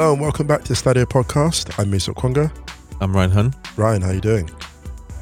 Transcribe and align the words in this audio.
Hello 0.00 0.14
and 0.14 0.22
welcome 0.22 0.46
back 0.46 0.62
to 0.62 0.68
the 0.68 0.74
Stadio 0.74 1.04
podcast. 1.04 1.78
I'm 1.78 1.90
Musa 1.90 2.14
Okwonga. 2.14 2.50
I'm 3.02 3.14
Ryan 3.14 3.30
Hunn. 3.32 3.54
Ryan, 3.76 4.00
how 4.00 4.10
you 4.12 4.22
doing? 4.22 4.48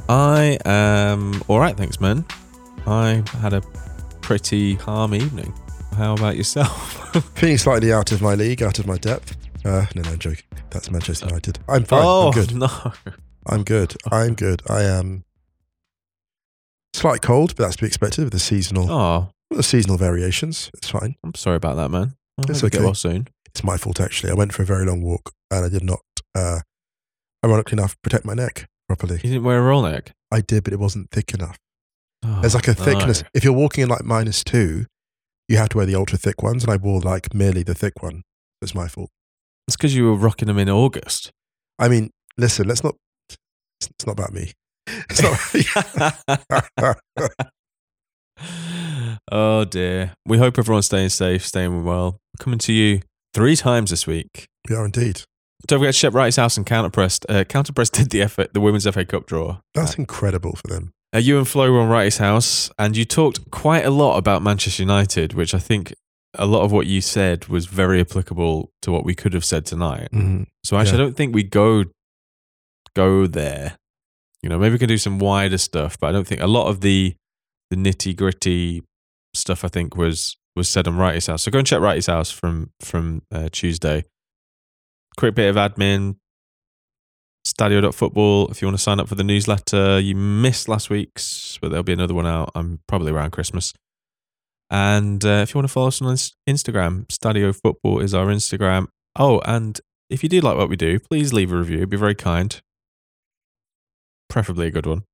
I 0.09 0.57
am 0.65 1.43
all 1.49 1.59
right, 1.59 1.77
thanks, 1.77 2.01
man. 2.01 2.25
I 2.87 3.25
had 3.41 3.55
a 3.55 3.61
pretty 4.21 4.77
calm 4.77 5.17
evening. 5.17 5.53
How 5.97 6.15
about 6.15 6.37
yourself? 6.37 7.13
Feeling 7.35 7.59
slightly 7.59 7.93
out 7.93 8.13
of 8.13 8.23
my 8.23 8.37
league, 8.37 8.63
out 8.63 8.79
of 8.79 8.87
my 8.87 8.99
depth. 8.99 9.37
Uh, 9.65 9.87
no, 9.97 10.03
no, 10.03 10.15
joking. 10.15 10.45
That's 10.71 10.89
Manchester 10.93 11.27
United. 11.27 11.59
I'm 11.69 11.83
fine. 11.83 12.05
oh 12.05 12.29
I'm 12.29 12.35
good. 12.35 12.55
no! 12.55 12.93
I'm 13.47 13.65
good. 13.65 13.97
I'm 14.13 14.35
good. 14.35 14.63
I 14.69 14.85
am 14.85 15.25
slight 16.95 17.21
cold, 17.21 17.57
but 17.57 17.65
that's 17.65 17.75
to 17.75 17.83
be 17.83 17.89
expected 17.89 18.23
with 18.23 18.33
the 18.33 18.39
seasonal 18.39 18.89
Oh, 18.93 19.31
the 19.51 19.65
seasonal 19.65 19.97
variations. 19.97 20.71
It's 20.75 20.89
fine. 20.89 21.17
I'm 21.25 21.35
sorry 21.35 21.57
about 21.57 21.75
that, 21.79 21.91
man. 21.91 22.15
I 22.39 22.45
It's 22.49 22.63
okay. 22.63 22.79
get 22.79 22.85
well 22.85 22.95
soon. 22.95 23.27
It's 23.49 23.65
my 23.65 23.77
fault 23.77 24.01
actually. 24.01 24.31
I 24.31 24.35
went 24.35 24.53
for 24.53 24.63
a 24.63 24.67
very 24.67 24.85
long 24.87 25.03
walk 25.03 25.33
and 25.51 25.65
I 25.65 25.69
did 25.69 25.83
not, 25.83 26.01
uh, 26.35 26.61
ironically 27.45 27.75
enough, 27.79 27.97
protect 28.03 28.25
my 28.25 28.35
neck 28.35 28.69
properly. 28.89 29.17
You 29.17 29.31
didn't 29.31 29.45
wear 29.45 29.59
a 29.59 29.63
roll 29.63 29.83
neck. 29.83 30.13
I 30.31 30.41
did, 30.41 30.65
but 30.65 30.73
it 30.73 30.79
wasn't 30.79 31.11
thick 31.11 31.33
enough. 31.35 31.59
Oh, 32.25 32.41
There's 32.41 32.55
like 32.55 32.69
a 32.69 32.75
no. 32.75 32.85
thickness. 32.85 33.25
If 33.33 33.45
you're 33.45 33.53
walking 33.53 33.83
in 33.83 33.89
like 33.89 34.05
minus 34.05 34.43
two, 34.43 34.87
you 35.49 35.57
have 35.57 35.69
to 35.71 35.79
wear 35.79 35.87
the 35.87 35.95
ultra 35.95 36.19
thick 36.19 36.43
ones, 36.43 36.63
and 36.65 36.73
I 36.73 36.77
wore 36.77 37.01
like 37.01 37.33
merely 37.33 37.63
the 37.63 37.75
thick 37.75 38.03
one. 38.03 38.23
It's 38.61 38.75
my 38.75 38.89
fault. 38.89 39.11
It's 39.67 39.77
because 39.77 39.95
you 39.95 40.05
were 40.05 40.15
rocking 40.15 40.49
them 40.49 40.59
in 40.59 40.69
August. 40.69 41.31
I 41.79 41.89
mean, 41.89 42.11
listen, 42.37 42.67
let's 42.69 42.83
not. 42.83 42.97
It's 43.31 43.39
it's 43.91 44.07
not 44.07 44.13
about 44.13 44.33
me. 44.33 44.53
It's 44.87 45.23
not. 46.83 46.99
oh 49.31 49.65
dear. 49.65 50.15
We 50.27 50.39
hope 50.39 50.59
everyone's 50.59 50.87
staying 50.87 51.11
safe, 51.11 51.47
staying 51.47 51.85
well. 51.85 52.19
Coming 52.39 52.59
to 52.61 52.73
you 52.73 53.01
three 53.35 53.57
times 53.57 53.91
this 53.91 54.07
week. 54.07 54.47
we 54.69 54.75
are 54.77 54.85
indeed. 54.85 55.23
Don't 55.67 55.81
forget 55.81 55.95
Shep 55.95 56.15
Wright's 56.15 56.37
house 56.37 56.57
and 56.57 56.65
Counterpressed. 56.65 57.27
Uh, 57.29 57.45
Counterpressed 57.45 57.93
did 57.93 58.11
the 58.11 58.27
FA, 58.29 58.49
the 58.53 58.61
Women's 58.61 58.89
FA 58.89 59.05
Cup 59.05 59.27
draw. 59.27 59.59
That's 59.75 59.95
incredible 59.95 60.55
for 60.57 60.69
them. 60.69 60.93
Uh, 61.15 61.19
you 61.19 61.39
and 61.39 61.49
Flo 61.49 61.71
were 61.73 61.81
on 61.81 61.89
Wright's 61.89 62.19
house, 62.19 62.71
and 62.79 62.97
you 62.97 63.05
talked 63.05 63.51
quite 63.51 63.85
a 63.85 63.91
lot 63.91 64.19
about 64.19 64.43
Manchester 64.43 64.83
United, 64.83 65.33
which 65.35 65.55
I 65.55 65.59
think 65.59 65.93
a 66.35 66.47
lot 66.47 66.63
of 66.63 66.71
what 66.71 66.87
you 66.87 67.01
said 67.01 67.47
was 67.49 67.67
very 67.67 68.01
applicable 68.01 68.71
to 68.83 68.93
what 68.93 69.05
we 69.05 69.15
could 69.15 69.33
have 69.33 69.45
said 69.45 69.65
tonight. 69.67 70.09
Mhm. 70.13 70.47
So 70.63 70.77
actually, 70.77 70.99
Yeah. 70.99 71.05
I 71.05 71.07
don't 71.07 71.17
think 71.17 71.35
we 71.35 71.43
go 71.43 71.85
go 72.95 73.27
there. 73.27 73.77
You 74.43 74.49
know, 74.49 74.59
maybe 74.59 74.75
we 74.75 74.79
can 74.79 74.89
do 74.89 74.99
some 74.99 75.19
wider 75.19 75.59
stuff, 75.59 75.99
but 75.99 76.09
I 76.09 76.13
don't 76.13 76.27
think 76.27 76.41
a 76.41 76.47
lot 76.47 76.69
of 76.69 76.81
the 76.81 77.15
the 77.71 77.77
nitty 77.77 78.17
gritty 78.17 78.83
stuff 79.35 79.65
I 79.65 79.69
think 79.69 79.97
was 79.97 80.37
was 80.59 80.69
said 80.69 80.87
on 80.87 80.97
Wright's 80.97 81.27
house. 81.27 81.43
So 81.43 81.51
go 81.51 81.59
and 81.59 81.67
check 81.67 81.81
Wright's 81.81 82.07
house 82.07 82.31
from 82.31 82.71
from 82.81 83.23
uh, 83.33 83.49
Tuesday. 83.51 84.05
Quick 85.17 85.35
bit 85.35 85.49
of 85.49 85.57
admin. 85.57 86.17
Stadio.football. 87.47 88.49
If 88.49 88.61
you 88.61 88.69
want 88.69 88.77
to 88.77 88.83
sign 88.83 89.01
up 89.01 89.09
for 89.09 89.15
the 89.15 89.25
newsletter, 89.25 89.99
you 89.99 90.15
missed 90.15 90.69
last 90.69 90.91
week's, 90.91 91.59
but 91.63 91.71
there'll 91.71 91.83
be 91.83 91.95
another 91.95 92.15
one 92.15 92.27
out. 92.27 92.51
I'm 92.55 92.81
probably 92.87 93.11
around 93.11 93.31
Christmas. 93.31 93.73
And 94.71 95.25
uh, 95.25 95.41
if 95.43 95.55
you 95.55 95.59
want 95.59 95.67
to 95.67 95.73
follow 95.73 95.89
us 95.89 96.03
on 96.03 96.15
Instagram, 96.47 97.07
Stadio 97.07 97.59
Football 97.59 98.01
is 98.01 98.13
our 98.13 98.27
Instagram. 98.27 98.89
Oh, 99.17 99.41
and 99.47 99.81
if 100.11 100.23
you 100.23 100.29
do 100.29 100.41
like 100.41 100.59
what 100.59 100.69
we 100.69 100.77
do, 100.77 100.99
please 100.99 101.33
leave 101.33 101.53
a 101.53 101.57
review. 101.57 101.87
Be 101.87 101.97
very 101.97 102.15
kind. 102.15 102.61
Preferably 104.29 104.67
a 104.67 104.71
good 104.71 104.87
one. 104.87 105.05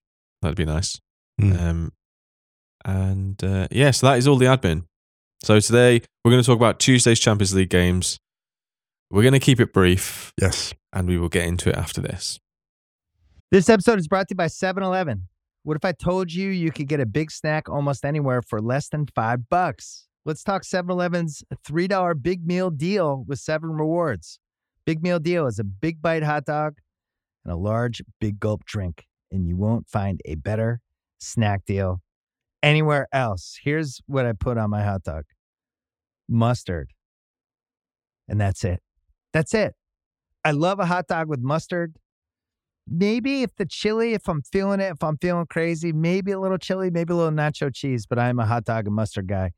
That'd 0.42 0.56
be 0.56 0.64
nice. 0.64 1.00
Mm. 1.40 1.60
Um, 1.60 1.92
and 2.84 3.42
uh, 3.42 3.68
yeah, 3.70 3.92
so 3.92 4.08
that 4.08 4.18
is 4.18 4.26
all 4.26 4.36
the 4.36 4.46
admin. 4.46 4.84
So 5.44 5.60
today 5.60 6.00
we're 6.24 6.30
going 6.30 6.42
to 6.42 6.46
talk 6.46 6.56
about 6.56 6.80
Tuesday's 6.80 7.20
Champions 7.20 7.52
League 7.54 7.68
games. 7.68 8.16
We're 9.10 9.20
going 9.20 9.34
to 9.34 9.38
keep 9.38 9.60
it 9.60 9.74
brief 9.74 10.32
Yes. 10.40 10.72
and 10.90 11.06
we 11.06 11.18
will 11.18 11.28
get 11.28 11.44
into 11.44 11.68
it 11.68 11.76
after 11.76 12.00
this. 12.00 12.40
This 13.50 13.68
episode 13.68 13.98
is 13.98 14.08
brought 14.08 14.26
to 14.28 14.32
you 14.32 14.36
by 14.36 14.46
7 14.46 14.82
Eleven. 14.82 15.28
What 15.62 15.76
if 15.76 15.84
I 15.84 15.92
told 15.92 16.32
you 16.32 16.48
you 16.48 16.72
could 16.72 16.88
get 16.88 16.98
a 16.98 17.04
big 17.04 17.30
snack 17.30 17.68
almost 17.68 18.06
anywhere 18.06 18.40
for 18.40 18.62
less 18.62 18.88
than 18.88 19.04
five 19.14 19.50
bucks? 19.50 20.08
Let's 20.24 20.42
talk 20.42 20.64
7 20.64 20.90
Eleven's 20.90 21.44
$3 21.68 22.22
big 22.22 22.46
meal 22.46 22.70
deal 22.70 23.22
with 23.28 23.38
seven 23.38 23.68
rewards. 23.72 24.38
Big 24.86 25.02
meal 25.02 25.18
deal 25.18 25.46
is 25.46 25.58
a 25.58 25.64
big 25.64 26.00
bite 26.00 26.22
hot 26.22 26.46
dog 26.46 26.78
and 27.44 27.52
a 27.52 27.56
large 27.56 28.00
big 28.18 28.40
gulp 28.40 28.64
drink, 28.64 29.04
and 29.30 29.46
you 29.46 29.58
won't 29.58 29.90
find 29.90 30.22
a 30.24 30.36
better 30.36 30.80
snack 31.18 31.66
deal 31.66 32.00
anywhere 32.62 33.08
else. 33.12 33.58
Here's 33.62 34.00
what 34.06 34.24
I 34.24 34.32
put 34.32 34.56
on 34.56 34.70
my 34.70 34.82
hot 34.82 35.02
dog 35.02 35.24
mustard. 36.28 36.92
And 38.28 38.40
that's 38.40 38.64
it. 38.64 38.80
That's 39.32 39.54
it. 39.54 39.74
I 40.44 40.52
love 40.52 40.78
a 40.78 40.86
hot 40.86 41.06
dog 41.06 41.28
with 41.28 41.40
mustard 41.40 41.96
maybe 42.86 43.42
if 43.42 43.54
the 43.56 43.66
chili, 43.66 44.14
if 44.14 44.28
I'm 44.28 44.42
feeling 44.42 44.80
it, 44.80 44.92
if 44.92 45.02
I'm 45.02 45.18
feeling 45.18 45.46
crazy, 45.46 45.92
maybe 45.92 46.32
a 46.32 46.40
little 46.40 46.58
chili, 46.58 46.90
maybe 46.90 47.12
a 47.12 47.16
little 47.16 47.32
nacho 47.32 47.74
cheese, 47.74 48.06
but 48.06 48.18
I'm 48.18 48.38
a 48.38 48.46
hot 48.46 48.64
dog 48.64 48.86
and 48.86 48.94
mustard 48.94 49.26
guy. 49.26 49.52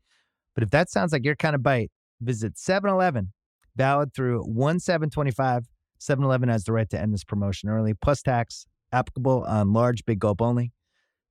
But 0.55 0.63
if 0.63 0.69
that 0.71 0.89
sounds 0.89 1.11
like 1.11 1.25
your 1.25 1.35
kind 1.35 1.55
of 1.55 1.63
bite, 1.63 1.91
visit 2.21 2.57
7 2.57 2.89
Eleven, 2.89 3.33
valid 3.75 4.13
through 4.13 4.43
1 4.43 4.79
7 4.79 5.09
25. 5.09 5.65
7 5.99 6.23
Eleven 6.23 6.49
has 6.49 6.63
the 6.63 6.73
right 6.73 6.89
to 6.89 6.99
end 6.99 7.13
this 7.13 7.23
promotion 7.23 7.69
early, 7.69 7.93
plus 7.93 8.21
tax, 8.21 8.65
applicable 8.91 9.43
on 9.47 9.73
large 9.73 10.05
big 10.05 10.19
gulp 10.19 10.41
only. 10.41 10.71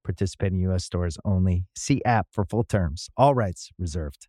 Participating 0.04 0.60
U.S. 0.60 0.84
stores 0.84 1.19
only. 1.25 1.64
See 1.75 2.00
app 2.04 2.28
for 2.30 2.44
full 2.44 2.62
terms. 2.62 3.08
All 3.16 3.34
rights 3.34 3.70
reserved. 3.76 4.28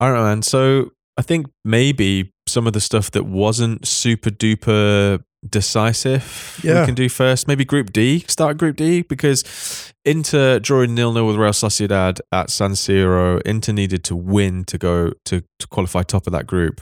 I 0.00 0.06
don't 0.06 0.16
know, 0.16 0.24
man. 0.24 0.42
So 0.42 0.90
I 1.16 1.22
think 1.22 1.46
maybe 1.64 2.32
some 2.46 2.66
of 2.66 2.72
the 2.72 2.80
stuff 2.80 3.10
that 3.12 3.24
wasn't 3.26 3.86
super 3.86 4.30
duper 4.30 5.22
decisive 5.48 6.60
Yeah. 6.64 6.80
we 6.80 6.86
can 6.86 6.94
do 6.94 7.08
first. 7.08 7.46
Maybe 7.48 7.64
Group 7.64 7.92
D. 7.92 8.24
Start 8.28 8.58
Group 8.58 8.76
D 8.76 9.02
because 9.02 9.92
Inter 10.04 10.58
drawing 10.58 10.94
nil 10.94 11.12
nil 11.12 11.26
with 11.26 11.36
Real 11.36 11.52
Sociedad 11.52 12.20
at 12.32 12.50
San 12.50 12.72
Siro. 12.72 13.40
Inter 13.42 13.72
needed 13.72 14.02
to 14.04 14.16
win 14.16 14.64
to 14.64 14.78
go 14.78 15.12
to, 15.26 15.42
to 15.58 15.66
qualify 15.68 16.02
top 16.02 16.26
of 16.26 16.32
that 16.32 16.46
group, 16.46 16.80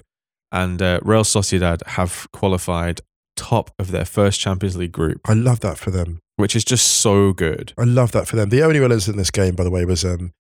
and 0.53 0.81
uh, 0.81 1.01
Real 1.03 1.25
Sociedad 1.25 1.85
have 1.87 2.29
qualified 2.33 3.01
top 3.37 3.71
of 3.79 3.91
their 3.91 4.05
first 4.07 4.41
Champions 4.41 4.77
League 4.77 4.93
group, 4.93 5.21
I 5.27 5.35
love 5.35 5.61
that 5.61 5.77
for 5.77 5.91
them. 5.91 6.21
which 6.37 6.57
is 6.57 6.65
just 6.65 6.87
so 6.87 7.33
good. 7.35 7.73
I 7.79 7.85
love 7.85 8.13
that 8.13 8.27
for 8.27 8.37
them. 8.37 8.49
The 8.49 8.63
only 8.63 8.81
winners 8.81 9.09
in 9.09 9.17
this 9.19 9.31
game, 9.31 9.55
by 9.55 9.65
the 9.65 9.71
way, 9.71 9.85
was 9.85 10.05
um, 10.07 10.33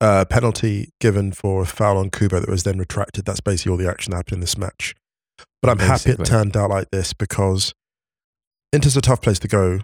a 0.00 0.24
penalty 0.26 0.90
given 1.00 1.32
for 1.32 1.62
a 1.62 1.66
foul 1.66 1.98
on 1.98 2.10
Kubo 2.10 2.40
that 2.40 2.48
was 2.48 2.62
then 2.64 2.78
retracted. 2.78 3.24
That's 3.24 3.40
basically 3.40 3.72
all 3.72 3.78
the 3.78 3.88
action 3.88 4.10
that 4.12 4.16
happened 4.18 4.34
in 4.34 4.40
this 4.40 4.56
match. 4.58 4.94
But 5.62 5.70
I'm 5.70 5.78
happy 5.78 6.10
it 6.10 6.24
turned 6.24 6.56
out 6.56 6.70
like 6.70 6.90
this 6.90 7.12
because 7.12 7.74
Inter's 8.72 8.96
a 8.96 9.00
tough 9.02 9.20
place 9.20 9.38
to 9.40 9.48
go 9.48 9.80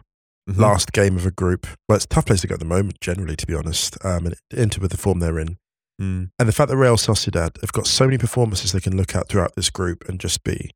Mhm. 0.48 0.58
last 0.58 0.92
game 0.92 1.16
of 1.16 1.26
a 1.26 1.30
group. 1.30 1.66
Well, 1.88 1.96
it's 1.96 2.04
a 2.04 2.08
tough 2.08 2.26
place 2.26 2.40
to 2.42 2.46
go 2.46 2.54
at 2.54 2.60
the 2.60 2.64
moment, 2.64 3.00
generally, 3.00 3.34
to 3.36 3.46
be 3.46 3.54
honest. 3.54 3.96
Um, 4.04 4.26
and 4.26 4.36
Inter 4.52 4.80
with 4.80 4.92
the 4.92 4.96
form 4.96 5.18
they're 5.18 5.38
in. 5.40 5.58
Mm. 6.00 6.30
And 6.38 6.48
the 6.48 6.52
fact 6.52 6.70
that 6.70 6.76
Real 6.76 6.96
Sociedad 6.96 7.60
have 7.62 7.72
got 7.72 7.86
so 7.86 8.04
many 8.04 8.16
performances 8.18 8.70
they 8.72 8.80
can 8.80 8.96
look 8.96 9.14
at 9.16 9.28
throughout 9.28 9.54
this 9.56 9.70
group 9.70 10.08
and 10.08 10.20
just 10.20 10.44
be, 10.44 10.70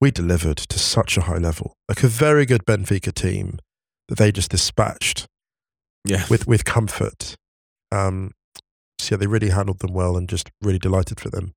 we 0.00 0.10
delivered 0.10 0.58
to 0.58 0.78
such 0.78 1.16
a 1.16 1.22
high 1.22 1.38
level. 1.38 1.72
Like 1.88 2.02
a 2.04 2.08
very 2.08 2.46
good 2.46 2.64
Benfica 2.66 3.12
team 3.12 3.58
that 4.08 4.16
they 4.18 4.30
just 4.30 4.50
dispatched 4.50 5.26
Yeah. 6.04 6.24
with, 6.30 6.46
with 6.46 6.64
comfort. 6.64 7.34
Um, 7.90 8.30
yeah, 9.08 9.16
they 9.16 9.28
really 9.28 9.50
handled 9.50 9.78
them 9.78 9.92
well 9.92 10.16
and 10.16 10.28
just 10.28 10.50
really 10.60 10.80
delighted 10.80 11.20
for 11.20 11.30
them. 11.30 11.52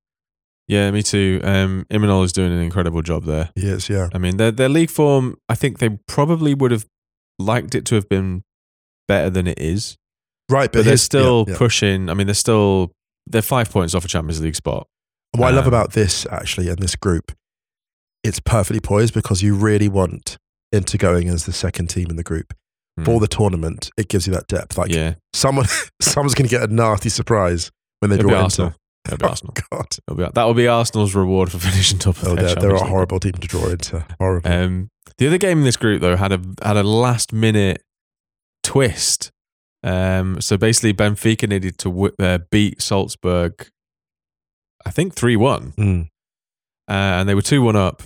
Yeah, 0.68 0.92
me 0.92 1.02
too. 1.02 1.42
Um, 1.44 1.86
Imanol 1.90 2.24
is 2.24 2.32
doing 2.32 2.52
an 2.54 2.60
incredible 2.60 3.02
job 3.02 3.26
there. 3.26 3.50
He 3.56 3.68
is, 3.68 3.90
yeah. 3.90 4.10
I 4.14 4.20
mean, 4.20 4.38
their 4.38 4.52
their 4.52 4.70
league 4.70 4.92
form. 4.92 5.36
I 5.50 5.56
think 5.56 5.80
they 5.80 5.90
probably 6.08 6.54
would 6.54 6.72
have 6.72 6.86
liked 7.40 7.74
it 7.76 7.86
to 7.86 7.96
have 7.96 8.08
been 8.08 8.44
better 9.08 9.30
than 9.30 9.48
it 9.48 9.58
is, 9.60 9.98
Right, 10.50 10.72
but, 10.72 10.86
they're 10.86 10.98
still 10.98 11.46
yeah, 11.48 11.54
yeah. 11.54 11.58
pushing. 11.58 12.10
I 12.10 12.14
mean, 12.14 12.28
they're 12.28 12.34
still 12.36 12.92
they're 13.26 13.42
five 13.42 13.72
points 13.72 13.96
off 13.96 14.06
a 14.06 14.08
Champions 14.08 14.42
League 14.42 14.56
spot. 14.56 14.88
What 15.36 15.48
I 15.48 15.56
love 15.56 15.66
Um, 15.66 15.70
about 15.70 15.94
this 15.94 16.26
actually 16.32 16.70
and 16.70 16.78
this 16.80 16.96
group, 16.96 17.32
it's 18.24 18.40
perfectly 18.40 18.80
poised 18.80 19.14
because 19.14 19.42
you 19.42 19.56
really 19.56 19.90
want 19.90 20.38
Inter 20.72 20.98
going 20.98 21.28
as 21.28 21.46
the 21.46 21.54
second 21.54 21.88
team 21.90 22.10
in 22.10 22.16
the 22.16 22.24
group 22.24 22.54
mm. 23.00 23.06
for 23.06 23.16
hmm. 23.16 23.20
the 23.20 23.28
tournament, 23.28 23.90
it 23.98 24.08
gives 24.08 24.28
you 24.28 24.34
that 24.34 24.48
depth. 24.48 24.78
Like 24.78 24.92
yeah. 24.92 25.16
someone, 25.34 25.66
someone's 26.02 26.36
going 26.36 26.48
to 26.48 26.56
get 26.56 26.70
a 26.70 26.74
nasty 26.74 27.10
surprise 27.10 27.72
when 28.00 28.10
they 28.10 28.18
It'll 28.18 28.30
draw 28.30 28.44
Inter. 28.44 28.76
That'll 29.06 29.18
be 29.18 29.26
oh, 29.26 29.30
Arsenal. 29.30 29.54
God. 29.72 29.88
It'll 30.08 30.18
be, 30.18 30.32
that'll 30.34 30.54
be 30.54 30.68
Arsenal's 30.68 31.16
reward 31.16 31.52
for 31.52 31.58
finishing 31.60 32.00
top 32.00 32.18
of 32.18 32.28
oh, 32.28 32.36
the 32.36 32.56
They're, 32.60 32.76
a 32.76 32.84
horrible 32.84 33.20
team 33.20 33.34
to 33.34 33.48
draw 33.48 33.68
into. 33.68 34.06
Horrible. 34.20 34.50
Um, 34.50 34.90
the 35.18 35.28
other 35.28 35.38
game 35.38 35.60
in 35.60 35.64
this 35.64 35.78
group, 35.78 36.02
though, 36.02 36.16
had 36.16 36.32
a 36.32 36.42
had 36.64 36.78
a 36.78 36.84
last 36.84 37.34
minute 37.34 37.84
twist. 38.64 39.32
Um, 39.84 40.40
so 40.40 40.58
basically, 40.58 40.94
Benfica 40.94 41.48
needed 41.48 41.78
to 41.80 42.12
uh, 42.20 42.40
beat 42.50 42.82
Salzburg, 42.82 43.68
I 44.86 44.92
think 44.92 45.14
3 45.14 45.36
1. 45.36 45.74
Mm. 45.78 46.02
Uh, 46.02 46.08
and 46.88 47.30
they 47.30 47.36
were 47.36 47.42
2 47.42 47.62
1 47.62 47.76
up. 47.76 48.04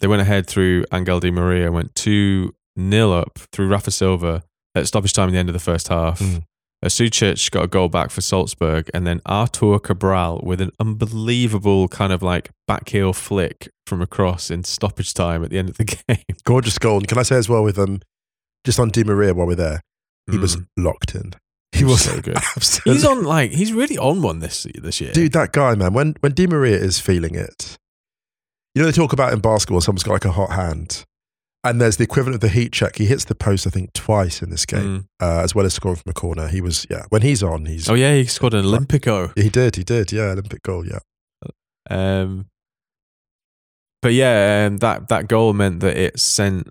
They 0.00 0.06
went 0.06 0.22
ahead 0.22 0.46
through 0.46 0.84
Angel 0.92 1.20
Di 1.20 1.30
Maria, 1.30 1.70
went 1.70 1.94
2 1.94 2.54
nil 2.78 3.12
up 3.12 3.38
through 3.52 3.68
Rafa 3.68 3.90
Silva 3.90 4.44
at 4.74 4.86
stoppage 4.86 5.12
time 5.12 5.28
at 5.28 5.32
the 5.32 5.38
end 5.38 5.48
of 5.48 5.52
the 5.52 5.58
first 5.58 5.88
half. 5.88 6.20
Mm. 6.20 6.44
Sucic 6.84 7.50
got 7.50 7.64
a 7.64 7.68
goal 7.68 7.88
back 7.88 8.10
for 8.10 8.20
Salzburg, 8.20 8.88
and 8.94 9.04
then 9.06 9.20
Arthur 9.26 9.80
Cabral 9.80 10.40
with 10.44 10.60
an 10.60 10.70
unbelievable 10.78 11.88
kind 11.88 12.12
of 12.12 12.22
like 12.22 12.50
backheel 12.70 13.14
flick 13.14 13.68
from 13.86 14.00
across 14.00 14.50
in 14.50 14.62
stoppage 14.62 15.12
time 15.12 15.42
at 15.42 15.50
the 15.50 15.58
end 15.58 15.70
of 15.70 15.76
the 15.76 15.84
game. 16.08 16.22
Gorgeous 16.44 16.78
goal. 16.78 16.98
And 16.98 17.08
can 17.08 17.18
I 17.18 17.22
say 17.22 17.36
as 17.36 17.48
well 17.48 17.64
with 17.64 17.78
um, 17.78 18.00
just 18.64 18.78
on 18.78 18.90
Di 18.90 19.02
Maria 19.02 19.34
while 19.34 19.48
we're 19.48 19.56
there, 19.56 19.80
he 20.30 20.36
mm. 20.36 20.40
was 20.40 20.54
hmm. 20.54 20.62
locked 20.76 21.16
in. 21.16 21.32
He 21.72 21.84
was 21.84 22.02
so 22.02 22.20
good. 22.22 22.36
Absolutely. 22.36 22.92
He's 22.92 23.04
on 23.04 23.24
like 23.24 23.50
he's 23.50 23.72
really 23.72 23.98
on 23.98 24.22
one 24.22 24.38
this 24.38 24.66
this 24.80 25.00
year. 25.00 25.12
Dude, 25.12 25.32
that 25.32 25.52
guy, 25.52 25.74
man. 25.74 25.94
When 25.94 26.14
when 26.20 26.32
Di 26.32 26.46
Maria 26.46 26.76
is 26.76 27.00
feeling 27.00 27.34
it, 27.34 27.76
you 28.74 28.82
know 28.82 28.86
they 28.86 28.92
talk 28.92 29.12
about 29.12 29.32
in 29.32 29.40
basketball, 29.40 29.80
someone's 29.80 30.04
got 30.04 30.12
like 30.12 30.24
a 30.24 30.32
hot 30.32 30.50
hand. 30.50 31.04
And 31.68 31.80
there's 31.80 31.96
the 31.96 32.04
equivalent 32.04 32.36
of 32.36 32.40
the 32.40 32.48
heat 32.48 32.72
check. 32.72 32.96
He 32.96 33.06
hits 33.06 33.24
the 33.24 33.34
post, 33.34 33.66
I 33.66 33.70
think, 33.70 33.92
twice 33.92 34.42
in 34.42 34.50
this 34.50 34.64
game, 34.66 34.82
Mm. 34.82 35.04
uh, 35.20 35.42
as 35.42 35.54
well 35.54 35.66
as 35.66 35.74
scoring 35.74 35.96
from 35.96 36.10
a 36.10 36.14
corner. 36.14 36.48
He 36.48 36.60
was, 36.60 36.86
yeah, 36.90 37.04
when 37.10 37.22
he's 37.22 37.42
on, 37.42 37.66
he's. 37.66 37.88
Oh 37.88 37.94
yeah, 37.94 38.14
he 38.14 38.24
scored 38.24 38.54
an 38.54 38.64
Olympico. 38.64 39.32
He 39.38 39.48
did, 39.48 39.76
he 39.76 39.84
did, 39.84 40.12
yeah, 40.12 40.30
Olympic 40.30 40.62
goal, 40.62 40.84
yeah. 40.86 40.98
Um, 41.90 42.46
but 44.02 44.12
yeah, 44.12 44.66
um, 44.66 44.76
that 44.78 45.08
that 45.08 45.26
goal 45.28 45.52
meant 45.54 45.80
that 45.80 45.96
it 45.96 46.18
sent 46.20 46.68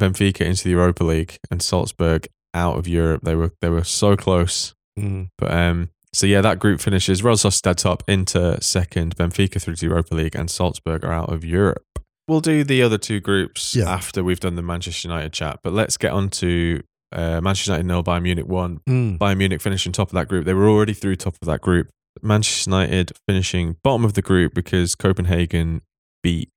Benfica 0.00 0.42
into 0.42 0.64
the 0.64 0.70
Europa 0.70 1.04
League 1.04 1.38
and 1.50 1.62
Salzburg 1.62 2.26
out 2.52 2.78
of 2.78 2.86
Europe. 2.86 3.22
They 3.22 3.34
were 3.34 3.52
they 3.60 3.70
were 3.70 3.84
so 3.84 4.16
close. 4.16 4.74
Mm. 4.98 5.28
But 5.38 5.52
um, 5.52 5.90
so 6.12 6.26
yeah, 6.26 6.40
that 6.42 6.58
group 6.58 6.80
finishes. 6.80 7.22
Real 7.22 7.36
Sociedad 7.36 7.76
top, 7.76 8.02
Inter 8.08 8.58
second, 8.60 9.16
Benfica 9.16 9.60
through 9.60 9.76
to 9.76 9.86
Europa 9.86 10.14
League, 10.14 10.34
and 10.34 10.50
Salzburg 10.50 11.04
are 11.04 11.12
out 11.12 11.32
of 11.32 11.44
Europe. 11.44 11.82
We'll 12.28 12.40
do 12.40 12.64
the 12.64 12.82
other 12.82 12.98
two 12.98 13.20
groups 13.20 13.74
Yeah. 13.74 13.88
after 13.90 14.24
we've 14.24 14.40
done 14.40 14.56
the 14.56 14.62
Manchester 14.62 15.08
United 15.08 15.32
chat. 15.32 15.60
But 15.62 15.72
let's 15.72 15.96
get 15.96 16.12
on 16.12 16.28
to 16.30 16.82
uh, 17.12 17.40
Manchester 17.40 17.72
United 17.72 17.86
nil, 17.86 18.02
Bayern 18.02 18.22
Munich 18.22 18.46
one. 18.46 18.80
Mm. 18.88 19.18
Bayern 19.18 19.38
Munich 19.38 19.60
finishing 19.60 19.92
top 19.92 20.08
of 20.08 20.14
that 20.14 20.28
group. 20.28 20.44
They 20.44 20.54
were 20.54 20.68
already 20.68 20.92
through 20.92 21.16
top 21.16 21.36
of 21.40 21.46
that 21.46 21.60
group. 21.60 21.88
Manchester 22.22 22.70
United 22.70 23.12
finishing 23.28 23.76
bottom 23.84 24.04
of 24.04 24.14
the 24.14 24.22
group 24.22 24.54
because 24.54 24.94
Copenhagen 24.94 25.82
beat 26.22 26.50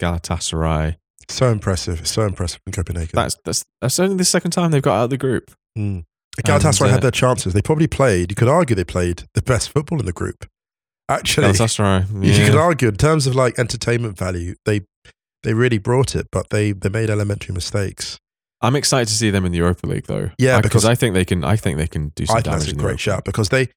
Galatasaray. 0.00 0.96
So 1.28 1.50
impressive, 1.50 2.06
so 2.06 2.22
impressive 2.22 2.60
in 2.66 2.72
Copenhagen. 2.72 3.10
That's 3.12 3.36
that's 3.44 3.64
that's 3.80 3.98
only 3.98 4.16
the 4.16 4.24
second 4.24 4.52
time 4.52 4.70
they've 4.70 4.82
got 4.82 4.96
out 4.96 5.04
of 5.04 5.10
the 5.10 5.16
group. 5.18 5.50
Mm. 5.76 6.04
Galatasaray 6.42 6.82
And, 6.82 6.88
uh, 6.90 6.92
had 6.92 7.02
their 7.02 7.10
chances. 7.10 7.52
They 7.52 7.62
probably 7.62 7.86
played, 7.86 8.30
you 8.30 8.36
could 8.36 8.48
argue 8.48 8.76
they 8.76 8.84
played 8.84 9.24
the 9.34 9.42
best 9.42 9.70
football 9.70 9.98
in 9.98 10.06
the 10.06 10.12
group. 10.12 10.46
Actually, 11.08 11.48
Galatasaray. 11.48 12.22
you 12.38 12.46
could 12.46 12.56
argue 12.56 12.88
in 12.88 12.96
terms 12.96 13.26
of 13.26 13.34
like 13.34 13.58
entertainment 13.58 14.18
value, 14.18 14.54
they 14.66 14.82
they 15.46 15.54
really 15.54 15.78
brought 15.78 16.14
it, 16.14 16.26
but 16.30 16.50
they 16.50 16.72
they 16.72 16.88
made 16.90 17.08
elementary 17.08 17.54
mistakes. 17.54 18.18
I'm 18.60 18.74
excited 18.76 19.08
to 19.08 19.14
see 19.14 19.30
them 19.30 19.44
in 19.46 19.52
the 19.52 19.58
Europa 19.58 19.86
League 19.86 20.06
though. 20.06 20.30
Yeah, 20.38 20.56
I- 20.58 20.60
because- 20.60 20.84
I 20.84 20.94
think 20.94 21.14
they 21.14 21.24
can. 21.24 21.44
I 21.44 21.56
think 21.56 21.78
they 21.78 21.86
can 21.86 22.08
do 22.16 22.26
some 22.26 22.36
I 22.36 22.40
think 22.40 22.44
damage. 22.52 22.60
that's 22.66 22.72
a 22.72 22.76
great 22.84 23.00
shout 23.00 23.24
because 23.24 23.48
they 23.50 23.68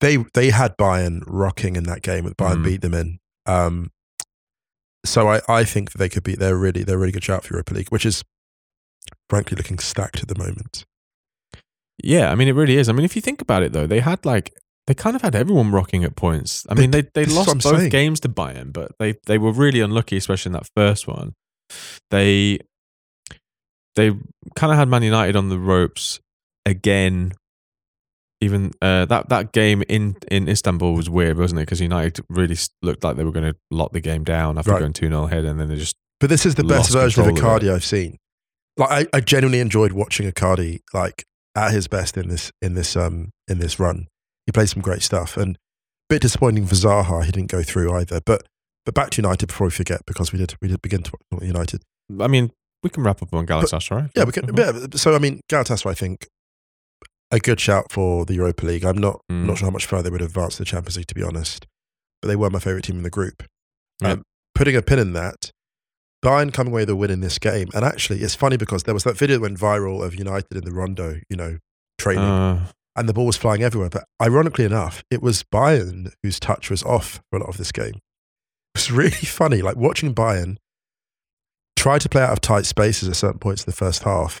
they 0.00 0.16
they 0.34 0.50
had 0.50 0.76
Bayern 0.78 1.20
rocking 1.26 1.76
in 1.76 1.84
that 1.84 2.02
game 2.02 2.24
Bayern 2.24 2.58
Mm. 2.60 2.64
beat 2.64 2.80
them 2.80 2.94
in. 2.94 3.18
Um, 3.46 3.90
so 5.04 5.28
I, 5.28 5.40
I 5.48 5.64
think 5.64 5.92
that 5.92 5.98
they 5.98 6.08
could 6.08 6.22
be 6.22 6.34
they're 6.34 6.56
really 6.56 6.82
they're 6.84 6.96
a 6.96 6.98
really 6.98 7.12
good 7.12 7.24
shout 7.24 7.44
for 7.44 7.54
Europa 7.54 7.74
League, 7.74 7.88
which 7.90 8.06
is 8.06 8.24
frankly 9.28 9.56
looking 9.56 9.78
stacked 9.78 10.22
at 10.22 10.28
the 10.28 10.38
moment. 10.38 10.84
Yeah, 12.02 12.30
I 12.30 12.34
mean 12.34 12.48
it 12.48 12.54
really 12.54 12.76
is. 12.76 12.88
I 12.88 12.92
mean 12.92 13.04
if 13.04 13.14
you 13.16 13.22
think 13.22 13.42
about 13.42 13.62
it 13.62 13.72
though, 13.72 13.86
they 13.86 14.00
had 14.00 14.24
like 14.24 14.52
they 14.86 14.94
kind 14.94 15.14
of 15.14 15.22
had 15.22 15.34
everyone 15.34 15.70
rocking 15.70 16.04
at 16.04 16.16
points. 16.16 16.66
I 16.68 16.74
mean 16.74 16.90
they 16.90 17.02
they 17.02 17.24
this 17.24 17.36
lost 17.36 17.48
both 17.62 17.62
saying. 17.78 17.90
games 17.90 18.20
to 18.20 18.28
Bayern, 18.28 18.72
but 18.72 18.92
they 18.98 19.14
they 19.26 19.38
were 19.38 19.52
really 19.52 19.80
unlucky, 19.80 20.16
especially 20.16 20.50
in 20.50 20.54
that 20.54 20.68
first 20.76 21.06
one. 21.06 21.34
They 22.10 22.58
they 23.96 24.12
kind 24.56 24.72
of 24.72 24.78
had 24.78 24.88
Man 24.88 25.02
United 25.02 25.36
on 25.36 25.48
the 25.48 25.58
ropes 25.58 26.20
again. 26.66 27.32
Even 28.42 28.70
uh, 28.80 29.04
that 29.04 29.28
that 29.28 29.52
game 29.52 29.82
in, 29.86 30.16
in 30.30 30.48
Istanbul 30.48 30.94
was 30.94 31.10
weird, 31.10 31.36
wasn't 31.36 31.60
it? 31.60 31.66
Because 31.66 31.80
United 31.82 32.24
really 32.30 32.56
looked 32.80 33.04
like 33.04 33.16
they 33.16 33.24
were 33.24 33.32
going 33.32 33.52
to 33.52 33.56
lock 33.70 33.92
the 33.92 34.00
game 34.00 34.24
down 34.24 34.56
after 34.56 34.70
Right. 34.72 34.80
going 34.80 34.94
two 34.94 35.08
0 35.08 35.24
ahead, 35.24 35.44
and 35.44 35.60
then 35.60 35.68
they 35.68 35.76
just 35.76 35.94
But 36.20 36.30
this 36.30 36.46
is 36.46 36.54
the 36.54 36.64
best 36.64 36.90
version 36.90 37.20
of 37.20 37.26
control 37.26 37.56
of 37.56 37.64
I've 37.64 37.84
seen. 37.84 38.16
Like 38.78 38.90
I, 38.90 39.18
I 39.18 39.20
genuinely 39.20 39.60
enjoyed 39.60 39.92
watching 39.92 40.30
Icardi 40.30 40.80
like 40.94 41.24
at 41.54 41.72
his 41.72 41.86
best 41.86 42.16
in 42.16 42.28
this 42.28 42.50
in 42.62 42.72
this 42.72 42.96
um 42.96 43.28
in 43.46 43.58
this 43.58 43.78
run. 43.78 44.06
He 44.46 44.52
played 44.52 44.68
some 44.68 44.82
great 44.82 45.02
stuff 45.02 45.36
and 45.36 45.56
a 45.56 45.58
bit 46.08 46.22
disappointing 46.22 46.66
for 46.66 46.74
Zaha. 46.74 47.24
He 47.24 47.30
didn't 47.32 47.50
go 47.50 47.62
through 47.62 47.92
either. 47.94 48.20
But 48.24 48.42
but 48.84 48.94
back 48.94 49.10
to 49.10 49.22
United 49.22 49.46
before 49.46 49.66
we 49.66 49.70
forget 49.70 50.00
because 50.06 50.32
we 50.32 50.38
did 50.38 50.54
we 50.60 50.68
did 50.68 50.82
begin 50.82 51.02
to 51.02 51.10
talk 51.12 51.20
about 51.30 51.44
United. 51.46 51.82
I 52.20 52.26
mean, 52.26 52.50
we 52.82 52.90
can 52.90 53.02
wrap 53.04 53.22
up 53.22 53.32
on 53.34 53.46
Galatasaray. 53.46 54.10
Yeah, 54.16 54.24
we 54.24 54.32
can. 54.32 54.50
Yeah, 54.56 54.86
so 54.94 55.14
I 55.14 55.18
mean, 55.18 55.40
Galatasaray, 55.50 55.90
I 55.90 55.94
think 55.94 56.26
a 57.30 57.38
good 57.38 57.60
shout 57.60 57.92
for 57.92 58.24
the 58.24 58.34
Europa 58.34 58.66
League. 58.66 58.84
I'm 58.84 58.98
not 58.98 59.20
Mm. 59.30 59.46
not 59.46 59.58
sure 59.58 59.66
how 59.66 59.70
much 59.72 59.86
further 59.86 60.04
they 60.04 60.10
would 60.10 60.22
advance 60.22 60.56
to 60.56 60.62
the 60.62 60.64
Champions 60.66 60.96
League, 60.96 61.06
to 61.08 61.14
be 61.14 61.22
honest. 61.22 61.66
But 62.20 62.28
they 62.28 62.36
were 62.36 62.50
my 62.50 62.58
favourite 62.58 62.84
team 62.84 62.96
in 62.96 63.02
the 63.02 63.10
group. 63.10 63.44
Yeah. 64.02 64.12
Um, 64.12 64.22
putting 64.54 64.74
a 64.76 64.82
pin 64.82 64.98
in 64.98 65.12
that, 65.12 65.50
Bayern 66.24 66.52
coming 66.52 66.72
away 66.72 66.82
with 66.82 66.90
a 66.90 66.96
win 66.96 67.10
in 67.10 67.20
this 67.20 67.38
game. 67.38 67.68
And 67.74 67.84
actually, 67.84 68.20
it's 68.20 68.34
funny 68.34 68.56
because 68.56 68.82
there 68.82 68.92
was 68.94 69.04
that 69.04 69.16
video 69.16 69.36
that 69.36 69.42
went 69.42 69.58
viral 69.58 70.04
of 70.04 70.14
United 70.14 70.54
in 70.56 70.64
the 70.64 70.72
Rondo, 70.72 71.20
you 71.30 71.36
know, 71.36 71.58
training, 71.98 72.24
Uh, 72.24 72.66
and 73.00 73.08
the 73.08 73.14
ball 73.14 73.26
was 73.26 73.36
flying 73.36 73.62
everywhere. 73.62 73.90
But 73.90 74.04
ironically 74.22 74.64
enough, 74.64 75.02
it 75.10 75.22
was 75.22 75.42
Bayern 75.42 76.12
whose 76.22 76.38
touch 76.38 76.70
was 76.70 76.82
off 76.82 77.20
for 77.30 77.38
a 77.38 77.40
lot 77.40 77.48
of 77.48 77.56
this 77.56 77.72
game. 77.72 77.94
It 77.94 78.76
was 78.76 78.92
really 78.92 79.10
funny, 79.10 79.62
like 79.62 79.76
watching 79.76 80.14
Bayern 80.14 80.56
try 81.76 81.98
to 81.98 82.08
play 82.08 82.22
out 82.22 82.32
of 82.32 82.40
tight 82.40 82.66
spaces 82.66 83.08
at 83.08 83.16
certain 83.16 83.38
points 83.38 83.64
in 83.64 83.70
the 83.70 83.76
first 83.76 84.02
half 84.02 84.40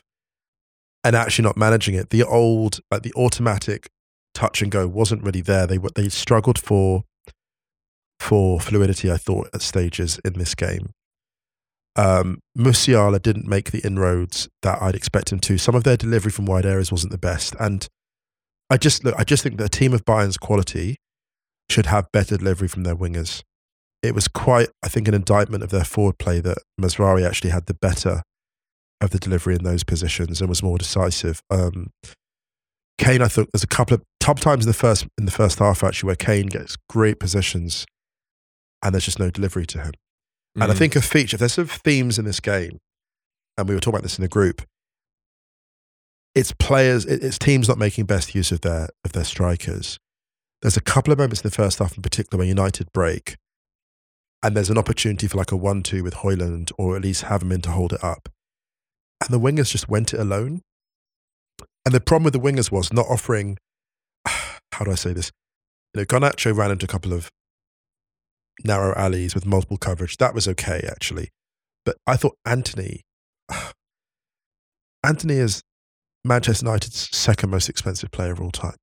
and 1.02 1.16
actually 1.16 1.44
not 1.44 1.56
managing 1.56 1.94
it. 1.94 2.10
The 2.10 2.22
old, 2.22 2.80
like 2.90 3.02
the 3.02 3.14
automatic 3.16 3.88
touch 4.34 4.62
and 4.62 4.70
go 4.70 4.86
wasn't 4.86 5.22
really 5.22 5.40
there. 5.40 5.66
They 5.66 5.78
they 5.94 6.08
struggled 6.08 6.58
for 6.58 7.04
for 8.18 8.60
fluidity. 8.60 9.10
I 9.10 9.16
thought 9.16 9.48
at 9.54 9.62
stages 9.62 10.20
in 10.24 10.34
this 10.34 10.54
game. 10.54 10.90
Um, 11.96 12.38
Musiala 12.56 13.20
didn't 13.20 13.48
make 13.48 13.72
the 13.72 13.80
inroads 13.84 14.48
that 14.62 14.80
I'd 14.80 14.94
expect 14.94 15.32
him 15.32 15.40
to. 15.40 15.58
Some 15.58 15.74
of 15.74 15.84
their 15.84 15.96
delivery 15.96 16.30
from 16.30 16.46
wide 16.46 16.64
areas 16.64 16.92
wasn't 16.92 17.10
the 17.10 17.18
best, 17.18 17.54
and 17.58 17.88
I 18.70 18.76
just 18.76 19.04
look. 19.04 19.14
I 19.18 19.24
just 19.24 19.42
think 19.42 19.58
that 19.58 19.64
a 19.64 19.68
team 19.68 19.92
of 19.92 20.04
Bayern's 20.04 20.36
quality 20.36 20.96
should 21.68 21.86
have 21.86 22.10
better 22.12 22.36
delivery 22.36 22.68
from 22.68 22.84
their 22.84 22.96
wingers. 22.96 23.42
It 24.02 24.14
was 24.14 24.28
quite, 24.28 24.68
I 24.82 24.88
think, 24.88 25.08
an 25.08 25.14
indictment 25.14 25.62
of 25.62 25.70
their 25.70 25.84
forward 25.84 26.18
play 26.18 26.40
that 26.40 26.58
Mazraoui 26.80 27.26
actually 27.26 27.50
had 27.50 27.66
the 27.66 27.74
better 27.74 28.22
of 29.00 29.10
the 29.10 29.18
delivery 29.18 29.56
in 29.56 29.64
those 29.64 29.84
positions 29.84 30.40
and 30.40 30.48
was 30.48 30.62
more 30.62 30.78
decisive. 30.78 31.42
Um, 31.50 31.90
Kane, 32.98 33.22
I 33.22 33.28
thought 33.28 33.48
there's 33.52 33.62
a 33.62 33.68
couple 33.68 33.94
of 33.94 34.02
top 34.20 34.40
times 34.40 34.64
in 34.64 34.68
the 34.68 34.74
first 34.74 35.06
in 35.18 35.24
the 35.24 35.30
first 35.30 35.58
half 35.58 35.82
actually 35.82 36.08
where 36.08 36.16
Kane 36.16 36.46
gets 36.46 36.76
great 36.88 37.18
positions, 37.18 37.86
and 38.82 38.94
there's 38.94 39.04
just 39.04 39.18
no 39.18 39.30
delivery 39.30 39.66
to 39.66 39.80
him. 39.80 39.92
And 40.54 40.64
I 40.64 40.74
mm. 40.74 40.78
think 40.78 40.96
a 40.96 41.02
feature, 41.02 41.36
if 41.36 41.40
there's 41.40 41.54
some 41.54 41.66
themes 41.66 42.18
in 42.18 42.24
this 42.24 42.40
game, 42.40 42.78
and 43.56 43.68
we 43.68 43.74
were 43.74 43.80
talking 43.80 43.96
about 43.96 44.02
this 44.02 44.18
in 44.18 44.22
the 44.22 44.28
group, 44.28 44.62
it's 46.34 46.52
players, 46.52 47.04
it's 47.06 47.38
teams 47.38 47.68
not 47.68 47.78
making 47.78 48.06
best 48.06 48.34
use 48.34 48.52
of 48.52 48.60
their 48.60 48.88
of 49.04 49.12
their 49.12 49.24
strikers. 49.24 49.98
There's 50.62 50.76
a 50.76 50.82
couple 50.82 51.12
of 51.12 51.18
moments 51.18 51.40
in 51.40 51.48
the 51.48 51.54
first 51.54 51.78
half 51.78 51.96
in 51.96 52.02
particular 52.02 52.38
when 52.38 52.48
United 52.48 52.92
break, 52.92 53.36
and 54.42 54.56
there's 54.56 54.70
an 54.70 54.78
opportunity 54.78 55.26
for 55.26 55.38
like 55.38 55.52
a 55.52 55.56
one-two 55.56 56.04
with 56.04 56.14
Højlund, 56.14 56.70
or 56.78 56.96
at 56.96 57.02
least 57.02 57.22
have 57.22 57.42
him 57.42 57.52
in 57.52 57.62
to 57.62 57.70
hold 57.70 57.92
it 57.92 58.04
up, 58.04 58.28
and 59.20 59.30
the 59.30 59.40
wingers 59.40 59.70
just 59.70 59.88
went 59.88 60.14
it 60.14 60.20
alone. 60.20 60.62
And 61.86 61.94
the 61.94 62.00
problem 62.00 62.24
with 62.24 62.34
the 62.34 62.40
wingers 62.40 62.70
was 62.70 62.92
not 62.92 63.06
offering. 63.06 63.56
How 64.26 64.84
do 64.84 64.92
I 64.92 64.96
say 64.96 65.12
this? 65.12 65.32
You 65.94 66.00
know, 66.00 66.04
Garnacho 66.04 66.54
ran 66.54 66.70
into 66.70 66.84
a 66.84 66.88
couple 66.88 67.12
of 67.12 67.30
narrow 68.64 68.94
alleys 68.94 69.34
with 69.34 69.46
multiple 69.46 69.78
coverage. 69.78 70.18
That 70.18 70.34
was 70.34 70.46
okay, 70.46 70.86
actually. 70.86 71.30
But 71.84 71.96
I 72.06 72.16
thought 72.16 72.36
Antony, 72.44 73.02
Antony 75.02 75.34
is 75.34 75.62
Manchester 76.24 76.66
United's 76.66 77.08
second 77.16 77.50
most 77.50 77.68
expensive 77.68 78.10
player 78.10 78.32
of 78.32 78.40
all 78.40 78.50
time. 78.50 78.76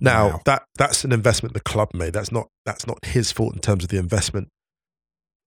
Now 0.00 0.28
Wow. 0.28 0.40
that 0.44 0.64
that's 0.76 1.04
an 1.04 1.12
investment 1.12 1.54
the 1.54 1.60
club 1.60 1.90
made. 1.94 2.12
That's 2.12 2.30
not 2.30 2.48
that's 2.66 2.86
not 2.86 3.04
his 3.04 3.32
fault 3.32 3.54
in 3.54 3.60
terms 3.60 3.82
of 3.84 3.88
the 3.90 3.98
investment. 3.98 4.48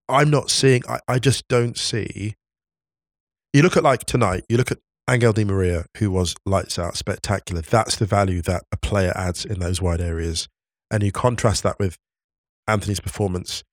I'm 0.08 0.32
not 0.32 0.50
seeing. 0.50 0.82
I, 0.90 1.00
I 1.08 1.20
just 1.20 1.48
don't 1.50 1.78
see. 1.78 2.34
You 3.54 3.62
look 3.62 3.78
at 3.78 3.84
like 3.84 4.06
tonight. 4.06 4.44
You 4.50 4.58
look 4.58 4.72
at 4.72 4.80
Angel 5.08 5.34
Di 5.34 5.44
Maria, 5.44 5.86
who 5.98 6.10
was 6.10 6.36
lights 6.48 6.80
out, 6.80 6.98
spectacular. 6.98 7.62
That's 7.62 7.96
the 7.96 8.06
value 8.08 8.42
that 8.44 8.64
a 8.72 8.78
player 8.78 9.12
adds 9.16 9.46
in 9.46 9.60
those 9.60 9.82
wide 9.84 10.02
areas, 10.02 10.48
and 10.90 11.04
you 11.04 11.12
contrast 11.12 11.62
that 11.62 11.78
with 11.78 11.96
Antony's 12.68 13.00
performance. 13.00 13.64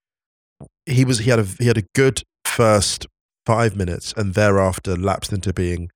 He 0.85 1.07
was 1.07 1.21
he 1.21 1.31
had 1.31 1.39
a 1.39 1.45
he 1.59 1.69
had 1.69 1.79
a 1.79 1.85
good 1.95 2.23
first 2.45 3.07
five 3.47 3.77
minutes, 3.77 4.13
and 4.15 4.35
thereafter 4.35 4.95
lapsed 4.95 5.33
into 5.33 5.55
being, 5.55 5.89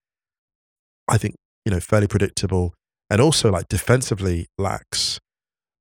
I 1.10 1.18
think, 1.18 1.34
you 1.66 1.72
know, 1.72 1.80
fairly 1.80 2.06
predictable, 2.06 2.72
and 3.10 3.20
also 3.20 3.50
like 3.50 3.68
defensively 3.68 4.46
lax, 4.56 5.18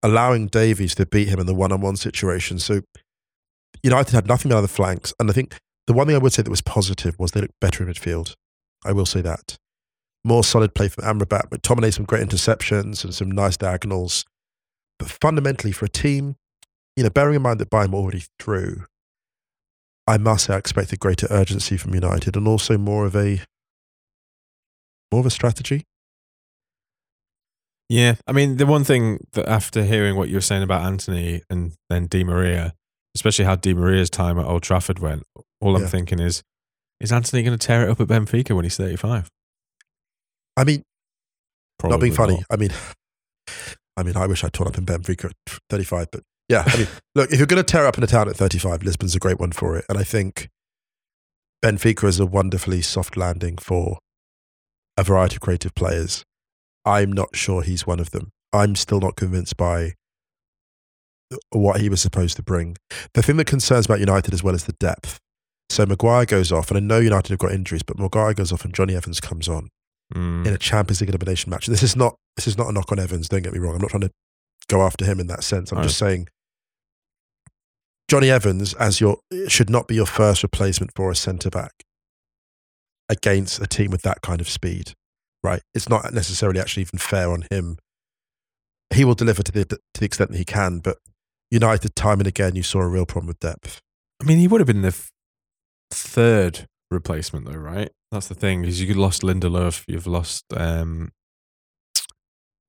allowing 0.04 0.48
Davies 0.48 0.96
to 0.96 1.06
beat 1.06 1.30
him 1.30 1.40
in 1.40 1.46
the 1.46 1.54
one-on-one 1.54 1.96
situation. 1.96 2.60
So 2.60 2.82
United 3.84 4.14
had 4.14 4.28
nothing 4.28 4.52
on 4.52 4.62
the 4.62 4.68
flanks, 4.68 5.14
and 5.20 5.30
I 5.30 5.34
think 5.34 5.56
the 5.88 5.94
one 5.94 6.08
thing 6.08 6.16
I 6.16 6.20
would 6.20 6.34
say 6.34 6.42
that 6.42 6.50
was 6.50 6.62
positive 6.62 7.16
was 7.18 7.32
they 7.32 7.42
looked 7.42 7.60
better 7.62 7.84
in 7.84 7.94
midfield. 7.94 8.34
I 8.84 8.92
will 8.92 9.06
say 9.06 9.22
that. 9.22 9.56
More 10.24 10.44
solid 10.44 10.74
play 10.74 10.90
from 10.90 11.06
Amrabat, 11.06 11.50
but 11.50 11.62
McTominay 11.62 11.94
some 11.94 12.06
great 12.06 12.28
interceptions 12.28 13.04
and 13.04 13.14
some 13.14 13.32
nice 13.32 13.56
diagonals. 13.56 14.26
But 14.98 15.10
fundamentally, 15.10 15.72
for 15.72 15.86
a 15.86 15.90
team, 15.90 16.36
you 16.98 17.04
know, 17.04 17.10
bearing 17.10 17.36
in 17.36 17.42
mind 17.42 17.60
that 17.60 17.70
Bayern 17.70 17.92
were 17.92 18.00
already 18.00 18.24
through, 18.38 18.86
I 20.06 20.18
must 20.18 20.46
say 20.46 20.56
I 20.56 20.58
expected 20.58 21.00
greater 21.00 21.28
urgency 21.30 21.78
from 21.78 21.94
United 21.94 22.36
and 22.36 22.48
also 22.48 22.78
more 22.78 23.06
of 23.06 23.16
a 23.16 23.42
more 25.12 25.20
of 25.22 25.26
a 25.26 25.30
strategy. 25.32 25.84
Yeah, 27.90 28.16
I 28.28 28.34
mean, 28.34 28.58
the 28.58 28.68
one 28.68 28.84
thing 28.84 29.26
that 29.34 29.48
after 29.50 29.84
hearing 29.84 30.16
what 30.16 30.30
you 30.30 30.36
were 30.36 30.42
saying 30.42 30.62
about 30.62 30.82
Antony 30.84 31.42
and 31.50 31.74
then 31.90 32.06
Di 32.06 32.24
Maria, 32.24 32.74
especially 33.16 33.46
how 33.46 33.56
Di 33.56 33.74
Maria's 33.74 34.12
time 34.12 34.38
at 34.38 34.46
Old 34.46 34.62
Trafford 34.62 35.00
went, 35.00 35.24
all 35.60 35.76
I'm 35.76 35.82
Yeah. 35.84 35.88
thinking 35.88 36.20
is, 36.20 36.44
is 37.00 37.12
Antony 37.12 37.42
going 37.42 37.58
to 37.58 37.68
tear 37.68 37.88
it 37.88 37.90
up 37.90 38.00
at 38.00 38.08
Benfica 38.08 38.56
when 38.56 38.64
he's 38.66 38.78
35? 38.78 39.28
I 40.56 40.64
mean, 40.66 40.84
Probably 41.80 41.96
not 41.98 42.02
being 42.02 42.14
funny. 42.14 42.36
not. 42.36 42.44
I 42.52 42.56
mean, 42.58 42.70
I 43.98 44.04
mean, 44.04 44.16
I 44.16 44.28
wish 44.28 44.44
I'd 44.44 44.54
torn 44.54 44.68
up 44.68 44.78
in 44.78 44.86
Benfica 44.86 45.32
at 45.32 45.60
35, 45.72 46.08
but 46.12 46.22
yeah. 46.48 46.64
I 46.68 46.78
mean, 46.78 46.88
look, 47.16 47.32
if 47.32 47.40
you're 47.40 47.48
going 47.48 47.64
to 47.64 47.70
tear 47.70 47.88
up 47.88 47.98
in 47.98 48.04
a 48.04 48.08
town 48.08 48.30
at 48.30 48.36
35, 48.36 48.84
Lisbon's 48.84 49.16
a 49.16 49.20
great 49.20 49.40
one 49.40 49.52
for 49.52 49.76
it. 49.78 49.86
And 49.90 49.98
I 49.98 50.04
think 50.04 50.50
Benfica 51.66 52.04
is 52.08 52.20
a 52.20 52.26
wonderfully 52.28 52.82
soft 52.84 53.18
landing 53.18 53.58
for 53.58 53.98
a 55.00 55.04
variety 55.04 55.36
of 55.36 55.42
creative 55.42 55.74
players. 55.76 56.24
I'm 56.86 57.12
not 57.12 57.36
sure 57.36 57.62
he's 57.62 57.86
one 57.88 58.00
of 58.00 58.12
them. 58.12 58.30
I'm 58.54 58.76
still 58.76 59.00
not 59.00 59.16
convinced 59.16 59.58
by 59.58 59.94
what 61.52 61.80
he 61.80 61.90
was 61.90 62.02
supposed 62.02 62.36
to 62.38 62.44
bring. 62.44 62.76
The 63.14 63.22
thing 63.22 63.38
that 63.38 63.46
concerns 63.46 63.86
about 63.86 64.00
United 64.00 64.34
as 64.34 64.44
well 64.44 64.56
is 64.56 64.64
the 64.66 64.74
depth. 64.74 65.20
So 65.70 65.86
Maguire 65.86 66.26
goes 66.26 66.52
off, 66.52 66.72
and 66.72 66.78
I 66.78 66.80
know 66.82 66.98
United 67.00 67.30
have 67.30 67.38
got 67.40 67.52
injuries, 67.52 67.84
but 67.84 68.00
Maguire 68.00 68.34
goes 68.34 68.52
off 68.52 68.66
and 68.66 68.74
Jonny 68.74 68.96
Evans 68.96 69.20
comes 69.20 69.48
on 69.48 69.70
Mm. 70.16 70.48
in 70.48 70.54
a 70.54 70.58
Champions 70.58 71.02
League 71.02 71.10
elimination 71.12 71.52
match. 71.52 71.68
This 71.68 71.84
is 71.84 71.96
not 71.96 72.16
this 72.36 72.48
is 72.48 72.58
not 72.58 72.68
a 72.68 72.72
knock 72.72 72.92
on 72.92 72.98
Evans. 72.98 73.30
Don't 73.30 73.44
get 73.44 73.54
me 73.54 73.60
wrong. 73.60 73.76
I'm 73.76 73.82
not 73.82 73.92
trying 73.92 74.02
to 74.02 74.12
go 74.68 74.82
after 74.82 75.06
him 75.06 75.20
in 75.20 75.28
that 75.28 75.44
sense. 75.44 75.72
I'm 75.72 75.78
Right. 75.78 75.84
just 75.84 76.00
saying 76.00 76.28
Jonny 78.10 78.32
Evans 78.32 78.74
as 78.74 79.00
your 79.00 79.20
should 79.48 79.70
not 79.70 79.88
be 79.88 79.94
your 79.94 80.08
first 80.08 80.42
replacement 80.42 80.92
for 80.96 81.12
a 81.12 81.16
centre 81.16 81.52
back 81.52 81.74
against 83.10 83.62
a 83.62 83.68
team 83.68 83.92
with 83.92 84.04
that 84.04 84.22
kind 84.22 84.42
of 84.42 84.50
speed. 84.50 84.94
Right? 85.44 85.62
It's 85.74 85.90
not 85.90 86.14
necessarily 86.14 86.60
actually 86.60 86.82
even 86.82 87.00
fair 87.00 87.32
on 87.32 87.46
him. 87.50 87.78
He 88.94 89.06
will 89.06 89.16
deliver 89.16 89.44
to 89.44 89.52
the 89.52 89.66
to 89.66 89.80
the 90.00 90.06
extent 90.06 90.32
that 90.32 90.38
he 90.38 90.46
can, 90.46 90.80
but 90.80 90.98
United 91.52 91.96
time 91.96 92.20
and 92.20 92.28
again 92.28 92.56
you 92.56 92.64
saw 92.64 92.80
a 92.80 92.88
real 92.88 93.06
problem 93.06 93.28
with 93.28 93.40
depth. 93.40 93.82
I 94.22 94.26
mean, 94.26 94.38
he 94.38 94.48
would 94.48 94.60
have 94.60 94.68
been 94.68 94.82
the 94.82 94.90
f- 94.90 95.12
third 95.92 96.68
replacement, 96.92 97.46
though, 97.46 97.58
right? 97.58 97.90
That's 98.12 98.28
the 98.28 98.36
thing, 98.36 98.66
is 98.66 98.82
you 98.82 98.94
lost 98.94 99.22
Lindelof, 99.22 99.84
you've 99.88 100.08
lost 100.08 100.46
um, 100.56 101.12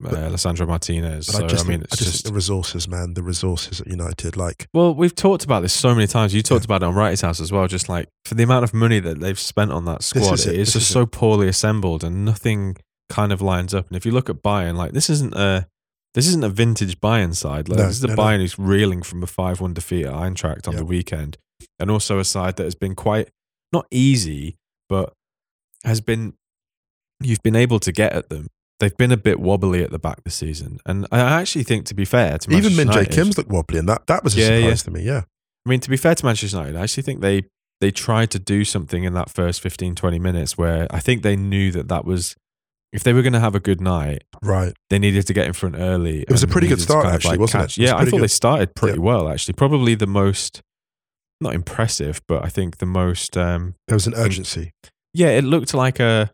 uh, 0.04 0.10
Lisandro 0.30 0.66
Martinez. 0.66 1.26
But 1.26 1.34
So, 1.36 1.44
I 1.44 1.48
just 1.48 1.66
I 1.66 1.68
mean, 1.68 1.82
it's 1.82 1.92
I 1.94 1.96
just, 1.96 2.10
just. 2.12 2.24
the 2.26 2.32
resources, 2.32 2.88
man, 2.88 3.14
the 3.14 3.22
resources 3.22 3.80
at 3.80 3.86
United, 3.86 4.36
like 4.36 4.66
Well, 4.72 4.94
we've 4.94 5.14
talked 5.14 5.44
about 5.44 5.60
this 5.60 5.72
so 5.72 5.94
many 5.94 6.06
times. 6.06 6.34
You 6.34 6.42
talked 6.42 6.64
about 6.64 6.82
it 6.82 6.86
on 6.86 6.94
Wrighty's 6.94 7.20
House 7.20 7.40
as 7.40 7.52
well. 7.52 7.66
Just 7.68 7.88
like 7.88 8.08
for 8.24 8.34
the 8.34 8.42
amount 8.42 8.64
of 8.64 8.72
money 8.74 9.00
that 9.00 9.20
they've 9.20 9.38
spent 9.38 9.70
on 9.72 9.84
that 9.86 10.02
squad, 10.02 10.40
it, 10.40 10.46
it 10.46 10.56
this 10.56 10.72
just 10.72 10.90
so 10.90 11.06
poorly 11.06 11.48
assembled, 11.48 12.02
and 12.04 12.24
nothing 12.24 12.76
kind 13.08 13.32
of 13.32 13.42
lines 13.42 13.74
up. 13.74 13.88
And 13.88 13.96
if 13.96 14.06
you 14.06 14.12
look 14.12 14.30
at 14.30 14.42
Bayern, 14.42 14.76
like 14.76 14.92
this 14.92 15.10
isn't 15.10 15.34
a 15.34 15.66
this 16.14 16.26
isn't 16.26 16.42
a 16.44 16.48
vintage 16.48 16.98
Bayern 17.00 17.34
side. 17.34 17.68
Like, 17.68 17.78
No, 17.78 17.86
this 17.86 17.96
is 17.98 18.04
a 18.04 18.08
no, 18.08 18.14
no. 18.14 18.22
Bayern 18.22 18.38
who's 18.38 18.58
reeling 18.58 19.02
from 19.02 19.22
a 19.22 19.26
five-one 19.28 19.74
defeat 19.74 20.06
at 20.06 20.12
Eintracht 20.12 20.66
on 20.66 20.74
Yeah. 20.74 20.80
the 20.80 20.84
weekend, 20.84 21.36
and 21.78 21.90
also 21.90 22.18
a 22.18 22.24
side 22.24 22.56
that 22.56 22.64
has 22.64 22.74
been 22.74 22.94
quite 22.94 23.28
not 23.72 23.86
easy, 23.92 24.56
but 24.88 25.12
has 25.84 26.00
been 26.00 26.34
you've 27.22 27.42
been 27.42 27.54
able 27.56 27.78
to 27.80 27.92
get 27.92 28.12
at 28.12 28.28
them. 28.28 28.48
They've 28.80 28.96
been 28.96 29.12
a 29.12 29.16
bit 29.16 29.38
wobbly 29.38 29.82
at 29.84 29.90
the 29.90 29.98
back 29.98 30.24
this 30.24 30.34
season, 30.34 30.78
and 30.86 31.06
I 31.12 31.18
actually 31.20 31.64
think, 31.64 31.86
to 31.86 31.94
be 31.94 32.04
fair, 32.04 32.38
to 32.38 32.50
even 32.56 32.74
Min 32.76 32.88
Jae 32.88 33.10
Kim's 33.10 33.36
looked 33.38 33.50
wobbly, 33.50 33.78
and 33.78 33.88
that 33.88 34.06
that 34.08 34.24
was 34.24 34.34
a 34.36 34.40
Yeah, 34.40 34.46
surprise 34.46 34.64
yeah. 34.64 34.74
to 34.84 34.90
me. 34.90 35.02
Yeah, 35.02 35.20
I 35.66 35.68
mean, 35.68 35.80
to 35.80 35.90
be 35.90 35.96
fair 35.98 36.14
to 36.14 36.24
Manchester 36.26 36.56
United, 36.56 36.76
I 36.76 36.82
actually 36.82 37.02
think 37.04 37.20
they 37.20 37.44
they 37.80 37.90
tried 37.90 38.30
to 38.32 38.38
do 38.38 38.64
something 38.64 39.04
in 39.04 39.14
that 39.14 39.30
first 39.30 39.60
15, 39.62 39.94
20 39.94 40.18
minutes 40.18 40.58
where 40.58 40.86
I 40.90 41.00
think 41.00 41.22
they 41.22 41.34
knew 41.36 41.70
that 41.72 41.88
that 41.88 42.04
was, 42.04 42.36
if 42.92 43.02
they 43.02 43.14
were 43.14 43.22
going 43.22 43.32
to 43.32 43.40
have 43.40 43.54
a 43.54 43.60
good 43.60 43.80
night, 43.80 44.24
right. 44.42 44.74
they 44.90 44.98
needed 44.98 45.26
to 45.28 45.32
get 45.32 45.46
in 45.46 45.54
front 45.54 45.76
early. 45.78 46.20
It 46.22 46.30
was 46.30 46.42
a 46.42 46.46
pretty 46.46 46.66
good 46.68 46.80
start, 46.80 47.04
kind 47.04 47.14
of, 47.14 47.20
actually, 47.20 47.38
wasn't 47.38 47.62
catch- 47.62 47.78
It 47.78 47.82
was 47.82 47.90
Yeah, 47.90 47.96
I 47.96 48.04
thought 48.04 48.20
they 48.20 48.26
started 48.26 48.74
pretty 48.74 48.98
Yeah. 48.98 49.04
well, 49.04 49.30
actually. 49.30 49.54
Probably 49.54 49.94
the 49.94 50.06
most, 50.06 50.60
not 51.40 51.54
impressive, 51.54 52.20
but 52.28 52.44
I 52.44 52.48
think 52.50 52.78
the 52.78 52.86
most, 52.86 53.36
um, 53.38 53.76
There 53.88 53.96
was 53.96 54.06
an 54.06 54.12
urgency. 54.14 54.72
yeah, 55.14 55.28
it 55.28 55.44
looked 55.44 55.72
like 55.72 55.98
a, 56.00 56.32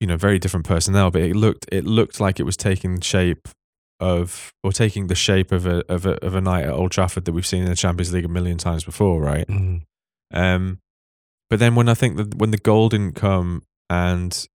you 0.00 0.06
know, 0.06 0.16
very 0.16 0.38
different 0.38 0.66
personnel, 0.66 1.10
but 1.10 1.22
it 1.22 1.36
looked 1.36 1.66
it 1.72 1.84
looked 1.84 2.20
like 2.20 2.40
it 2.40 2.44
was 2.44 2.56
taking 2.56 3.00
shape 3.00 3.48
of 3.98 4.52
or 4.62 4.72
taking 4.72 5.06
the 5.06 5.14
shape 5.14 5.52
of 5.52 5.66
a 5.66 5.82
of 5.90 6.06
a 6.06 6.22
of 6.24 6.34
a 6.34 6.40
night 6.40 6.64
at 6.64 6.70
Old 6.70 6.90
Trafford 6.90 7.24
that 7.24 7.32
we've 7.32 7.46
seen 7.46 7.62
in 7.62 7.68
the 7.68 7.76
Champions 7.76 8.12
League 8.12 8.24
a 8.24 8.28
million 8.28 8.58
times 8.58 8.84
before, 8.84 9.20
right? 9.20 9.46
Mm. 9.46 9.82
Um, 10.32 10.80
but 11.48 11.58
then 11.58 11.74
when 11.74 11.88
I 11.88 11.94
think 11.94 12.16
that 12.16 12.34
when 12.34 12.50
the 12.50 12.58
goal 12.58 12.88
didn't 12.88 13.14
come 13.14 13.62
and 13.88 14.46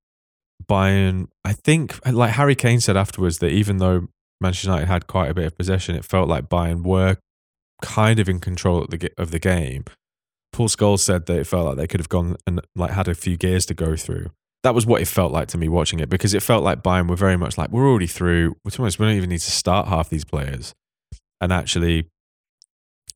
Bayern, 0.63 1.27
I 1.43 1.53
think 1.53 2.05
like 2.07 2.31
Harry 2.33 2.55
Kane 2.55 2.81
said 2.81 2.97
afterwards 2.97 3.39
that 3.39 3.51
even 3.51 3.77
though 3.77 4.07
Manchester 4.39 4.69
United 4.69 4.87
had 4.87 5.07
quite 5.07 5.31
a 5.31 5.33
bit 5.33 5.45
of 5.45 5.57
possession, 5.57 5.95
it 5.95 6.05
felt 6.05 6.27
like 6.27 6.49
Bayern 6.49 6.83
were 6.83 7.17
kind 7.81 8.19
of 8.19 8.29
in 8.29 8.39
control 8.39 8.83
of 8.83 8.89
the 8.89 9.11
of 9.17 9.31
the 9.31 9.39
game. 9.39 9.85
Paul 10.51 10.67
Scholes 10.67 10.99
said 10.99 11.25
that 11.27 11.39
it 11.39 11.47
felt 11.47 11.65
like 11.65 11.77
they 11.77 11.87
could 11.87 11.99
have 11.99 12.09
gone 12.09 12.35
and 12.45 12.61
like 12.75 12.91
had 12.91 13.07
a 13.07 13.15
few 13.15 13.37
gears 13.37 13.65
to 13.67 13.73
go 13.73 13.95
through. 13.95 14.31
That 14.63 14.75
was 14.75 14.85
what 14.85 15.01
it 15.01 15.07
felt 15.07 15.31
like 15.31 15.47
to 15.49 15.57
me 15.57 15.69
watching 15.69 15.99
it 15.99 16.09
because 16.09 16.33
it 16.33 16.43
felt 16.43 16.63
like 16.63 16.83
Bayern 16.83 17.09
were 17.09 17.15
very 17.15 17.37
much 17.37 17.57
like 17.57 17.71
we're 17.71 17.87
already 17.87 18.07
through. 18.07 18.51
Be 18.63 18.71
honest, 18.77 18.99
we 18.99 19.05
don't 19.05 19.15
even 19.15 19.29
need 19.29 19.39
to 19.39 19.51
start 19.51 19.87
half 19.87 20.09
these 20.09 20.25
players, 20.25 20.73
and 21.39 21.51
actually, 21.51 22.07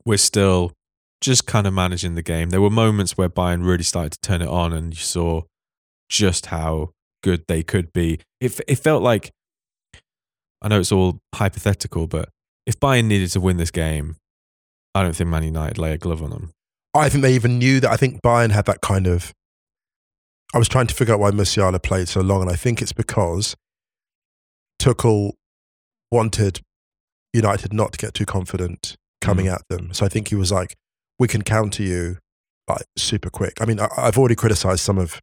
we're 0.05 0.17
still 0.17 0.71
just 1.21 1.45
kind 1.45 1.67
of 1.67 1.73
managing 1.73 2.15
the 2.15 2.23
game. 2.23 2.49
There 2.49 2.61
were 2.61 2.69
moments 2.69 3.17
where 3.17 3.29
Bayern 3.29 3.65
really 3.65 3.83
started 3.83 4.13
to 4.13 4.19
turn 4.21 4.41
it 4.41 4.47
on, 4.47 4.73
and 4.73 4.93
you 4.93 4.99
saw 4.99 5.43
just 6.09 6.47
how 6.47 6.91
good 7.21 7.43
they 7.47 7.63
could 7.63 7.93
be. 7.93 8.19
It 8.41 8.59
it 8.67 8.79
felt 8.79 9.03
like 9.03 9.31
I 10.61 10.67
know 10.67 10.79
it's 10.79 10.91
all 10.91 11.19
hypothetical, 11.35 12.07
but 12.07 12.29
if 12.65 12.79
Bayern 12.79 13.05
needed 13.05 13.29
to 13.31 13.39
win 13.39 13.57
this 13.57 13.71
game, 13.71 14.15
I 14.95 15.03
don't 15.03 15.15
think 15.15 15.29
Man 15.29 15.43
United 15.43 15.77
lay 15.77 15.93
a 15.93 15.97
glove 15.97 16.23
on 16.23 16.31
them. 16.31 16.51
I 16.93 17.09
think 17.09 17.21
they 17.21 17.33
even 17.33 17.59
knew 17.59 17.79
that. 17.81 17.91
I 17.91 17.97
think 17.97 18.21
Bayern 18.21 18.51
had 18.51 18.65
that 18.65 18.81
kind 18.81 19.05
of. 19.05 19.33
I 20.55 20.57
was 20.57 20.69
trying 20.69 20.88
to 20.88 20.95
figure 20.95 21.13
out 21.13 21.19
why 21.19 21.31
Musiala 21.31 21.83
played 21.83 22.07
so 22.07 22.21
long, 22.21 22.41
and 22.41 22.50
I 22.50 22.55
think 22.55 22.81
it's 22.81 22.93
because 22.93 23.57
Tuchel 24.81 25.33
wanted 26.09 26.62
United 27.33 27.74
not 27.74 27.91
to 27.91 27.97
get 27.97 28.13
too 28.13 28.25
confident 28.25 28.95
coming 29.19 29.50
at 29.50 29.63
them. 29.69 29.93
So 29.93 30.05
I 30.05 30.09
think 30.09 30.29
he 30.29 30.35
was 30.35 30.53
like, 30.53 30.75
"We 31.19 31.27
can 31.27 31.41
counter 31.41 31.83
you 31.83 32.19
like 32.69 32.85
super 32.95 33.29
quick." 33.29 33.62
I 33.62 33.65
mean, 33.65 33.81
I, 33.81 33.89
I've 33.97 34.17
already 34.17 34.35
criticised 34.35 34.79
some 34.79 34.97
of 34.97 35.21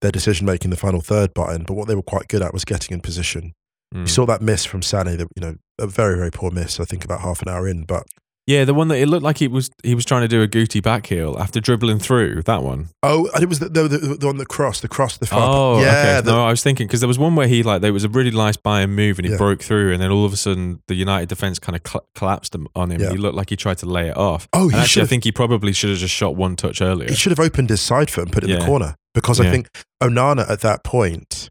their 0.00 0.12
decision 0.12 0.46
making 0.46 0.68
in 0.68 0.70
the 0.70 0.76
final 0.76 1.02
third, 1.02 1.34
button, 1.34 1.64
but 1.64 1.74
what 1.74 1.86
they 1.86 1.94
were 1.94 2.02
quite 2.02 2.28
good 2.28 2.40
at 2.40 2.54
was 2.54 2.64
getting 2.64 2.94
in 2.94 3.02
position. 3.02 3.52
Mm. 3.94 4.02
You 4.02 4.06
saw 4.06 4.24
that 4.24 4.40
miss 4.40 4.64
from 4.64 4.80
Sané, 4.80 5.18
that 5.18 5.28
you 5.36 5.42
know, 5.42 5.56
a 5.78 5.86
very 5.86 6.16
very 6.16 6.30
poor 6.30 6.50
miss. 6.50 6.80
I 6.80 6.86
think 6.86 7.04
about 7.04 7.20
half 7.20 7.42
an 7.42 7.48
hour 7.48 7.68
in, 7.68 7.84
but 7.84 8.06
Yeah, 8.48 8.64
the 8.64 8.72
one 8.72 8.88
that 8.88 8.96
it 8.96 9.08
looked 9.08 9.22
like 9.24 9.36
he 9.36 9.46
was 9.46 9.70
he 9.84 9.94
was 9.94 10.06
trying 10.06 10.22
to 10.22 10.28
do 10.28 10.40
a 10.42 10.48
Guti 10.48 10.82
back 10.82 11.06
heel 11.06 11.36
after 11.38 11.60
dribbling 11.60 11.98
through 11.98 12.40
that 12.44 12.62
one. 12.62 12.88
Oh, 13.02 13.28
and 13.34 13.42
it 13.42 13.46
was 13.46 13.58
the, 13.58 13.68
the, 13.68 13.82
the, 13.88 13.98
the 14.20 14.26
one 14.26 14.38
that 14.38 14.48
crossed, 14.48 14.80
the 14.80 14.88
cross, 14.88 15.18
the 15.18 15.26
far. 15.26 15.40
Oh, 15.42 15.80
yeah. 15.82 15.86
okay. 16.16 16.20
the- 16.22 16.32
no, 16.32 16.46
I 16.46 16.48
was 16.48 16.62
thinking 16.62 16.86
because 16.86 17.00
there 17.00 17.08
was 17.08 17.18
one 17.18 17.36
where 17.36 17.46
he 17.46 17.62
like 17.62 17.82
there 17.82 17.92
was 17.92 18.04
a 18.04 18.08
really 18.08 18.30
nice 18.30 18.56
Bayern 18.56 18.88
move 18.92 19.18
and 19.18 19.26
he 19.26 19.32
Yeah. 19.32 19.36
broke 19.36 19.62
through, 19.62 19.92
and 19.92 20.00
then 20.02 20.10
all 20.10 20.24
of 20.24 20.32
a 20.32 20.36
sudden 20.38 20.80
the 20.88 20.94
United 20.94 21.28
defense 21.28 21.58
kind 21.58 21.76
of 21.76 21.82
cl- 21.86 22.08
collapsed 22.14 22.56
on 22.74 22.90
him. 22.90 23.02
Yeah. 23.02 23.10
He 23.10 23.18
looked 23.18 23.36
like 23.36 23.50
he 23.50 23.56
tried 23.56 23.76
to 23.78 23.86
lay 23.86 24.08
it 24.08 24.16
off. 24.16 24.48
Oh, 24.54 24.68
he 24.68 24.78
actually, 24.78 25.02
I 25.02 25.06
think 25.08 25.24
he 25.24 25.30
probably 25.32 25.74
should 25.74 25.90
have 25.90 25.98
just 25.98 26.14
shot 26.14 26.34
one 26.34 26.56
touch 26.56 26.80
earlier. 26.80 27.10
he 27.10 27.16
should 27.16 27.32
have 27.32 27.40
opened 27.40 27.68
his 27.68 27.82
side 27.82 28.10
foot 28.10 28.22
and 28.24 28.32
put 28.32 28.44
it 28.44 28.48
in 28.48 28.54
Yeah. 28.56 28.60
the 28.60 28.64
corner 28.66 28.94
because 29.12 29.40
I 29.40 29.50
think 29.50 29.68
Onana 30.02 30.48
at 30.50 30.60
that 30.62 30.84
point 30.84 31.50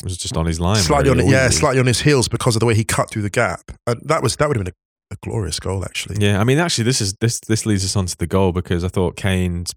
It 0.00 0.04
was 0.06 0.16
just 0.16 0.38
on 0.38 0.46
his 0.46 0.58
line, 0.58 0.76
slightly 0.82 1.10
on 1.10 1.18
yeah, 1.28 1.50
slightly 1.50 1.80
on 1.80 1.86
his 1.86 2.00
heels 2.00 2.28
because 2.28 2.56
of 2.56 2.60
the 2.60 2.66
way 2.66 2.74
he 2.74 2.84
cut 2.84 3.10
through 3.10 3.22
the 3.22 3.30
gap, 3.30 3.60
and 3.86 4.00
that 4.08 4.22
was 4.22 4.36
that 4.36 4.48
would 4.48 4.56
have 4.56 4.64
been 4.64 4.72
a, 4.72 4.76
a 5.14 5.26
glorious 5.26 5.60
goal 5.60 5.84
actually. 5.84 6.16
Yeah, 6.24 6.40
I 6.40 6.44
mean, 6.44 6.58
actually, 6.58 6.84
this 6.84 7.00
is 7.00 7.14
this 7.20 7.40
this 7.40 7.66
leads 7.66 7.84
us 7.84 7.96
on 7.96 8.06
to 8.06 8.16
the 8.16 8.26
goal 8.26 8.52
because 8.52 8.84
I 8.84 8.88
thought 8.88 9.16
Kane's 9.16 9.72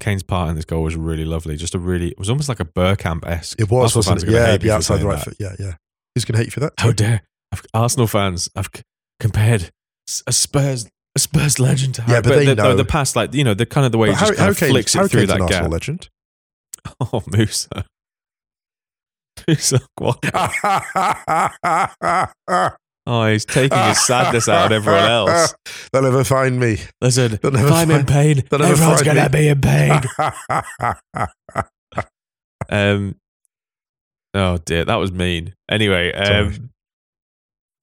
Kane's 0.00 0.22
part 0.22 0.48
in 0.50 0.56
this 0.56 0.64
goal 0.64 0.82
was 0.82 0.96
really 0.96 1.24
lovely. 1.24 1.56
Just 1.56 1.74
a 1.74 1.78
really, 1.78 2.08
it 2.08 2.18
was 2.18 2.30
almost 2.30 2.48
like 2.48 2.60
a 2.60 2.64
Bergkamp 2.64 3.26
esque. 3.26 3.60
It 3.60 3.70
was, 3.70 3.96
Arsenal 3.96 4.14
wasn't 4.14 4.30
it? 4.30 4.34
Yeah, 4.34 4.52
me 4.52 4.56
the 4.58 4.70
outside 4.72 5.02
right 5.02 5.16
that. 5.18 5.24
foot. 5.24 5.36
Yeah, 5.38 5.54
yeah. 5.58 5.74
Who's 6.14 6.24
going 6.24 6.34
to 6.34 6.38
hate 6.38 6.46
you 6.46 6.50
for 6.52 6.60
that? 6.60 6.72
How 6.78 6.92
dare 6.92 7.22
I've, 7.52 7.62
Arsenal 7.74 8.06
fans? 8.06 8.48
I've 8.56 8.68
c- 8.74 8.82
compared 9.20 9.70
a 10.26 10.32
Spurs 10.32 10.88
a 11.14 11.18
Spurs 11.18 11.58
legend 11.60 11.94
to 11.96 12.02
Harry, 12.02 12.16
Yeah, 12.16 12.20
but 12.22 12.34
they 12.36 12.46
the, 12.46 12.54
know. 12.54 12.70
the, 12.70 12.76
the 12.82 12.88
past, 12.88 13.16
like 13.16 13.34
you 13.34 13.44
know, 13.44 13.52
the 13.54 13.66
kind 13.66 13.84
of 13.86 13.92
the 13.92 13.98
way 13.98 14.08
But 14.08 14.14
he 14.14 14.20
just 14.20 14.24
Harry, 14.24 14.36
kind 14.36 14.40
Harry 14.44 14.50
of 14.52 14.58
Kane's, 14.58 14.70
flicks 14.72 14.94
Harry 14.94 15.06
it 15.06 15.10
through 15.10 15.20
Kane's 15.26 15.32
an 15.32 15.38
that 15.40 15.48
gap. 15.50 15.70
legend. 15.70 16.08
Oh, 17.00 17.22
Musa. 17.30 17.84
Musa, 19.46 19.80
what? 19.98 20.18
Oh, 23.06 23.26
he's 23.26 23.44
taking 23.44 23.76
his 23.78 24.00
sadness 24.06 24.48
out 24.48 24.66
on 24.66 24.72
everyone 24.72 25.02
else. 25.04 25.54
They'll 25.92 26.02
never 26.02 26.22
find 26.22 26.60
me. 26.60 26.78
Listen, 27.00 27.32
if 27.34 27.44
I'm 27.44 27.90
in 27.90 28.06
find- 28.06 28.08
pain, 28.08 28.42
they'll 28.48 28.60
never 28.60 28.72
everyone's 28.74 29.02
find 29.02 29.16
gonna 29.16 29.30
be 29.30 29.48
in 29.48 29.60
pain. 29.60 30.00
Um, 32.70 33.16
oh 34.34 34.58
dear, 34.58 34.84
that 34.84 34.94
was 34.96 35.10
mean. 35.12 35.54
Anyway, 35.68 36.12
um, 36.12 36.70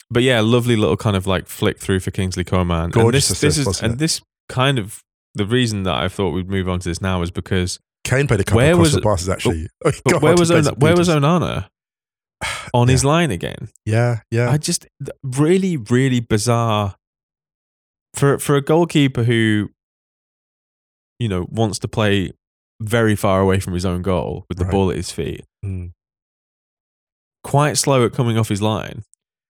but 0.09 0.23
yeah, 0.23 0.39
lovely 0.39 0.75
little 0.77 0.95
kind 0.97 1.15
of 1.17 1.27
like 1.27 1.47
flick 1.47 1.79
through 1.79 1.99
for 1.99 2.11
Kingsley 2.11 2.43
Coman. 2.45 2.85
And 2.85 2.93
Gorgeous 2.93 3.27
this, 3.27 3.41
this 3.41 3.57
assist, 3.57 3.59
is 3.59 3.65
wasn't 3.67 3.85
and 3.85 3.93
it? 3.95 3.99
this 3.99 4.21
kind 4.47 4.79
of 4.79 5.03
the 5.35 5.45
reason 5.45 5.83
that 5.83 5.95
I 5.95 6.07
thought 6.07 6.31
we'd 6.31 6.49
move 6.49 6.67
on 6.69 6.79
to 6.79 6.89
this 6.89 7.01
now 7.01 7.21
is 7.21 7.29
because 7.29 7.77
Kane 8.05 8.25
played 8.27 8.39
a 8.39 8.43
couple 8.45 8.57
Where 8.57 8.71
of 8.73 8.79
was- 8.79 8.99
passes 9.01 9.29
actually. 9.29 9.67
Oh, 9.85 9.91
but 10.05 10.21
where 10.21 10.33
he 10.33 10.39
was 10.39 10.49
played 10.49 10.59
Ona, 10.59 10.63
some 10.65 10.75
where 10.77 10.95
was. 10.95 11.09
Onana 11.09 11.67
on 12.73 12.87
his 12.87 13.03
line 13.05 13.31
again? 13.31 13.69
Yeah, 13.85 14.21
yeah. 14.31 14.49
I 14.49 14.57
just 14.57 14.87
really, 15.23 15.77
really 15.77 16.19
bizarre 16.19 16.95
for 18.13 18.37
for 18.39 18.55
a 18.55 18.61
goalkeeper 18.61 19.23
who, 19.23 19.69
you 21.19 21.27
know, 21.27 21.47
wants 21.49 21.79
to 21.79 21.87
play 21.87 22.31
very 22.81 23.15
far 23.15 23.41
away 23.41 23.59
from 23.59 23.73
his 23.73 23.85
own 23.85 24.01
goal 24.01 24.45
with 24.47 24.57
the 24.57 24.63
Right. 24.65 24.71
ball 24.71 24.89
at 24.89 24.95
his 24.95 25.11
feet. 25.11 25.43
Mm. 25.65 25.91
Quite 27.43 27.77
slow 27.77 28.05
at 28.05 28.13
coming 28.13 28.37
off 28.37 28.49
his 28.49 28.61
line, 28.61 29.03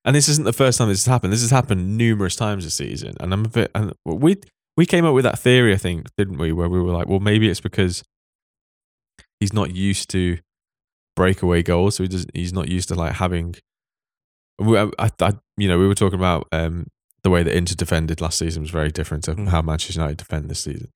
and 0.05 0.15
this 0.15 0.27
isn't 0.29 0.45
the 0.45 0.53
first 0.53 0.77
time 0.77 0.87
this 0.89 1.03
has 1.05 1.11
happened. 1.11 1.33
This 1.33 1.41
has 1.41 1.51
happened 1.51 1.97
numerous 1.97 2.35
times 2.35 2.63
this 2.63 2.75
season, 2.75 3.15
and 3.19 3.33
I'm 3.33 3.45
a 3.45 3.49
bit. 3.49 3.71
And 3.75 3.93
we 4.05 4.37
we 4.77 4.85
came 4.85 5.05
up 5.05 5.13
with 5.13 5.23
that 5.25 5.39
theory, 5.39 5.73
I 5.73 5.77
think, 5.77 6.07
didn't 6.17 6.37
we? 6.37 6.51
Where 6.51 6.69
we 6.69 6.79
were 6.79 6.91
like, 6.91 7.07
well, 7.07 7.19
maybe 7.19 7.49
it's 7.49 7.59
because 7.61 8.03
he's 9.39 9.53
not 9.53 9.75
used 9.75 10.09
to 10.11 10.37
breakaway 11.19 11.61
goals, 11.61 11.95
so 11.95 12.03
he 12.03 12.07
doesn't. 12.09 12.31
He's 12.33 12.53
not 12.53 12.67
used 12.69 12.87
to 12.89 12.95
like 12.95 13.13
having. 13.15 13.55
we- 14.57 14.77
I, 14.79 14.89
I, 14.97 15.09
I- 15.19 15.33
you 15.57 15.67
know, 15.67 15.77
we 15.77 15.87
were 15.87 15.95
talking 16.03 16.17
about 16.19 16.47
um, 16.51 16.87
the 17.23 17.29
way 17.29 17.43
that 17.43 17.55
Inter 17.55 17.75
defended 17.75 18.21
last 18.21 18.37
season 18.39 18.61
was 18.63 18.71
very 18.71 18.91
different 18.91 19.23
to 19.25 19.35
Mm. 19.35 19.49
how 19.49 19.61
Manchester 19.61 19.99
United 20.01 20.17
defend 20.17 20.49
this 20.49 20.61
season. 20.61 20.89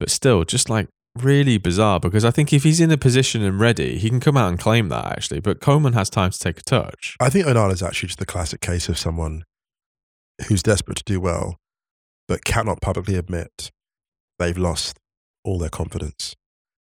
But 0.00 0.10
still, 0.10 0.44
just 0.44 0.68
like 0.68 0.88
really 1.32 1.56
bizarre 1.58 1.98
because 2.00 2.24
I 2.24 2.30
think 2.30 2.52
if 2.52 2.62
he's 2.64 2.80
in 2.80 2.90
a 2.90 2.98
position 2.98 3.42
and 3.42 3.58
ready, 3.58 3.96
he 3.98 4.08
can 4.10 4.20
come 4.20 4.36
out 4.36 4.48
and 4.50 4.58
claim 4.58 4.88
that 4.90 5.06
actually. 5.06 5.40
But 5.40 5.60
Coman 5.60 5.92
has 5.94 6.10
time 6.10 6.30
to 6.32 6.38
take 6.38 6.58
a 6.58 6.62
touch. 6.62 7.16
I 7.20 7.30
think 7.30 7.46
Onana's 7.46 7.82
actually 7.82 8.08
just 8.08 8.18
the 8.18 8.26
classic 8.26 8.60
case 8.60 8.88
of 8.90 8.98
someone 8.98 9.44
who's 10.48 10.62
desperate 10.62 10.98
to 10.98 11.04
do 11.04 11.18
well, 11.20 11.56
but 12.28 12.44
cannot 12.44 12.80
publicly 12.82 13.16
admit 13.16 13.70
they've 14.38 14.58
lost 14.58 14.98
all 15.44 15.58
their 15.58 15.70
confidence. 15.70 16.34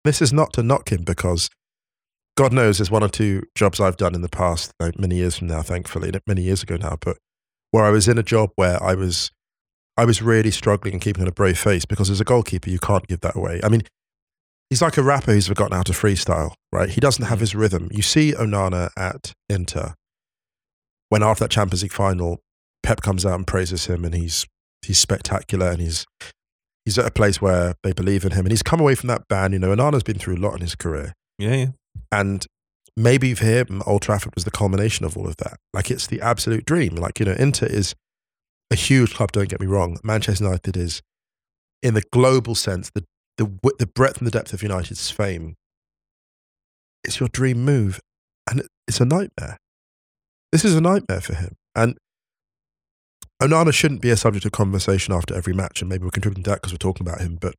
This 0.04 0.22
is 0.22 0.34
not 0.34 0.52
to 0.54 0.64
knock 0.64 0.92
him 0.92 1.04
because 1.04 1.50
God 2.36 2.52
knows 2.54 2.78
there's 2.80 2.90
one 2.92 3.04
or 3.04 3.10
two 3.10 3.44
jobs 3.56 3.80
I've 3.80 3.98
done 3.98 4.16
in 4.16 4.22
the 4.22 4.30
past, 4.30 4.72
like 4.80 4.98
many 5.00 5.16
years 5.18 5.38
from 5.38 5.48
now, 5.48 5.62
thankfully, 5.62 6.12
many 6.26 6.42
years 6.42 6.64
ago 6.64 6.78
now, 6.78 6.98
but 7.00 7.18
where 7.72 7.84
I 7.86 7.90
was 7.92 8.08
in 8.08 8.18
a 8.18 8.24
job 8.24 8.52
where 8.56 8.82
I 8.82 8.94
was 8.96 9.32
I 9.96 10.06
was 10.06 10.22
really 10.24 10.50
struggling 10.50 10.94
and 10.96 11.02
keeping 11.02 11.28
a 11.28 11.32
brave 11.32 11.60
face 11.60 11.86
because 11.86 12.10
as 12.10 12.20
a 12.20 12.24
goalkeeper 12.24 12.70
you 12.72 12.80
can't 12.80 13.08
give 13.08 13.22
that 13.22 13.36
away. 13.36 13.60
I 13.64 13.70
mean, 13.70 13.84
he's 14.72 14.82
like 14.82 14.98
a 14.98 15.04
rapper 15.04 15.34
who's 15.34 15.48
forgotten 15.48 15.76
how 15.78 15.84
to 15.84 15.92
freestyle, 15.94 16.54
right? 16.72 16.90
He 16.90 17.00
doesn't 17.00 17.26
have 17.26 17.38
Mm. 17.38 17.42
his 17.42 17.56
rhythm. 17.56 17.90
You 17.92 18.02
see 18.02 18.34
Onana 18.34 18.90
at 18.98 19.34
Inter 19.50 19.94
when 21.10 21.22
after 21.22 21.44
that 21.44 21.52
Champions 21.52 21.84
League 21.84 21.92
final, 21.92 22.40
Pep 22.82 23.02
comes 23.02 23.24
out 23.26 23.36
and 23.36 23.46
praises 23.46 23.86
him, 23.86 24.04
and 24.04 24.16
he's 24.16 24.48
he's 24.82 24.98
spectacular, 24.98 25.70
and 25.70 25.80
he's 25.80 26.06
he's 26.86 26.98
at 26.98 27.06
a 27.06 27.12
place 27.12 27.40
where 27.40 27.76
they 27.84 27.94
believe 27.94 28.26
in 28.26 28.32
him, 28.32 28.46
and 28.46 28.52
he's 28.52 28.64
come 28.64 28.80
away 28.80 28.96
from 28.96 29.08
that 29.10 29.28
ban. 29.30 29.54
You 29.54 29.60
know, 29.60 29.76
Onana's 29.76 30.02
been 30.04 30.18
through 30.18 30.38
a 30.38 30.44
lot 30.44 30.56
in 30.56 30.62
his 30.62 30.74
career, 30.76 31.14
Yeah, 31.38 31.54
yeah. 31.56 31.66
And 32.12 32.46
maybe 32.96 33.34
for 33.34 33.46
him, 33.46 33.82
Old 33.86 34.02
Trafford 34.02 34.36
was 34.36 34.44
the 34.44 34.52
culmination 34.52 35.06
of 35.06 35.18
all 35.18 35.28
of 35.28 35.38
that. 35.38 35.58
Like 35.74 35.92
it's 35.92 36.08
the 36.08 36.22
absolute 36.22 36.66
dream. 36.66 36.96
Like 36.96 37.20
you 37.20 37.26
know, 37.26 37.34
Inter 37.34 37.68
is 37.68 37.96
a 38.72 38.76
huge 38.76 39.14
club. 39.14 39.32
Don't 39.32 39.50
get 39.50 39.60
me 39.60 39.68
wrong. 39.68 39.98
Manchester 40.04 40.44
United 40.44 40.78
is, 40.78 41.02
in 41.82 41.94
the 41.94 42.04
global 42.12 42.56
sense, 42.56 42.92
the 42.94 43.04
the 43.38 43.46
the 43.80 43.88
breadth 43.88 44.18
and 44.18 44.28
the 44.28 44.32
depth 44.32 44.54
of 44.54 44.64
United's 44.64 45.10
fame. 45.10 45.56
It's 47.04 47.20
your 47.20 47.30
dream 47.30 47.66
move, 47.66 48.00
and 48.50 48.64
it's 48.88 49.02
a 49.02 49.06
nightmare. 49.06 49.58
This 50.52 50.64
is 50.64 50.76
a 50.76 50.82
nightmare 50.82 51.22
for 51.22 51.36
him, 51.36 51.56
and 51.76 51.98
Onana 53.42 53.74
shouldn't 53.74 54.02
be 54.02 54.10
a 54.10 54.18
subject 54.18 54.46
of 54.46 54.52
conversation 54.52 55.14
after 55.14 55.36
every 55.36 55.54
match, 55.54 55.82
and 55.82 55.90
maybe 55.90 56.04
we're 56.04 56.12
contributing 56.12 56.44
to 56.44 56.52
that 56.52 56.62
because 56.62 56.72
we're 56.72 56.78
talking 56.78 57.06
about 57.06 57.22
him. 57.22 57.38
But 57.42 57.56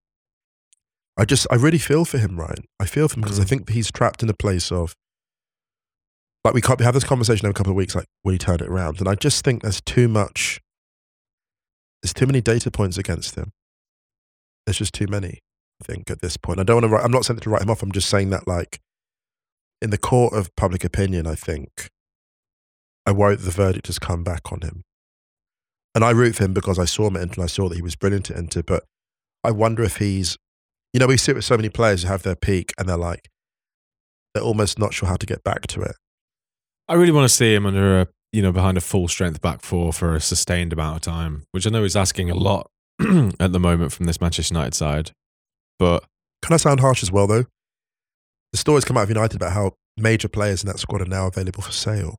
I 1.16 1.24
just, 1.24 1.46
I 1.50 1.54
really 1.54 1.78
feel 1.78 2.04
for 2.04 2.18
him, 2.18 2.38
Ryan. 2.38 2.64
I 2.80 2.86
feel 2.86 3.08
for 3.08 3.16
him 3.16 3.22
because 3.22 3.38
I 3.38 3.44
Mm. 3.44 3.48
think 3.48 3.70
he's 3.70 3.90
trapped 3.92 4.22
in 4.22 4.28
a 4.28 4.34
place 4.34 4.72
of 4.72 4.94
like 6.44 6.54
we 6.54 6.60
can't 6.60 6.78
we 6.78 6.84
have 6.84 6.92
this 6.94 7.04
conversation 7.04 7.46
in 7.46 7.50
a 7.50 7.54
couple 7.54 7.70
of 7.70 7.76
weeks. 7.76 7.94
Like, 7.94 8.06
will 8.22 8.32
he 8.32 8.38
turn 8.38 8.56
it 8.56 8.68
around? 8.68 8.98
And 9.00 9.08
I 9.08 9.14
just 9.14 9.44
think 9.44 9.62
there's 9.62 9.80
too 9.80 10.08
much. 10.08 10.60
There's 12.02 12.12
too 12.12 12.26
many 12.26 12.42
data 12.42 12.70
points 12.70 12.98
against 12.98 13.34
him. 13.36 13.52
There's 14.66 14.76
just 14.78 14.92
too 14.92 15.06
many. 15.08 15.38
I 15.80 15.84
think 15.84 16.10
at 16.10 16.20
this 16.20 16.36
point, 16.36 16.60
I 16.60 16.62
don't 16.64 16.76
want 16.76 16.84
to. 16.84 16.88
Write, 16.88 17.04
I'm 17.04 17.10
not 17.10 17.24
saying 17.24 17.40
to 17.40 17.50
write 17.50 17.62
him 17.62 17.70
off. 17.70 17.82
I'm 17.82 17.92
just 17.92 18.08
saying 18.10 18.28
that, 18.30 18.46
like, 18.46 18.80
in 19.80 19.88
the 19.90 19.98
court 19.98 20.34
of 20.34 20.54
public 20.56 20.84
opinion, 20.84 21.26
I 21.26 21.34
think 21.34 21.88
I 23.06 23.12
worry 23.12 23.36
that 23.36 23.42
the 23.42 23.50
verdict 23.50 23.86
has 23.86 23.98
come 23.98 24.22
back 24.22 24.52
on 24.52 24.60
him. 24.60 24.82
And 25.94 26.04
I 26.04 26.10
root 26.10 26.34
for 26.36 26.44
him 26.44 26.52
because 26.54 26.78
I 26.78 26.84
saw 26.84 27.06
him 27.06 27.16
at 27.16 27.22
Inter 27.22 27.34
and 27.36 27.44
I 27.44 27.46
saw 27.46 27.68
that 27.68 27.76
he 27.76 27.82
was 27.82 27.96
brilliant 27.96 28.30
at 28.30 28.36
Inter. 28.36 28.62
But 28.62 28.84
I 29.42 29.50
wonder 29.50 29.82
if 29.82 29.96
he's, 29.96 30.36
you 30.94 31.00
know, 31.00 31.08
we 31.08 31.16
see 31.16 31.32
it 31.32 31.34
with 31.34 31.44
so 31.44 31.56
many 31.56 31.68
players 31.68 32.02
who 32.02 32.08
have 32.08 32.22
their 32.22 32.36
peak 32.36 32.72
and 32.78 32.88
they're 32.88 32.96
like, 32.96 33.28
they're 34.32 34.44
almost 34.44 34.78
not 34.78 34.94
sure 34.94 35.08
how 35.08 35.16
to 35.16 35.26
get 35.26 35.42
back 35.42 35.66
to 35.66 35.82
it. 35.82 35.96
I 36.88 36.94
really 36.94 37.12
want 37.12 37.28
to 37.28 37.34
see 37.34 37.52
him 37.54 37.66
under 37.66 38.00
a 38.00 38.08
you 38.32 38.42
know 38.42 38.52
behind 38.52 38.76
a 38.76 38.80
full 38.80 39.08
strength 39.08 39.40
back 39.40 39.62
four 39.62 39.92
for 39.92 40.14
a 40.14 40.20
sustained 40.20 40.72
amount 40.72 40.96
of 40.96 41.02
time, 41.02 41.44
which 41.50 41.66
I 41.66 41.70
know 41.70 41.84
is 41.84 41.96
asking 41.96 42.30
a 42.30 42.34
lot 42.34 42.70
at 43.40 43.52
the 43.52 43.60
moment 43.60 43.92
from 43.92 44.06
this 44.06 44.20
Manchester 44.20 44.54
United 44.54 44.74
side. 44.74 45.10
But 45.78 46.04
Can 46.42 46.54
I 46.54 46.58
sound 46.58 46.80
harsh 46.80 47.02
as 47.02 47.10
well, 47.10 47.26
though? 47.26 47.44
The 48.52 48.58
stories 48.58 48.84
come 48.84 48.96
out 48.96 49.04
of 49.04 49.08
United 49.08 49.36
about 49.36 49.52
how 49.52 49.72
major 49.96 50.28
players 50.28 50.62
in 50.62 50.68
that 50.68 50.78
squad 50.78 51.02
are 51.02 51.06
now 51.06 51.26
available 51.26 51.62
for 51.62 51.72
sale. 51.72 52.16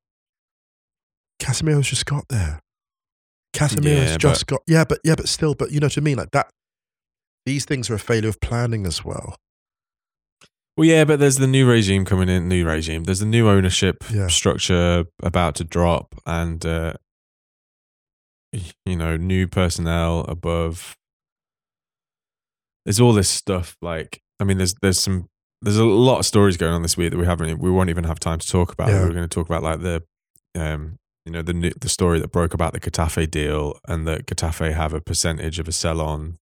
Casemiro's 1.42 1.88
just 1.88 2.06
got 2.06 2.28
there. 2.28 2.60
Casemiro's 3.54 4.12
Yeah, 4.12 4.18
just 4.18 4.48
got 4.48 4.62
yeah, 4.68 4.84
but 4.84 5.00
yeah, 5.04 5.16
but 5.16 5.30
still, 5.30 5.56
but 5.56 5.72
you 5.72 5.80
know 5.80 5.86
what 5.88 5.98
I 5.98 6.02
mean? 6.02 6.18
Like 6.18 6.32
that. 6.32 6.50
These 7.45 7.65
things 7.65 7.89
are 7.89 7.95
a 7.95 7.99
failure 7.99 8.29
of 8.29 8.39
planning 8.41 8.86
as 8.86 9.05
well. 9.05 9.36
well, 10.77 10.88
yeah, 10.88 11.05
but 11.05 11.19
there's 11.19 11.38
the 11.38 11.47
new 11.47 11.69
regime 11.69 12.03
coming 12.05 12.27
in. 12.29 12.47
New 12.47 12.65
regime. 12.65 13.03
There's 13.03 13.19
the 13.19 13.25
new 13.25 13.47
ownership 13.49 14.03
Yeah. 14.12 14.27
structure 14.27 15.05
about 15.23 15.55
to 15.55 15.63
drop, 15.63 16.15
and 16.25 16.65
uh, 16.65 16.93
you 18.86 18.95
know, 18.95 19.17
new 19.17 19.47
personnel 19.47 20.21
above. 20.27 20.95
There's 22.86 22.99
all 22.99 23.13
this 23.13 23.29
stuff. 23.29 23.75
Like, 23.81 24.21
I 24.39 24.43
mean, 24.43 24.58
there's 24.58 24.73
there's 24.81 24.99
some 24.99 25.27
there's 25.62 25.77
a 25.77 25.86
lot 25.86 26.19
of 26.19 26.25
stories 26.25 26.58
going 26.58 26.73
on 26.73 26.81
this 26.84 26.97
week 26.97 27.12
that 27.12 27.17
we 27.17 27.25
haven't 27.25 27.60
we 27.60 27.71
won't 27.71 27.89
even 27.89 28.03
have 28.03 28.19
time 28.19 28.39
to 28.39 28.47
talk 28.47 28.71
about. 28.71 28.89
Yeah. 28.89 29.01
We're 29.01 29.10
going 29.13 29.27
to 29.27 29.34
talk 29.34 29.47
about 29.47 29.63
like 29.63 29.81
the 29.81 30.03
um 30.55 30.97
you 31.25 31.31
know 31.31 31.41
the 31.41 31.53
new, 31.53 31.71
the 31.79 31.89
story 31.89 32.19
that 32.19 32.31
broke 32.31 32.53
about 32.53 32.73
the 32.73 32.79
Getafe 32.79 33.29
deal 33.31 33.79
and 33.88 34.08
that 34.08 34.27
Getafe 34.27 34.73
have 34.73 34.93
a 34.93 35.01
percentage 35.01 35.58
of 35.60 35.67
a 35.67 35.71
sell 35.71 35.99
on 36.01 36.38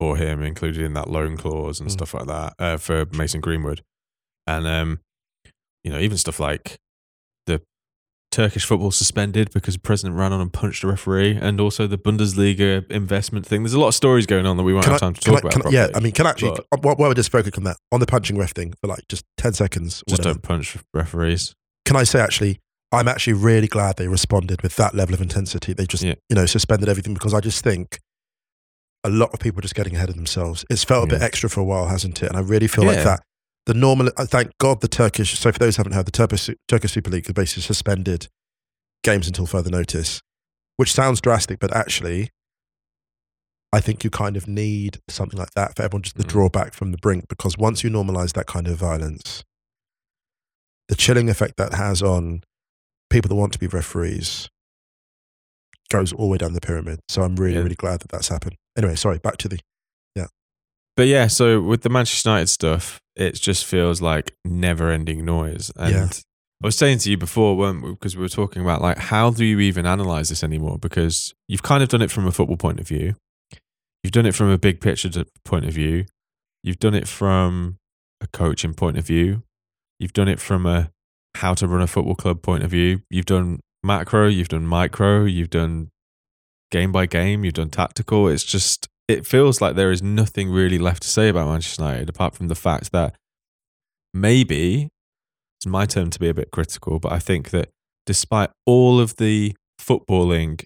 for 0.00 0.16
him 0.16 0.42
included 0.42 0.82
in 0.82 0.94
that 0.94 1.08
loan 1.10 1.36
clause 1.36 1.80
and 1.80 1.88
Mm. 1.88 1.92
stuff 1.92 2.14
like 2.14 2.26
that 2.26 2.54
uh, 2.58 2.76
for 2.76 3.06
Mason 3.12 3.40
Greenwood, 3.40 3.82
and 4.46 4.66
um 4.66 5.00
you 5.82 5.90
know 5.92 5.98
even 5.98 6.16
stuff 6.18 6.40
like 6.40 6.76
the 7.46 7.60
Turkish 8.32 8.64
football 8.64 8.90
suspended 8.90 9.52
because 9.52 9.74
the 9.74 9.80
president 9.80 10.16
ran 10.16 10.32
on 10.32 10.40
and 10.40 10.52
punched 10.52 10.82
a 10.82 10.86
referee, 10.88 11.36
and 11.40 11.60
also 11.60 11.86
the 11.86 11.98
Bundesliga 11.98 12.90
investment 12.90 13.46
thing. 13.46 13.62
There's 13.62 13.74
a 13.74 13.80
lot 13.80 13.88
of 13.88 13.94
stories 13.94 14.26
going 14.26 14.46
on 14.46 14.56
that 14.56 14.64
we 14.64 14.72
won't 14.72 14.84
Can 14.84 14.92
have 14.94 15.02
I- 15.02 15.06
time 15.06 15.14
to 15.14 15.20
talk 15.20 15.44
I- 15.44 15.48
about. 15.48 15.66
I- 15.66 15.70
yeah. 15.70 15.88
I 15.94 16.00
mean, 16.00 16.12
can 16.12 16.26
I 16.26 16.30
actually, 16.30 16.56
But- 16.70 16.82
while 16.84 16.96
while 16.96 17.10
we're 17.10 17.14
just 17.14 17.30
focusing 17.30 17.54
on 17.60 17.64
that, 17.64 17.76
on 17.92 18.00
the 18.00 18.06
punching 18.06 18.36
ref 18.36 18.52
thing 18.52 18.74
for 18.80 18.88
like 18.88 19.06
just 19.08 19.24
10 19.36 19.52
seconds, 19.52 20.02
just 20.08 20.20
whatever. 20.20 20.34
don't 20.34 20.42
punch 20.42 20.76
referees. 20.92 21.54
can 21.86 21.96
I 21.96 22.02
say 22.04 22.18
actually, 22.18 22.58
I'm 22.92 23.06
actually 23.08 23.34
really 23.34 23.66
glad 23.68 23.96
they 23.98 24.08
responded 24.08 24.62
with 24.62 24.76
that 24.76 24.94
level 24.94 25.14
of 25.14 25.20
intensity. 25.20 25.72
They 25.74 25.84
just, 25.86 26.02
Yeah. 26.02 26.14
you 26.30 26.34
know, 26.36 26.46
suspended 26.46 26.88
everything 26.88 27.12
because 27.12 27.34
I 27.34 27.40
just 27.40 27.62
think 27.62 27.98
a 29.04 29.10
lot 29.10 29.30
of 29.34 29.40
people 29.40 29.60
just 29.60 29.74
getting 29.74 29.94
ahead 29.94 30.08
of 30.08 30.16
themselves. 30.16 30.64
It's 30.70 30.82
felt 30.82 31.04
a 31.04 31.06
bit 31.14 31.22
extra 31.22 31.50
for 31.50 31.60
a 31.60 31.64
while, 31.64 31.86
hasn't 31.88 32.22
it? 32.22 32.28
And 32.28 32.36
I 32.36 32.40
really 32.40 32.66
feel 32.66 32.84
like 32.84 33.04
that. 33.04 33.20
The 33.66 33.74
normal, 33.74 34.08
uh, 34.16 34.26
thank 34.26 34.50
God 34.58 34.80
the 34.80 34.88
Turkish, 34.88 35.38
so 35.38 35.52
for 35.52 35.58
those 35.58 35.76
who 35.76 35.80
haven't 35.80 35.92
heard, 35.92 36.06
the 36.06 36.10
Turkish, 36.10 36.50
Turkish 36.68 36.92
Super 36.92 37.10
League 37.10 37.26
has 37.26 37.32
basically 37.34 37.62
suspended 37.62 38.28
games 39.02 39.26
until 39.26 39.46
further 39.46 39.70
notice, 39.70 40.20
which 40.76 40.92
sounds 40.92 41.20
drastic, 41.20 41.60
but 41.60 41.74
actually, 41.74 42.30
I 43.72 43.80
think 43.80 44.04
you 44.04 44.10
kind 44.10 44.36
of 44.36 44.46
need 44.46 45.00
something 45.08 45.38
like 45.38 45.52
that 45.56 45.76
for 45.76 45.82
everyone 45.82 46.02
just 46.02 46.16
to 46.16 46.22
Mm. 46.24 46.28
draw 46.28 46.48
back 46.48 46.74
from 46.74 46.90
the 46.92 46.98
brink 46.98 47.26
because 47.28 47.56
once 47.58 47.82
you 47.82 47.90
normalize 47.90 48.32
that 48.34 48.46
kind 48.46 48.68
of 48.68 48.76
violence, 48.76 49.44
the 50.88 50.94
chilling 50.94 51.28
effect 51.28 51.56
that 51.56 51.74
has 51.74 52.02
on 52.02 52.42
people 53.10 53.28
that 53.28 53.34
want 53.34 53.52
to 53.54 53.58
be 53.58 53.66
referees 53.66 54.48
goes 55.90 56.12
all 56.12 56.26
the 56.26 56.32
way 56.32 56.38
down 56.38 56.52
the 56.52 56.60
pyramid. 56.60 57.00
So 57.08 57.22
I'm 57.22 57.36
really, 57.36 57.54
Yeah. 57.54 57.60
really 57.62 57.74
glad 57.74 58.00
that 58.00 58.10
that's 58.10 58.28
happened. 58.28 58.56
Anyway, 58.76 58.94
sorry, 58.96 59.18
back 59.18 59.36
to 59.38 59.48
the. 59.48 59.58
Yeah. 60.14 60.26
But 60.96 61.06
yeah, 61.06 61.26
so 61.28 61.60
with 61.60 61.82
the 61.82 61.88
Manchester 61.90 62.30
United 62.30 62.48
stuff, 62.48 63.00
it 63.16 63.34
just 63.34 63.64
feels 63.64 64.00
like 64.00 64.34
never 64.44 64.90
ending 64.90 65.24
noise. 65.24 65.70
And 65.76 65.94
Yeah. 65.94 66.08
I 66.62 66.66
was 66.66 66.76
saying 66.76 66.98
to 66.98 67.10
you 67.10 67.16
before, 67.18 67.56
weren't 67.56 67.82
we? 67.82 67.90
Because 67.90 68.16
we 68.16 68.22
were 68.22 68.28
talking 68.28 68.62
about 68.62 68.80
like, 68.80 68.96
how 68.98 69.30
do 69.30 69.44
you 69.44 69.60
even 69.60 69.86
analyze 69.86 70.30
this 70.30 70.42
anymore? 70.42 70.78
Because 70.78 71.34
you've 71.48 71.62
kind 71.62 71.82
of 71.82 71.88
done 71.88 72.02
it 72.02 72.10
from 72.10 72.26
a 72.26 72.32
football 72.32 72.56
point 72.56 72.80
of 72.80 72.88
view, 72.88 73.16
you've 74.02 74.12
done 74.12 74.26
it 74.26 74.34
from 74.34 74.48
a 74.48 74.58
big 74.58 74.80
picture 74.80 75.10
point 75.44 75.66
of 75.66 75.74
view, 75.74 76.06
you've 76.62 76.78
done 76.78 76.94
it 76.94 77.06
from 77.06 77.76
a 78.20 78.26
coaching 78.28 78.72
point 78.72 78.96
of 78.96 79.06
view, 79.06 79.42
you've 79.98 80.12
done 80.14 80.28
it 80.28 80.40
from 80.40 80.64
a 80.64 80.90
how 81.36 81.52
to 81.54 81.66
run 81.68 81.82
a 81.82 81.86
football 81.86 82.14
club 82.14 82.40
point 82.42 82.62
of 82.64 82.70
view, 82.70 83.02
you've 83.10 83.26
done 83.26 83.60
macro, 83.84 84.26
you've 84.28 84.48
done 84.48 84.66
micro, 84.66 85.24
you've 85.24 85.50
done 85.50 85.90
game 86.70 86.90
by 86.92 87.06
game, 87.06 87.44
you've 87.44 87.54
done 87.54 87.70
tactical. 87.70 88.26
It's 88.28 88.42
just, 88.44 88.88
it 89.06 89.26
feels 89.26 89.60
like 89.60 89.76
there 89.76 89.92
is 89.92 90.02
nothing 90.02 90.50
really 90.50 90.78
left 90.78 91.02
to 91.02 91.08
say 91.08 91.28
about 91.28 91.48
Manchester 91.48 91.82
United 91.82 92.08
apart 92.08 92.34
from 92.34 92.48
the 92.48 92.54
fact 92.54 92.90
that 92.92 93.14
maybe 94.12 94.88
it's 95.58 95.66
my 95.66 95.86
turn 95.86 96.10
to 96.10 96.18
be 96.18 96.28
a 96.28 96.34
bit 96.34 96.50
critical, 96.50 96.98
but 96.98 97.12
I 97.12 97.18
think 97.18 97.50
that 97.50 97.70
despite 98.06 98.50
all 98.66 99.00
of 99.00 99.16
the 99.16 99.54
footballing 99.80 100.64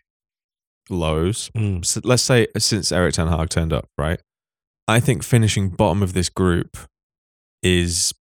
lows, 0.90 1.50
Mm, 1.56 1.84
so 1.84 2.00
let's 2.04 2.22
say 2.22 2.46
since 2.56 2.90
Erik 2.92 3.14
Ten 3.14 3.28
Hag 3.28 3.48
turned 3.50 3.72
up, 3.72 3.86
right? 3.98 4.20
I 4.86 5.00
think 5.00 5.22
finishing 5.22 5.68
bottom 5.68 6.02
of 6.02 6.14
this 6.14 6.28
group 6.30 6.76
is 7.62 8.14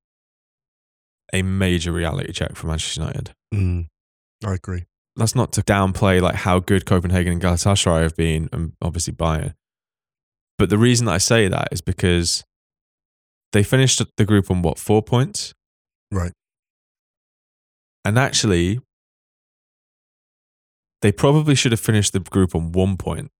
a 1.33 1.41
major 1.41 1.91
reality 1.91 2.31
check 2.33 2.55
for 2.55 2.67
Manchester 2.67 3.01
United. 3.01 3.31
mm, 3.53 3.87
I 4.45 4.53
agree. 4.53 4.85
That's 5.15 5.35
not 5.35 5.51
to 5.53 5.61
downplay 5.63 6.21
like 6.21 6.35
how 6.35 6.59
good 6.59 6.85
Copenhagen 6.85 7.33
and 7.33 7.41
Galatasaray 7.41 8.03
have 8.03 8.15
been, 8.15 8.49
and 8.51 8.73
obviously 8.81 9.13
Bayern. 9.13 9.55
But 10.57 10.69
the 10.69 10.77
reason 10.77 11.05
that 11.07 11.13
I 11.13 11.17
say 11.17 11.47
that 11.47 11.69
is 11.71 11.81
because 11.81 12.43
they 13.53 13.63
finished 13.63 14.01
the 14.17 14.25
group 14.25 14.51
on 14.51 14.61
what 14.61 14.77
four 14.77 15.01
points, 15.01 15.53
Right. 16.11 16.33
and 18.05 18.17
actually 18.19 18.79
they 21.01 21.11
probably 21.11 21.55
should 21.55 21.71
have 21.71 21.79
finished 21.81 22.13
the 22.13 22.19
group 22.19 22.55
on 22.55 22.71
one 22.71 22.97
point 22.97 23.31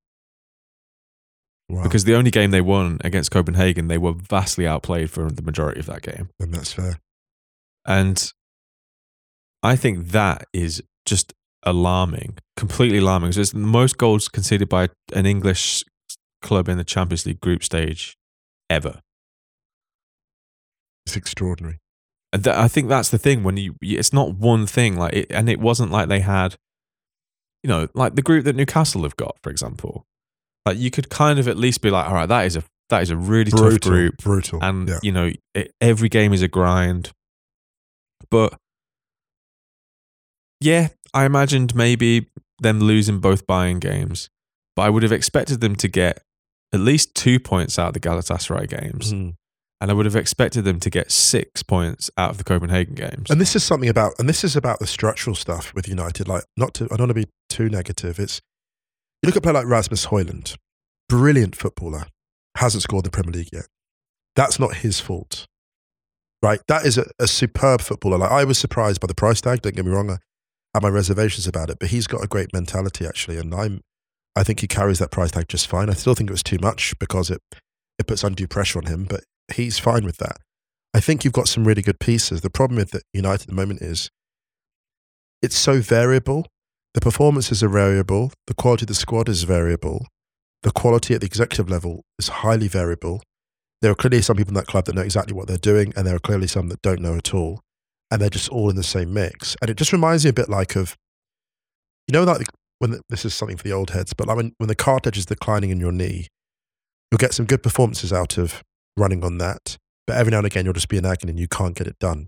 Wow. 1.70 1.84
because 1.84 2.04
the 2.06 2.16
only 2.16 2.32
game 2.32 2.52
they 2.52 2.62
won 2.62 3.00
against 3.04 3.32
Copenhagen, 3.32 3.88
they 3.88 3.98
were 3.98 4.14
vastly 4.14 4.66
outplayed 4.68 5.10
for 5.12 5.30
the 5.30 5.42
majority 5.42 5.80
of 5.80 5.86
that 5.88 6.02
game. 6.02 6.30
and 6.40 6.54
that's 6.54 6.72
fair. 6.74 7.00
And 7.86 8.32
I 9.64 9.76
think 9.76 10.10
that 10.10 10.46
is 10.54 10.84
just 11.06 11.34
alarming, 11.64 12.38
completely 12.56 13.00
alarming. 13.00 13.32
So 13.34 13.42
it's 13.42 13.52
the 13.52 13.60
most 13.60 13.98
goals 13.98 14.28
conceded 14.28 14.70
by 14.70 14.90
an 15.14 15.26
English 15.26 15.84
club 16.42 16.70
in 16.70 16.78
the 16.78 16.84
Champions 16.84 17.26
League 17.26 17.42
group 17.42 17.64
stage 17.64 18.16
ever. 18.70 19.02
It's 21.06 21.16
extraordinary. 21.16 21.80
And 22.34 22.44
th- 22.44 22.56
I 22.56 22.68
think 22.68 22.90
that's 22.90 23.10
the 23.10 23.18
thing 23.18 23.44
when 23.44 23.58
you, 23.58 23.76
it's 23.82 24.14
not 24.14 24.36
one 24.36 24.68
thing 24.68 24.98
like 24.98 25.14
it, 25.14 25.28
and 25.30 25.50
it 25.50 25.60
wasn't 25.60 25.92
like 25.92 26.10
they 26.10 26.20
had, 26.20 26.56
you 27.64 27.70
know, 27.70 27.88
like 27.94 28.16
the 28.16 28.22
group 28.22 28.44
that 28.46 28.56
Newcastle 28.56 29.04
have 29.04 29.16
got, 29.16 29.38
for 29.42 29.50
example. 29.50 30.06
Like 30.66 30.78
you 30.78 30.92
could 30.92 31.10
kind 31.10 31.40
of 31.40 31.48
at 31.48 31.58
least 31.58 31.82
be 31.82 31.90
like, 31.90 32.08
all 32.08 32.14
right, 32.14 32.26
that 32.26 32.46
is 32.46 32.58
a 32.58 32.64
that 32.90 33.02
is 33.02 33.10
a 33.10 33.18
really 33.18 33.52
tough 33.52 33.62
Brutal. 33.62 33.92
group. 33.92 34.18
Brutal. 34.18 34.60
and 34.62 34.88
yeah. 34.88 35.00
you 35.02 35.12
know 35.12 35.32
it, 35.54 35.72
every 35.82 36.10
game 36.10 36.34
is 36.34 36.42
a 36.42 36.48
grind 36.48 37.12
but 38.30 38.58
yeah 40.60 40.88
i 41.14 41.26
imagined 41.26 41.76
maybe 41.76 42.28
them 42.60 42.80
losing 42.80 43.20
both 43.20 43.46
Bayern 43.48 43.80
games 43.80 44.30
but 44.76 44.84
i 44.84 44.90
would 44.90 45.04
have 45.04 45.12
expected 45.12 45.62
them 45.62 45.76
to 45.76 45.88
get 45.88 46.22
at 46.74 46.80
least 46.80 47.16
two 47.16 47.40
points 47.40 47.78
out 47.80 47.90
of 47.90 47.94
the 47.94 48.00
galatasaray 48.00 48.68
games 48.68 49.14
Mm. 49.14 49.36
and 49.82 49.92
i 49.92 49.94
would 49.94 50.06
have 50.06 50.16
expected 50.16 50.64
them 50.64 50.80
to 50.80 50.90
get 50.90 51.12
six 51.12 51.64
points 51.64 52.10
out 52.18 52.32
of 52.32 52.38
the 52.38 52.44
copenhagen 52.44 52.96
games 52.96 53.30
And 53.30 53.40
this 53.40 53.56
is 53.56 53.64
something 53.64 53.90
about, 53.90 54.14
and 54.20 54.28
this 54.28 54.44
is 54.44 54.56
about 54.56 54.80
the 54.80 54.88
structural 54.88 55.36
stuff 55.36 55.74
with 55.76 55.88
United. 55.88 56.28
Like, 56.28 56.44
not 56.58 56.74
to, 56.76 56.86
I 56.86 56.98
don't 56.98 57.08
want 57.08 57.10
to 57.10 57.14
be 57.26 57.30
too 57.50 57.70
negative. 57.70 58.20
It's 58.20 58.42
you 59.22 59.28
look 59.28 59.36
at 59.36 59.40
a 59.40 59.42
player 59.42 59.54
like 59.54 59.68
Rasmus 59.68 60.08
Højlund, 60.08 60.56
brilliant 61.10 61.56
footballer, 61.56 62.06
hasn't 62.58 62.84
scored 62.84 63.06
the 63.06 63.12
Premier 63.12 63.34
League 63.34 63.50
yet. 63.54 63.68
That's 64.36 64.60
not 64.60 64.76
his 64.78 65.00
fault, 65.00 65.46
right? 66.44 66.60
That 66.68 66.86
is 66.86 66.98
a, 66.98 67.06
a 67.20 67.28
superb 67.28 67.82
footballer. 67.82 68.18
Like, 68.20 68.32
I 68.32 68.44
was 68.44 68.58
surprised 68.60 69.00
by 69.02 69.08
the 69.08 69.16
price 69.16 69.42
tag. 69.42 69.62
Don't 69.62 69.76
get 69.76 69.86
me 69.86 69.92
wrong. 69.92 70.10
I 70.12 70.18
had 70.74 70.84
my 70.84 70.90
reservations 70.90 71.48
about 71.48 71.70
it, 71.70 71.78
but 71.80 71.90
he's 71.90 72.08
got 72.08 72.24
a 72.24 72.28
great 72.28 72.54
mentality 72.54 73.06
actually, 73.06 73.38
and 73.38 73.54
I'm, 73.54 73.82
I 74.36 74.44
think 74.44 74.60
he 74.60 74.68
carries 74.68 75.00
that 75.00 75.12
price 75.12 75.32
tag 75.32 75.48
just 75.48 75.68
fine. 75.68 75.90
I 75.90 75.94
still 75.94 76.16
think 76.16 76.30
it 76.30 76.34
was 76.34 76.44
too 76.44 76.60
much 76.62 76.98
because 77.00 77.30
it 77.30 77.42
it 78.00 78.08
puts 78.08 78.24
undue 78.24 78.48
pressure 78.48 78.80
on 78.80 78.86
him, 78.86 79.06
but 79.06 79.24
he's 79.54 79.80
fine 79.80 80.06
with 80.06 80.18
that. 80.18 80.38
I 80.94 81.00
think 81.00 81.24
you've 81.24 81.34
got 81.34 81.48
some 81.48 81.66
really 81.66 81.82
good 81.82 82.00
pieces. 82.00 82.42
The 82.42 82.50
problem 82.50 82.78
with 82.78 82.96
United 83.14 83.42
at 83.42 83.48
the 83.48 83.54
moment 83.54 83.82
is 83.82 84.10
it's 85.42 85.58
so 85.58 85.82
variable. 85.82 86.48
The 86.94 87.02
performances 87.02 87.64
are 87.64 87.70
variable. 87.70 88.32
The 88.48 88.54
quality 88.54 88.84
of 88.84 88.88
the 88.88 88.96
squad 88.96 89.30
is 89.30 89.44
variable. 89.44 90.08
The 90.64 90.72
quality 90.72 91.14
at 91.14 91.22
the 91.22 91.28
executive 91.28 91.70
level 91.70 92.04
is 92.18 92.28
highly 92.28 92.68
variable. 92.68 93.22
There 93.82 93.92
are 93.92 93.96
clearly 93.96 94.22
some 94.22 94.38
people 94.38 94.52
in 94.52 94.56
that 94.56 94.66
club 94.66 94.86
that 94.86 94.96
know 94.96 95.02
exactly 95.02 95.36
what 95.36 95.48
they're 95.48 95.58
doing, 95.58 95.94
and 95.96 96.08
there 96.08 96.16
are 96.16 96.20
clearly 96.20 96.48
some 96.48 96.70
that 96.70 96.82
don't 96.82 97.02
know 97.02 97.16
at 97.16 97.34
all. 97.34 97.62
And 98.10 98.22
they're 98.22 98.30
just 98.30 98.50
all 98.50 98.70
in 98.70 98.76
the 98.76 98.84
same 98.84 99.14
mix. 99.14 99.56
And 99.62 99.70
it 99.70 99.78
just 99.78 99.92
reminds 99.92 100.24
me 100.24 100.30
a 100.30 100.34
bit 100.34 100.50
like 100.50 100.76
of, 100.76 100.96
you 102.08 102.14
know, 102.14 102.24
like 102.24 102.48
when 102.80 102.92
the, 102.92 103.02
this 103.10 103.26
is 103.26 103.34
something 103.34 103.58
for 103.58 103.64
the 103.64 103.74
old 103.74 103.92
heads, 103.92 104.14
but 104.14 104.28
like 104.28 104.38
when, 104.38 104.54
when 104.58 104.70
the 104.70 104.76
cartilage 104.76 105.18
is 105.18 105.26
declining 105.26 105.72
in 105.72 105.80
your 105.80 105.92
knee, 105.92 106.28
you'll 107.12 107.18
get 107.18 107.34
some 107.34 107.46
good 107.46 107.64
performances 107.64 108.14
out 108.14 108.38
of 108.38 108.64
running 108.96 109.24
on 109.24 109.38
that. 109.40 109.78
But 110.06 110.18
every 110.18 110.32
now 110.32 110.38
and 110.38 110.48
again, 110.48 110.64
you'll 110.64 110.74
just 110.74 110.90
be 110.90 110.98
in 110.98 111.06
agony 111.06 111.32
and 111.32 111.40
you 111.40 111.48
can't 111.48 111.76
get 111.76 111.88
it 111.88 112.00
done. 112.00 112.28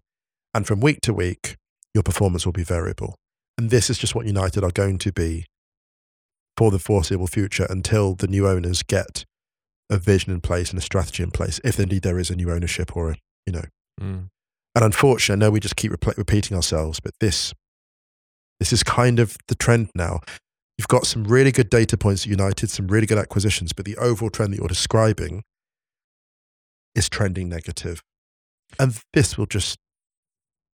And 0.53 0.67
from 0.67 0.81
week 0.81 0.99
to 1.01 1.13
week, 1.13 1.55
your 1.93 2.03
performance 2.03 2.45
will 2.45 2.53
be 2.53 2.63
variable. 2.63 3.15
And 3.57 3.69
this 3.69 3.89
is 3.89 3.97
just 3.97 4.15
what 4.15 4.25
United 4.25 4.63
are 4.63 4.71
going 4.71 4.97
to 4.99 5.11
be 5.11 5.45
for 6.57 6.71
the 6.71 6.79
foreseeable 6.79 7.27
future 7.27 7.65
until 7.69 8.15
the 8.15 8.27
new 8.27 8.47
owners 8.47 8.83
get 8.83 9.23
a 9.89 9.97
vision 9.97 10.33
in 10.33 10.41
place 10.41 10.69
and 10.69 10.77
a 10.77 10.81
strategy 10.81 11.23
in 11.23 11.31
place, 11.31 11.59
if 11.63 11.79
indeed 11.79 12.03
there 12.03 12.19
is 12.19 12.29
a 12.29 12.35
new 12.35 12.51
ownership 12.51 12.95
or 12.95 13.11
a, 13.11 13.15
you 13.45 13.53
know. 13.53 13.63
Mm. 13.99 14.27
And 14.75 14.85
unfortunately, 14.85 15.43
I 15.43 15.47
know 15.47 15.51
we 15.51 15.59
just 15.59 15.75
keep 15.75 15.91
repl- 15.91 16.17
repeating 16.17 16.55
ourselves, 16.55 16.99
but 16.99 17.13
this, 17.19 17.53
this 18.59 18.71
is 18.71 18.83
kind 18.83 19.19
of 19.19 19.35
the 19.47 19.55
trend 19.55 19.89
now. 19.95 20.19
You've 20.77 20.87
got 20.87 21.05
some 21.07 21.23
really 21.25 21.51
good 21.51 21.69
data 21.69 21.97
points 21.97 22.23
at 22.23 22.27
United, 22.29 22.69
some 22.69 22.87
really 22.87 23.05
good 23.07 23.17
acquisitions, 23.17 23.73
but 23.73 23.85
the 23.85 23.97
overall 23.97 24.29
trend 24.29 24.53
that 24.53 24.57
you're 24.59 24.67
describing 24.67 25.43
is 26.95 27.09
trending 27.09 27.49
negative. 27.49 28.01
And 28.79 28.97
this 29.13 29.37
will 29.37 29.47
just, 29.47 29.77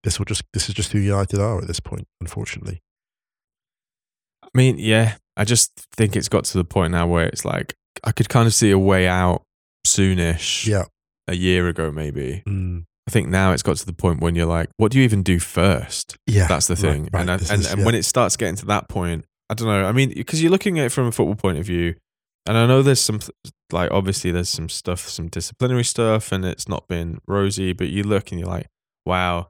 this 0.02 0.18
will 0.18 0.24
just, 0.24 0.42
this 0.52 0.68
is 0.68 0.74
just 0.74 0.92
who 0.92 0.98
United 0.98 1.38
are 1.38 1.60
at 1.60 1.66
this 1.66 1.80
point, 1.80 2.06
unfortunately. 2.20 2.80
i 4.42 4.48
mean 4.54 4.76
yeah 4.78 5.16
i 5.36 5.44
just 5.44 5.70
think 5.96 6.14
it's 6.16 6.28
got 6.28 6.44
to 6.44 6.58
the 6.58 6.64
point 6.64 6.92
now 6.92 7.06
where 7.06 7.26
it's 7.26 7.44
like 7.44 7.74
i 8.04 8.10
could 8.12 8.28
kind 8.28 8.46
of 8.46 8.52
see 8.52 8.70
a 8.70 8.78
way 8.78 9.06
out 9.06 9.42
soonish 9.86 10.66
Yeah. 10.66 10.84
a 11.28 11.34
year 11.36 11.68
ago 11.68 11.90
maybe 11.92 12.42
Mm. 12.46 12.84
I 13.12 13.14
think 13.14 13.28
now 13.28 13.52
it's 13.52 13.62
got 13.62 13.76
to 13.76 13.84
the 13.86 13.92
point 13.92 14.20
when 14.20 14.34
you're 14.34 14.46
like 14.46 14.70
what 14.78 14.90
do 14.90 14.98
you 14.98 15.04
even 15.04 15.22
do 15.22 15.38
first 15.38 16.16
Yeah. 16.26 16.46
That's 16.46 16.66
the 16.66 16.76
thing. 16.76 17.08
right, 17.12 17.20
and 17.20 17.30
I, 17.30 17.34
and, 17.34 17.42
is- 17.42 17.50
and 17.70 17.80
yeah. 17.80 17.84
when 17.84 17.94
it 17.94 18.04
starts 18.04 18.36
getting 18.36 18.56
to 18.56 18.66
that 18.66 18.88
point, 18.88 19.24
I 19.50 19.54
don't 19.54 19.68
know. 19.68 19.84
I 19.84 19.92
mean, 19.92 20.12
because 20.14 20.42
you're 20.42 20.50
looking 20.50 20.78
at 20.78 20.86
it 20.86 20.92
from 20.92 21.08
a 21.08 21.12
football 21.12 21.34
point 21.34 21.58
of 21.58 21.66
view, 21.66 21.94
and 22.46 22.56
I 22.56 22.66
know 22.66 22.80
there's 22.82 23.00
some, 23.00 23.20
like, 23.70 23.90
obviously 23.90 24.30
there's 24.32 24.48
some 24.48 24.68
stuff, 24.70 25.08
some 25.08 25.28
disciplinary 25.28 25.84
stuff, 25.84 26.32
and 26.32 26.44
it's 26.44 26.68
not 26.68 26.88
been 26.88 27.20
rosy, 27.28 27.72
but 27.74 27.88
you 27.88 28.02
look 28.02 28.30
and 28.32 28.40
you're 28.40 28.48
like, 28.48 28.66
wow, 29.04 29.48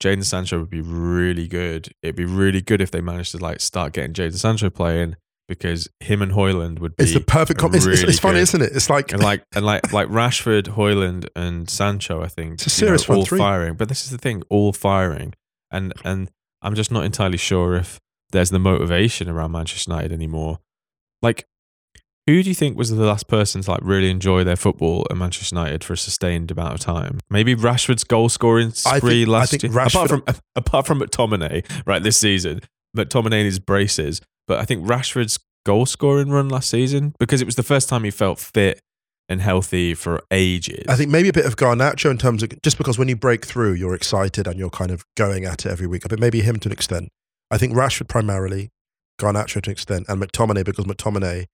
Jadon 0.00 0.24
Sancho 0.24 0.60
would 0.60 0.70
be 0.70 0.80
really 0.80 1.48
good. 1.48 1.88
It'd 2.02 2.16
be 2.16 2.24
really 2.24 2.62
good 2.62 2.80
if 2.80 2.90
they 2.92 3.00
managed 3.00 3.32
to 3.32 3.38
like 3.38 3.60
start 3.60 3.92
getting 3.92 4.12
Jadon 4.12 4.38
Sancho 4.38 4.70
playing 4.70 5.16
because 5.50 5.86
him 6.00 6.22
and 6.22 6.32
Højlund 6.32 6.78
would 6.78 6.96
be 6.96 7.04
It's 7.04 7.12
the 7.12 7.20
perfect. 7.20 7.60
Com- 7.60 7.74
it's, 7.74 7.84
it's, 7.84 8.00
really 8.00 8.10
it's 8.12 8.18
funny, 8.18 8.36
good. 8.36 8.42
isn't 8.42 8.62
it? 8.62 8.70
It's 8.74 8.88
like, 8.88 9.12
and 9.12 9.22
like 9.22 9.42
and 9.54 9.66
like 9.66 9.92
like 9.92 10.08
Rashford, 10.08 10.68
Højlund, 10.68 11.26
and 11.36 11.68
Sancho. 11.68 12.22
I 12.22 12.28
think 12.28 12.54
It's 12.54 12.66
a 12.66 12.68
know, 12.68 12.86
serious 12.86 13.04
front 13.04 13.18
all 13.18 13.26
three. 13.26 13.38
firing. 13.38 13.74
But 13.74 13.88
this 13.90 14.04
is 14.04 14.10
the 14.10 14.18
thing, 14.18 14.42
all 14.48 14.72
firing, 14.72 15.34
and 15.70 15.92
and 16.04 16.30
I'm 16.62 16.74
just 16.74 16.90
not 16.90 17.04
entirely 17.04 17.36
sure 17.38 17.74
if 17.74 17.98
there's 18.30 18.50
the 18.50 18.58
motivation 18.58 19.28
around 19.28 19.52
Manchester 19.52 19.90
United 19.90 20.12
anymore. 20.12 20.60
Like, 21.20 21.46
who 22.26 22.42
do 22.42 22.48
you 22.48 22.54
think 22.54 22.78
was 22.78 22.90
the 22.90 23.04
last 23.04 23.26
person 23.28 23.62
to 23.62 23.70
like 23.72 23.80
really 23.82 24.08
enjoy 24.10 24.44
their 24.44 24.56
football 24.56 25.06
at 25.10 25.16
Manchester 25.16 25.56
United 25.56 25.82
for 25.82 25.94
a 25.94 25.96
sustained 25.96 26.50
amount 26.50 26.74
of 26.74 26.80
time? 26.80 27.18
Maybe 27.28 27.54
Rashford's 27.56 28.04
goal 28.04 28.28
scoring 28.28 28.68
I 28.86 28.98
spree 28.98 29.24
think- 29.24 29.28
last 29.28 29.62
year. 29.62 29.72
Rashford- 29.72 29.88
apart 29.94 30.08
from 30.10 30.24
apart 30.54 30.86
from 30.86 31.00
McTominay, 31.00 31.64
right 31.86 32.02
this 32.02 32.16
season, 32.18 32.60
McTominay 32.96 33.40
in 33.40 33.46
his 33.46 33.58
braces. 33.58 34.20
But 34.46 34.58
I 34.60 34.64
think 34.64 34.86
Rashford's 34.86 35.38
goal 35.66 35.86
scoring 35.86 36.30
run 36.30 36.48
last 36.48 36.70
season 36.70 37.14
because 37.18 37.40
it 37.42 37.44
was 37.44 37.56
the 37.56 37.62
first 37.62 37.88
time 37.88 38.04
he 38.04 38.10
felt 38.10 38.38
fit 38.38 38.80
and 39.28 39.40
healthy 39.40 39.94
for 39.94 40.22
ages. 40.32 40.84
I 40.88 40.96
think 40.96 41.10
maybe 41.10 41.28
a 41.28 41.32
bit 41.32 41.46
of 41.46 41.56
Garnacho 41.56 42.10
in 42.10 42.18
terms 42.18 42.42
of 42.42 42.50
just 42.62 42.78
because 42.78 42.98
when 42.98 43.08
you 43.08 43.14
break 43.16 43.44
through, 43.44 43.74
you're 43.74 43.94
excited 43.94 44.46
and 44.48 44.58
you're 44.58 44.70
kind 44.70 44.90
of 44.90 45.04
going 45.16 45.44
at 45.44 45.64
it 45.66 45.70
every 45.70 45.86
week. 45.86 46.02
But 46.08 46.18
maybe 46.18 46.40
him 46.40 46.58
to 46.60 46.68
an 46.68 46.72
extent. 46.72 47.10
I 47.50 47.58
think 47.58 47.72
Rashford 47.74 48.08
primarily, 48.08 48.70
Garnacho 49.20 49.60
to 49.62 49.70
an 49.70 49.72
extent, 49.72 50.06
and 50.08 50.20
McTominay 50.20 50.64
because 50.64 50.84
McTominay 50.86 51.46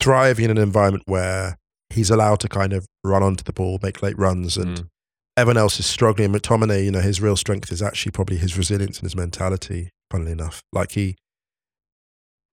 thriving 0.00 0.46
in 0.46 0.50
an 0.52 0.58
environment 0.58 1.04
where 1.06 1.58
he's 1.90 2.10
allowed 2.10 2.40
to 2.40 2.48
kind 2.48 2.72
of 2.72 2.86
run 3.04 3.22
onto 3.22 3.42
the 3.44 3.52
ball, 3.52 3.78
make 3.82 4.02
late 4.02 4.18
runs, 4.18 4.56
and 4.56 4.78
Mm. 4.78 4.88
everyone 5.36 5.56
else 5.58 5.78
is 5.80 5.86
struggling. 5.86 6.32
McTominay, 6.32 6.84
you 6.84 6.90
know, 6.90 7.00
his 7.00 7.20
real 7.20 7.36
strength 7.36 7.70
is 7.72 7.82
actually 7.82 8.12
probably 8.12 8.36
his 8.36 8.56
resilience 8.56 8.98
and 8.98 9.04
his 9.06 9.16
mentality. 9.16 9.90
Funnily 10.10 10.32
enough, 10.32 10.62
like 10.72 10.92
he. 10.92 11.16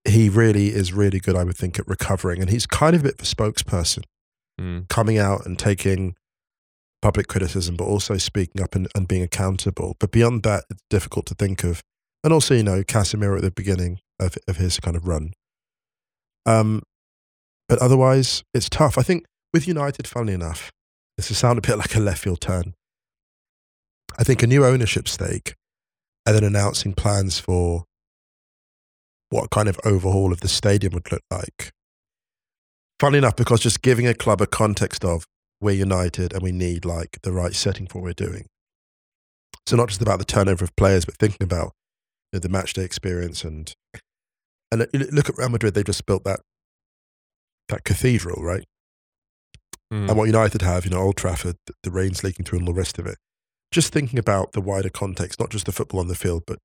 He 0.06 0.28
really 0.28 0.68
is 0.68 0.92
really 0.92 1.18
good, 1.20 1.36
I 1.36 1.44
would 1.44 1.56
think, 1.56 1.78
at 1.78 1.86
recovering. 1.88 2.40
And 2.40 2.50
he's 2.50 2.66
kind 2.66 2.94
of 2.94 3.02
a 3.02 3.04
bit 3.04 3.14
of 3.14 3.20
a 3.20 3.24
spokesperson 3.24 4.04
Mm. 4.60 4.88
coming 4.88 5.18
out 5.18 5.46
and 5.46 5.56
taking 5.56 6.16
public 7.00 7.28
criticism, 7.28 7.76
but 7.76 7.84
also 7.84 8.16
speaking 8.16 8.60
up 8.60 8.74
and, 8.74 8.88
and 8.96 9.06
being 9.06 9.22
accountable. 9.22 9.94
But 10.00 10.10
beyond 10.10 10.42
that, 10.42 10.64
it's 10.68 10.82
difficult 10.90 11.26
to 11.26 11.34
think 11.34 11.62
of. 11.62 11.80
And 12.24 12.32
also, 12.32 12.54
you 12.54 12.64
know, 12.64 12.82
Casemiro 12.82 13.36
at 13.36 13.42
the 13.42 13.52
beginning 13.52 14.00
of, 14.18 14.36
of 14.48 14.56
his 14.56 14.80
kind 14.80 14.96
of 14.96 15.06
run. 15.06 15.32
Um, 16.44 16.82
but 17.68 17.78
otherwise, 17.78 18.42
it's 18.52 18.68
tough. 18.68 18.98
I 18.98 19.02
think 19.02 19.26
with 19.54 19.68
United, 19.68 20.08
funnily 20.08 20.32
enough, 20.34 20.72
this 21.16 21.28
will 21.28 21.36
sound 21.36 21.58
a 21.58 21.62
bit 21.62 21.78
like 21.78 21.94
a 21.94 22.00
left 22.00 22.22
field 22.22 22.40
turn. 22.40 22.74
I 24.18 24.24
think 24.24 24.42
a 24.42 24.46
new 24.48 24.64
ownership 24.64 25.06
stake 25.06 25.54
and 26.26 26.34
then 26.34 26.42
announcing 26.42 26.94
plans 26.94 27.38
for 27.38 27.84
what 29.30 29.50
kind 29.50 29.68
of 29.68 29.78
overhaul 29.84 30.32
of 30.32 30.40
the 30.40 30.48
stadium 30.48 30.94
would 30.94 31.10
look 31.12 31.22
like. 31.30 31.70
Funnily 33.00 33.18
enough, 33.18 33.36
because 33.36 33.60
just 33.60 33.82
giving 33.82 34.06
a 34.06 34.14
club 34.14 34.40
a 34.40 34.46
context 34.46 35.04
of 35.04 35.24
we're 35.60 35.72
United 35.72 36.32
and 36.32 36.42
we 36.42 36.52
need 36.52 36.84
like 36.84 37.18
the 37.22 37.32
right 37.32 37.54
setting 37.54 37.86
for 37.86 37.98
what 37.98 38.04
we're 38.04 38.26
doing. 38.26 38.46
So 39.66 39.76
not 39.76 39.88
just 39.88 40.00
about 40.00 40.18
the 40.18 40.24
turnover 40.24 40.64
of 40.64 40.74
players, 40.76 41.04
but 41.04 41.16
thinking 41.16 41.44
about 41.44 41.72
you 42.32 42.36
know, 42.36 42.40
the 42.40 42.48
match 42.48 42.72
day 42.72 42.84
experience 42.84 43.44
and 43.44 43.72
and 44.70 44.86
look- 44.92 45.28
at 45.28 45.38
Real 45.38 45.48
Madrid. 45.48 45.74
They 45.74 45.82
just 45.82 46.06
built 46.06 46.24
that 46.24 46.40
that 47.68 47.84
cathedral, 47.84 48.42
right? 48.42 48.64
Mm. 49.92 50.08
and 50.08 50.18
what 50.18 50.26
United 50.26 50.60
have, 50.62 50.84
you 50.84 50.90
know, 50.90 50.98
Old 50.98 51.16
Trafford, 51.16 51.56
the, 51.82 51.90
rain's 51.90 52.22
leaking 52.22 52.44
through 52.44 52.58
and 52.58 52.68
all 52.68 52.74
the 52.74 52.78
rest 52.78 52.98
of 52.98 53.06
it. 53.06 53.16
Just 53.72 53.90
thinking 53.90 54.18
about 54.18 54.52
the 54.52 54.60
wider 54.60 54.90
context, 54.90 55.40
not 55.40 55.48
just 55.48 55.64
the 55.64 55.72
football 55.72 56.00
on 56.00 56.08
the 56.08 56.14
field, 56.14 56.42
but 56.46 56.58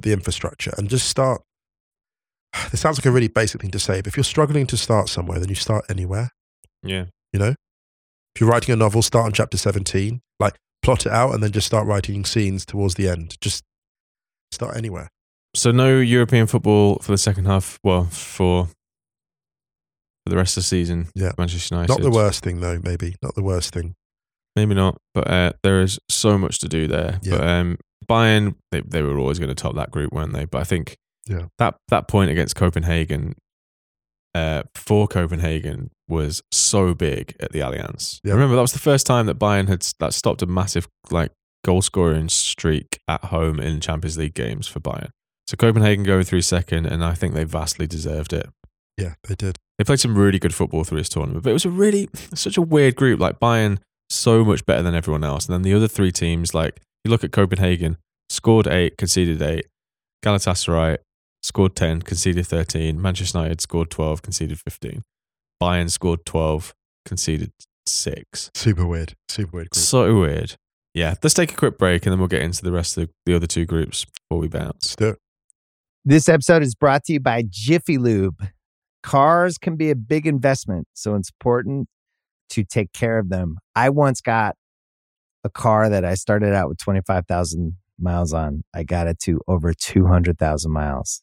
the 0.00 0.12
infrastructure, 0.12 0.72
and 0.78 0.88
just 0.88 1.08
start. 1.08 1.42
This 2.70 2.80
sounds 2.80 2.98
like 2.98 3.06
a 3.06 3.10
really 3.10 3.28
basic 3.28 3.60
thing 3.60 3.70
to 3.70 3.78
say, 3.78 4.00
but 4.00 4.08
if 4.08 4.16
you're 4.16 4.24
struggling 4.24 4.66
to 4.68 4.76
start 4.76 5.08
somewhere, 5.08 5.38
then 5.38 5.48
you 5.48 5.54
start 5.54 5.84
anywhere. 5.88 6.30
yeah. 6.82 7.06
You 7.32 7.40
know, 7.40 7.54
if 8.34 8.40
you're 8.40 8.50
writing 8.50 8.74
a 8.74 8.76
novel, 8.76 9.00
start 9.00 9.24
on 9.24 9.32
chapter 9.32 9.56
17, 9.56 10.20
like 10.38 10.56
plot 10.82 11.06
it 11.06 11.12
out, 11.12 11.32
and 11.32 11.42
then 11.42 11.50
just 11.50 11.66
start 11.66 11.86
writing 11.86 12.26
scenes 12.26 12.66
towards 12.66 12.94
the 12.96 13.08
end. 13.08 13.36
Just 13.40 13.64
start 14.50 14.76
anywhere. 14.76 15.08
So 15.54 15.70
no 15.70 15.98
European 15.98 16.46
football 16.46 16.98
for 17.00 17.12
the 17.12 17.18
second 17.18 17.46
half. 17.46 17.78
Well, 17.82 18.04
for 18.04 18.66
for 18.66 20.30
the 20.30 20.36
rest 20.36 20.56
of 20.56 20.62
the 20.62 20.66
season. 20.68 21.08
Yeah. 21.14 21.32
Manchester 21.38 21.74
United. 21.74 21.90
Not 21.90 22.02
the 22.02 22.10
worst 22.10 22.44
thing, 22.44 22.60
though. 22.60 22.78
Maybe 22.82 23.16
not 23.22 23.34
the 23.34 23.42
worst 23.42 23.72
thing. 23.72 23.94
Maybe 24.54 24.74
not, 24.74 24.98
but 25.14 25.30
uh, 25.30 25.52
there 25.62 25.80
is 25.80 25.98
so 26.10 26.36
much 26.36 26.58
to 26.60 26.68
do 26.68 26.86
there. 26.86 27.18
Yeah. 27.22 27.38
But 27.38 27.46
um, 27.48 27.78
Bayern, 28.06 28.56
they, 28.70 28.82
they 28.82 29.00
were 29.00 29.18
always 29.18 29.38
going 29.38 29.48
to 29.48 29.54
top 29.54 29.74
that 29.76 29.90
group, 29.90 30.12
weren't 30.12 30.34
they? 30.34 30.44
But 30.44 30.60
I 30.60 30.64
think 30.64 30.96
Yeah. 31.26 31.46
that 31.58 31.76
that 31.88 32.08
point 32.08 32.30
against 32.30 32.56
Copenhagen, 32.56 33.34
uh, 34.34 34.64
for 34.74 35.06
Copenhagen, 35.06 35.90
was 36.08 36.42
so 36.50 36.94
big 36.94 37.36
at 37.40 37.52
the 37.52 37.60
Allianz. 37.60 38.20
Yeah. 38.24 38.32
Remember, 38.32 38.56
that 38.56 38.62
was 38.62 38.72
the 38.72 38.78
first 38.78 39.06
time 39.06 39.26
that 39.26 39.38
Bayern 39.38 39.68
had 39.68 39.86
that 40.00 40.14
stopped 40.14 40.42
a 40.42 40.46
massive 40.46 40.88
like 41.10 41.32
goal 41.64 41.82
scoring 41.82 42.28
streak 42.28 42.98
at 43.08 43.26
home 43.26 43.60
in 43.60 43.80
Champions 43.80 44.18
League 44.18 44.34
games 44.34 44.66
for 44.66 44.80
Bayern. 44.80 45.10
So 45.46 45.56
Copenhagen 45.56 46.04
going 46.04 46.24
through 46.24 46.42
second, 46.42 46.86
and 46.86 47.04
I 47.04 47.14
think 47.14 47.34
they 47.34 47.44
vastly 47.44 47.86
deserved 47.86 48.32
it. 48.32 48.48
Yeah, 48.98 49.14
they 49.28 49.34
did. 49.34 49.58
They 49.78 49.84
played 49.84 50.00
some 50.00 50.16
really 50.16 50.38
good 50.38 50.54
football 50.54 50.84
through 50.84 50.98
this 50.98 51.08
tournament, 51.08 51.44
but 51.44 51.50
it 51.50 51.54
was 51.54 51.64
a 51.64 51.70
really 51.70 52.08
such 52.34 52.56
a 52.56 52.62
weird 52.62 52.96
group. 52.96 53.20
Like 53.20 53.40
Bayern, 53.40 53.78
so 54.10 54.44
much 54.44 54.64
better 54.66 54.82
than 54.82 54.94
everyone 54.94 55.24
else, 55.24 55.46
and 55.46 55.54
then 55.54 55.62
the 55.62 55.74
other 55.74 55.88
three 55.88 56.12
teams, 56.12 56.54
like 56.54 56.80
you 57.04 57.10
look 57.10 57.24
at 57.24 57.32
Copenhagen, 57.32 57.96
scored 58.28 58.66
eight, 58.66 58.96
conceded 58.98 59.40
eight. 59.42 59.66
Galatasaray 60.24 60.98
scored 61.42 61.74
ten, 61.74 62.02
conceded 62.02 62.46
thirteen. 62.46 63.00
Manchester 63.00 63.38
United 63.38 63.60
scored 63.60 63.90
twelve, 63.90 64.22
conceded 64.22 64.58
fifteen. 64.60 65.02
Bayern 65.62 65.90
scored 65.90 66.24
twelve, 66.24 66.74
conceded 67.04 67.52
six. 67.86 68.50
Super 68.54 68.86
weird. 68.86 69.14
Super 69.28 69.56
weird 69.56 69.70
group. 69.70 69.82
So 69.82 70.18
weird. 70.18 70.56
Yeah, 70.94 71.14
let's 71.22 71.34
take 71.34 71.52
a 71.52 71.56
quick 71.56 71.78
break 71.78 72.04
and 72.04 72.12
then 72.12 72.18
we'll 72.18 72.28
get 72.28 72.42
into 72.42 72.62
the 72.62 72.72
rest 72.72 72.98
of 72.98 73.06
the, 73.06 73.12
the 73.24 73.34
other 73.34 73.46
two 73.46 73.64
groups 73.64 74.04
before 74.04 74.40
we 74.40 74.48
bounce. 74.48 74.88
Let's 74.88 74.96
do 74.96 75.08
it. 75.08 75.18
This 76.04 76.28
episode 76.28 76.62
is 76.62 76.74
brought 76.74 77.04
to 77.04 77.14
you 77.14 77.20
by 77.20 77.44
Jiffy 77.48 77.96
Lube. 77.96 78.46
Cars 79.02 79.56
can 79.56 79.76
be 79.76 79.90
a 79.90 79.96
big 79.96 80.26
investment, 80.26 80.86
so 80.92 81.14
it's 81.14 81.30
important 81.30 81.88
to 82.50 82.64
take 82.64 82.92
care 82.92 83.18
of 83.18 83.30
them. 83.30 83.56
I 83.74 83.88
once 83.88 84.20
got 84.20 84.56
a 85.44 85.50
car 85.50 85.88
that 85.88 86.04
I 86.04 86.14
started 86.14 86.52
out 86.52 86.68
with 86.68 86.78
25,000 86.78 87.76
miles 87.98 88.32
on. 88.32 88.62
I 88.74 88.82
got 88.82 89.06
it 89.06 89.18
to 89.20 89.40
over 89.48 89.72
200,000 89.72 90.70
miles 90.70 91.22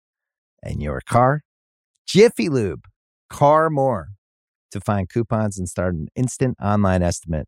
and 0.63 0.81
your 0.81 1.01
car. 1.01 1.41
Jiffy 2.07 2.49
Lube, 2.49 2.85
car 3.29 3.69
more. 3.69 4.09
To 4.71 4.79
find 4.79 5.09
coupons 5.09 5.57
and 5.57 5.67
start 5.67 5.95
an 5.95 6.07
instant 6.15 6.55
online 6.61 7.03
estimate, 7.03 7.47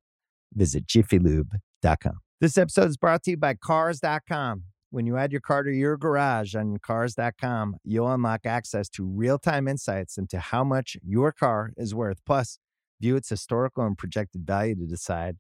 visit 0.54 0.86
jiffylube.com. 0.88 2.20
This 2.42 2.58
episode 2.58 2.90
is 2.90 2.98
brought 2.98 3.24
to 3.24 3.32
you 3.32 3.38
by 3.38 3.54
Cars.com. 3.54 4.64
When 4.90 5.08
you 5.08 5.18
add 5.18 5.32
your 5.32 5.42
car 5.42 5.64
to 5.64 5.72
your 5.72 5.98
garage 5.98 6.54
on 6.54 6.78
Cars.com, 6.78 7.78
you'll 7.84 8.12
unlock 8.12 8.42
access 8.46 8.90
to 8.90 9.06
real 9.06 9.40
time 9.40 9.68
insights 9.68 10.18
into 10.18 10.40
how 10.40 10.64
much 10.64 10.98
your 11.02 11.32
car 11.32 11.72
is 11.78 11.96
worth. 11.96 12.20
Plus, 12.26 12.60
view 13.02 13.16
its 13.16 13.30
historical 13.30 13.86
and 13.86 13.98
projected 13.98 14.46
value 14.46 14.76
to 14.76 14.86
decide 14.86 15.38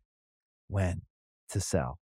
when 0.69 1.01
to 1.49 1.59
sell. 1.59 1.99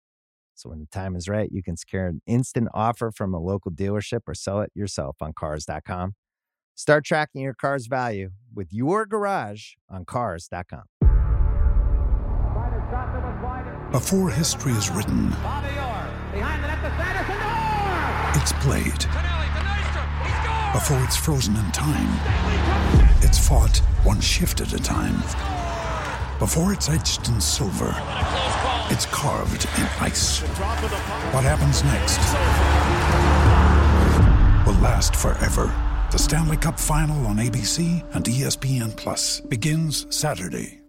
So, 0.58 0.70
when 0.70 0.80
the 0.80 0.86
time 0.86 1.14
is 1.14 1.28
right, 1.28 1.48
you 1.52 1.62
can 1.62 1.76
secure 1.76 2.08
an 2.08 2.20
instant 2.26 2.66
offer 2.74 3.12
from 3.12 3.32
a 3.32 3.38
local 3.38 3.70
dealership 3.70 4.22
or 4.26 4.34
sell 4.34 4.60
it 4.60 4.72
yourself 4.74 5.18
on 5.20 5.32
Cars.com. 5.32 6.16
Start 6.74 7.04
tracking 7.04 7.42
your 7.42 7.54
car's 7.54 7.86
value 7.86 8.30
with 8.52 8.72
your 8.72 9.06
garage 9.06 9.74
on 9.88 10.04
Cars.com. 10.04 10.82
Before 13.92 14.30
history 14.30 14.72
is 14.72 14.90
written, 14.90 15.28
it's 18.34 18.52
played. 18.54 19.04
Before 20.74 21.00
it's 21.04 21.16
frozen 21.16 21.56
in 21.56 21.70
time, 21.70 22.10
it's 23.22 23.38
fought 23.38 23.76
one 24.02 24.20
shift 24.20 24.60
at 24.60 24.72
a 24.72 24.78
time. 24.78 25.20
Before 26.40 26.72
it's 26.72 26.88
etched 26.88 27.28
in 27.28 27.40
silver, 27.40 27.94
It's 28.90 29.06
carved 29.06 29.64
in 29.78 29.84
ice. 30.00 30.40
What 31.32 31.44
happens 31.44 31.84
next 31.84 32.18
will 34.66 34.80
last 34.82 35.14
forever. 35.14 35.66
The 36.10 36.18
Stanley 36.18 36.56
Cup 36.56 36.80
Final 36.80 37.26
on 37.26 37.36
ABC 37.36 38.02
and 38.14 38.24
ESPN 38.24 38.96
Plus 38.96 39.40
begins 39.40 40.06
Saturday. 40.14 40.80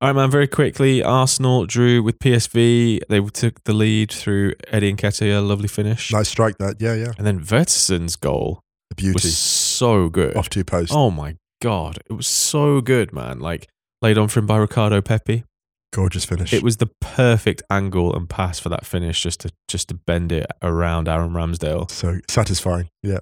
All 0.00 0.08
right, 0.08 0.12
man. 0.16 0.30
Very 0.30 0.46
quickly, 0.46 1.02
Arsenal 1.02 1.66
drew 1.66 2.02
with 2.02 2.18
PSV. 2.20 3.00
They 3.08 3.20
took 3.20 3.64
the 3.64 3.72
lead 3.72 4.10
through 4.12 4.52
Eddie 4.68 4.94
Nketiah. 4.94 5.46
Lovely 5.46 5.68
finish. 5.68 6.12
Nice 6.12 6.28
strike 6.28 6.56
that. 6.58 6.76
Yeah, 6.80 6.94
yeah. 6.94 7.12
And 7.18 7.26
then 7.26 7.40
Vertessen's 7.40 8.14
goal 8.16 8.60
The 8.90 8.94
beauty. 8.94 9.14
was 9.14 9.36
so 9.36 10.08
good. 10.08 10.36
Off 10.36 10.48
two 10.48 10.64
posts. 10.64 10.94
Oh 10.94 11.10
my 11.10 11.36
god, 11.60 11.98
it 12.08 12.12
was 12.12 12.26
so 12.26 12.80
good, 12.80 13.12
man. 13.12 13.38
Like 13.40 13.68
laid 14.02 14.18
on 14.18 14.28
for 14.28 14.40
him 14.40 14.46
by 14.46 14.56
Ricardo 14.56 15.00
Pepi. 15.00 15.44
Gorgeous 15.92 16.24
finish. 16.24 16.52
It 16.52 16.62
was 16.62 16.76
the 16.76 16.90
perfect 17.00 17.62
angle 17.70 18.14
and 18.14 18.28
pass 18.28 18.58
for 18.58 18.68
that 18.68 18.84
finish, 18.84 19.22
just 19.22 19.40
to 19.40 19.50
just 19.68 19.88
to 19.88 19.94
bend 19.94 20.32
it 20.32 20.46
around 20.62 21.08
Aaron 21.08 21.30
Ramsdale. 21.32 21.90
so 21.90 22.18
satisfying. 22.28 22.88
Yeah. 23.02 23.18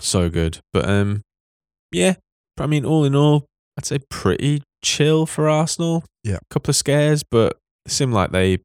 So 0.00 0.30
good. 0.30 0.60
But 0.72 0.88
um, 0.88 1.22
yeah. 1.92 2.14
I 2.58 2.66
mean, 2.66 2.84
all 2.84 3.04
in 3.04 3.14
all, 3.14 3.46
I'd 3.78 3.84
say 3.84 3.98
pretty 4.10 4.62
chill 4.82 5.26
for 5.26 5.48
Arsenal. 5.48 6.04
Yeah. 6.24 6.38
couple 6.50 6.70
of 6.70 6.76
scares, 6.76 7.22
but 7.22 7.58
it 7.86 7.92
seemed 7.92 8.12
like 8.14 8.32
they 8.32 8.58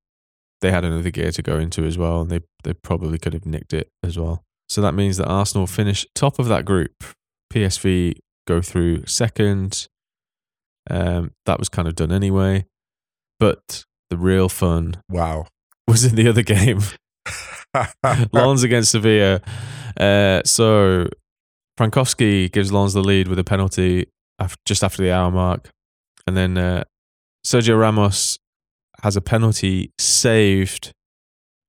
they 0.62 0.72
had 0.72 0.86
another 0.86 1.12
gear 1.12 1.32
to 1.32 1.42
go 1.42 1.58
into 1.58 1.84
as 1.84 1.98
well, 1.98 2.22
and 2.22 2.32
they 2.32 2.40
they 2.64 2.74
probably 2.74 3.20
could 3.20 3.34
have 3.34 3.46
nicked 3.46 3.74
it 3.74 3.90
as 4.02 4.18
well. 4.18 4.44
So 4.70 4.82
that 4.82 4.94
means 4.94 5.18
that 5.18 5.28
Arsenal 5.28 5.68
finish 5.68 6.06
top 6.16 6.40
of 6.40 6.48
that 6.48 6.64
group. 6.66 6.92
PSV 7.54 8.16
go 8.47 8.62
through 8.62 9.06
second. 9.06 9.88
Um, 10.89 11.32
that 11.45 11.60
was 11.60 11.69
kind 11.69 11.88
of 11.88 11.95
done 11.95 12.12
anyway. 12.12 12.65
But 13.39 13.84
the 14.10 14.17
real 14.17 14.49
fun 14.49 14.97
Wow. 15.10 15.47
was 15.88 16.03
in 16.06 16.15
the 16.15 16.27
other 16.27 16.43
game. 16.43 16.79
Lens 18.32 18.63
against 18.63 18.91
Sevilla. 18.91 19.41
Uh, 19.99 20.41
so 20.45 21.08
Frankowski 21.79 22.51
gives 22.51 22.71
Lens 22.71 22.93
the 22.93 23.01
lead 23.01 23.27
with 23.27 23.39
a 23.39 23.43
penalty 23.43 24.08
af- 24.39 24.56
just 24.65 24.84
after 24.84 25.01
the 25.01 25.12
hour 25.12 25.32
mark. 25.32 25.69
And 26.27 26.38
then 26.38 26.58
uh, 26.58 26.84
Sergio 27.45 27.79
Ramos 27.79 28.38
has 29.01 29.15
a 29.17 29.21
penalty 29.21 29.91
saved 29.99 30.91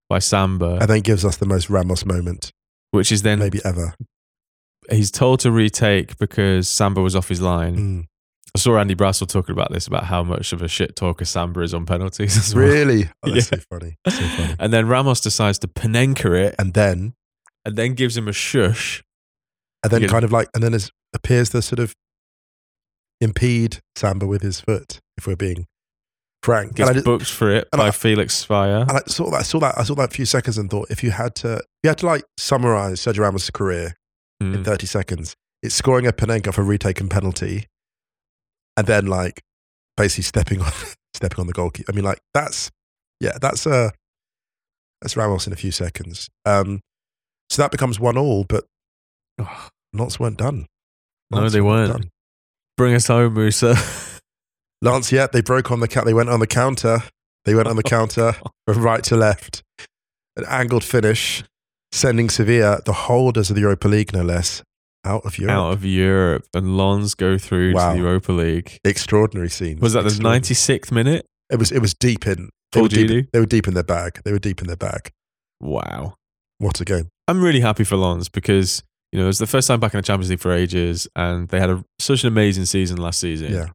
by 0.08 0.18
Samba, 0.18 0.78
and 0.80 0.88
then 0.88 1.00
gives 1.00 1.24
us 1.24 1.38
the 1.38 1.46
most 1.46 1.70
Ramos 1.70 2.04
moment, 2.04 2.52
which 2.92 3.10
is 3.10 3.22
then 3.22 3.38
maybe 3.38 3.58
ever. 3.64 3.94
He's 4.90 5.11
told 5.11 5.40
to 5.40 5.51
retake 5.51 6.18
because 6.18 6.68
Samba 6.68 7.01
was 7.01 7.16
off 7.16 7.29
his 7.29 7.40
line. 7.40 7.77
Mm. 7.77 8.05
I 8.57 8.61
saw 8.61 8.79
Andy 8.79 8.94
Brassell 8.94 9.29
talking 9.29 9.53
about 9.53 9.73
this, 9.73 9.87
about 9.88 10.05
how 10.05 10.23
much 10.23 10.53
of 10.53 10.62
a 10.62 10.68
shit 10.68 10.94
talker 10.94 11.25
Samba 11.25 11.61
is 11.62 11.75
on 11.75 11.87
penalties 11.87 12.55
well. 12.55 12.64
Really? 12.64 13.09
Oh, 13.25 13.31
that's 13.31 13.51
Yeah. 13.51 13.59
so 13.59 13.64
funny. 13.70 13.97
So 14.09 14.12
funny. 14.12 14.55
And 14.61 14.73
then 14.73 14.87
Ramos 14.87 15.20
decides 15.20 15.59
to 15.61 15.68
Panenka 15.68 16.37
it 16.38 16.55
And 16.59 16.73
then, 16.75 17.14
and 17.64 17.77
then 17.77 17.94
gives 17.94 18.16
him 18.16 18.29
a 18.29 18.33
shush. 18.33 19.03
and 19.83 19.90
then 19.92 20.07
kind 20.09 20.25
of 20.25 20.31
like, 20.33 20.49
and 20.55 20.62
then 20.62 20.73
is, 20.75 20.90
appears 21.14 21.51
to 21.51 21.62
sort 21.62 21.81
of 21.81 21.94
impede 23.20 23.79
Samba 23.97 24.27
with 24.27 24.42
his 24.42 24.61
foot, 24.61 25.01
if 25.16 25.27
we're 25.27 25.37
being 25.37 25.66
frank. 26.42 26.75
Gets 26.77 26.90
I, 26.90 26.92
just, 26.92 27.05
booked 27.07 27.31
for 27.31 27.51
it 27.51 27.68
by 27.73 27.88
I- 27.88 27.90
Felix 27.90 28.47
Zwayer. 28.47 28.83
and 28.83 28.92
I 28.99 29.01
saw 29.07 29.31
that, 29.31 29.38
I 29.38 29.42
saw 29.42 29.59
that, 29.61 29.79
I 29.79 29.83
saw 29.85 29.94
that 29.97 30.11
a 30.11 30.14
few 30.14 30.27
seconds 30.27 30.59
and 30.59 30.70
thought, 30.70 30.88
if 30.90 31.03
you 31.03 31.11
had 31.11 31.35
to, 31.37 31.55
if 31.55 31.62
you 31.83 31.88
had 31.90 31.99
to 31.99 32.07
like 32.07 32.25
summarize 32.38 33.01
Sergio 33.01 33.20
Ramos' 33.20 33.51
career 33.51 33.94
in 34.52 34.62
Mm. 34.62 34.64
30 34.64 34.87
seconds, 34.87 35.35
it's 35.62 35.74
scoring 35.74 36.07
a 36.07 36.12
Panenka 36.12 36.52
for 36.52 36.61
a 36.62 36.64
retaken 36.64 37.09
penalty, 37.09 37.66
and 38.76 38.87
then 38.87 39.07
like 39.07 39.42
basically 39.96 40.24
stepping 40.24 40.61
on, 40.66 40.72
stepping 41.14 41.40
on 41.40 41.46
the 41.46 41.52
goalkeeper. 41.52 41.90
I 41.90 41.94
mean, 41.94 42.04
like 42.04 42.20
that's, 42.35 42.70
yeah, 43.20 43.38
that's 43.40 43.66
uh 43.66 43.90
that's 45.00 45.16
Ramos 45.16 45.46
in 45.46 45.52
a 45.52 45.57
few 45.57 45.70
seconds. 45.70 46.28
Um, 46.44 46.80
so 47.50 47.62
that 47.62 47.70
becomes 47.70 48.00
one 48.00 48.16
all, 48.16 48.44
but 48.44 48.64
oh, 49.40 49.68
Lens 49.92 50.18
weren't 50.18 50.38
done. 50.38 50.66
No, 51.30 51.48
they 51.48 51.61
weren't. 51.61 51.92
done. 51.92 52.11
Bring 52.76 52.94
us 52.94 53.07
home, 53.09 53.35
Musa. 53.35 53.76
Lens, 54.83 55.12
yeah, 55.12 55.26
they 55.33 55.40
broke 55.40 55.70
on 55.70 55.80
the 55.80 55.88
cat. 55.88 56.04
They 56.04 56.14
went 56.14 56.28
on 56.28 56.40
the 56.40 56.46
counter. 56.46 57.02
They 57.44 57.54
went 57.54 57.68
on 57.68 57.76
the 57.76 57.83
counter 57.96 58.35
from 58.66 58.83
right 58.83 59.02
to 59.04 59.16
left. 59.16 59.62
An 60.37 60.44
angled 60.48 60.83
finish, 60.85 61.44
sending 61.94 62.28
Sevilla, 62.28 62.80
the 62.85 62.92
holders 62.92 63.50
of 63.50 63.57
the 63.57 63.62
Europa 63.62 63.88
League, 63.88 64.12
no 64.12 64.22
less, 64.22 64.62
out 65.04 65.24
of 65.24 65.38
Europe. 65.38 65.54
Out 65.57 65.72
of 65.72 65.85
Europe, 65.85 66.46
and 66.54 66.76
Lens 66.76 67.14
go 67.14 67.38
through 67.38 67.74
Wow. 67.74 67.92
to 67.92 67.98
the 67.98 68.04
Europa 68.04 68.33
League. 68.33 68.78
Extraordinary 68.85 69.48
scene. 69.50 69.78
Was 69.80 69.92
that 69.92 70.02
the 70.04 70.11
96th 70.11 70.90
minute? 70.90 71.24
It 71.50 71.59
was. 71.59 71.70
It 71.72 71.80
was 71.80 71.94
deep 71.94 72.26
in. 72.26 72.50
They 72.72 72.83
were 72.83 72.88
deep, 72.88 73.30
they 73.33 73.38
were 73.38 73.46
deep 73.46 73.68
in 73.68 73.74
their 73.74 73.85
bag. 73.85 74.20
They 74.24 74.33
were 74.33 74.38
deep 74.40 74.61
in 74.61 74.66
their 74.66 74.76
bag. 74.76 75.11
Wow. 75.61 76.14
What 76.59 76.80
a 76.80 76.85
game! 76.85 77.09
I'm 77.28 77.40
really 77.42 77.61
happy 77.61 77.85
for 77.85 77.96
Lens 77.96 78.28
because, 78.28 78.83
you 79.12 79.18
know, 79.18 79.24
it 79.26 79.28
was 79.28 79.38
the 79.38 79.46
first 79.46 79.68
time 79.68 79.78
back 79.80 79.94
in 79.94 79.98
the 79.98 80.02
Champions 80.02 80.30
League 80.30 80.40
for 80.40 80.52
ages, 80.52 81.07
and 81.14 81.48
they 81.48 81.61
had 81.61 81.70
a, 81.70 81.85
such 81.98 82.24
an 82.24 82.28
amazing 82.28 82.64
season 82.64 82.96
last 82.96 83.20
season. 83.20 83.52
Yeah, 83.52 83.68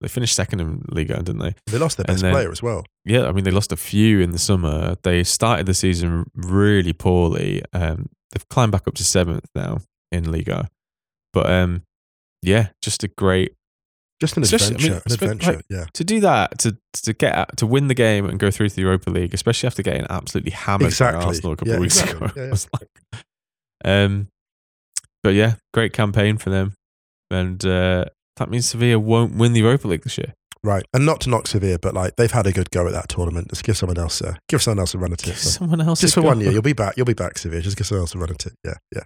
They 0.00 0.08
finished 0.08 0.34
second 0.34 0.60
in 0.60 0.84
Liga, 0.88 1.16
didn't 1.22 1.38
they? 1.40 1.54
they 1.66 1.78
lost 1.78 1.96
their 1.98 2.04
best 2.04 2.22
then- 2.22 2.32
player 2.32 2.50
as 2.50 2.62
well. 2.62 2.84
Yeah, 3.04 3.26
I 3.26 3.32
mean, 3.32 3.44
they 3.44 3.50
lost 3.50 3.70
a 3.72 3.76
few 3.76 4.20
in 4.20 4.30
the 4.30 4.38
summer. 4.38 4.96
They 5.02 5.24
started 5.24 5.66
the 5.66 5.74
season 5.74 6.24
really 6.34 6.92
poorly. 6.94 7.62
Um, 7.72 8.08
they've 8.32 8.48
climbed 8.48 8.72
back 8.72 8.86
up 8.88 8.94
to 8.94 9.04
seventh 9.04 9.46
now 9.54 9.78
in 10.12 10.30
Liga. 10.30 10.68
But 11.32 11.50
um, 11.52 11.82
yeah, 12.42 12.68
just 12.82 13.04
a 13.04 13.08
great 13.08 13.52
Just 14.20 14.36
an 14.36 14.42
Especially- 14.42 14.74
I 14.76 14.76
adventure. 14.76 14.92
mean, 14.94 15.02
an 15.06 15.12
adventure. 15.12 15.52
like- 15.56 15.64
yeah, 15.70 15.84
to 15.94 16.04
do 16.04 16.20
that 16.20 16.58
to 16.60 16.76
to 17.04 17.12
get 17.14 17.34
out- 17.34 17.56
to 17.58 17.66
win 17.66 17.88
the 17.88 17.94
game 17.94 18.24
and 18.26 18.38
go 18.38 18.50
through 18.50 18.68
to 18.70 18.74
the 18.76 18.82
Europa 18.82 19.10
League, 19.10 19.32
especially 19.34 19.66
after 19.66 19.82
getting 19.82 20.06
absolutely 20.10 20.52
hammered 20.52 20.88
Exactly. 20.88 21.20
by 21.20 21.26
Arsenal 21.26 21.52
a 21.52 21.56
couple 21.56 21.68
Yeah, 21.68 21.74
of 21.76 21.80
weeks 21.80 22.00
exactly. 22.00 22.26
ago. 22.26 22.32
Yeah, 22.36 22.44
yeah. 22.44 22.50
was 22.50 22.68
like, 22.72 22.88
um, 23.84 24.28
but 25.22 25.34
yeah, 25.34 25.54
great 25.74 25.92
campaign 25.92 26.36
for 26.38 26.50
them, 26.50 26.74
and 27.30 27.64
uh, 27.64 28.04
that 28.40 28.50
means 28.50 28.68
Sevilla 28.68 28.98
won't 28.98 29.36
win 29.36 29.52
the 29.52 29.60
Europa 29.60 29.86
League 29.86 30.02
this 30.02 30.18
year. 30.18 30.34
right. 30.64 30.82
And 30.92 31.06
not 31.06 31.20
to 31.22 31.30
knock 31.30 31.46
Sevilla, 31.46 31.78
but 31.78 31.94
like 31.94 32.16
they've 32.16 32.30
had 32.30 32.46
a 32.46 32.52
good 32.52 32.70
go 32.70 32.86
at 32.86 32.92
that 32.92 33.08
tournament. 33.08 33.48
Just 33.50 33.62
give 33.62 33.76
someone 33.76 33.98
else 33.98 34.20
a 34.20 34.36
give 34.48 34.60
someone 34.62 34.80
else 34.80 34.94
a 34.94 34.98
run 34.98 35.12
at 35.12 35.26
it. 35.28 35.36
someone 35.36 35.80
else 35.80 36.00
Just 36.00 36.14
for 36.14 36.22
one 36.22 36.40
year, 36.40 36.50
you'll 36.50 36.62
be 36.62 36.72
back. 36.84 36.96
You'll 36.96 37.06
be 37.06 37.12
back, 37.14 37.38
Sevilla. 37.38 37.62
Just 37.62 37.76
give 37.76 37.86
someone 37.86 38.02
else 38.02 38.14
a 38.14 38.18
run 38.18 38.30
at 38.30 38.46
it. 38.46 38.54
Yeah, 38.64 38.74
yeah. 38.94 39.04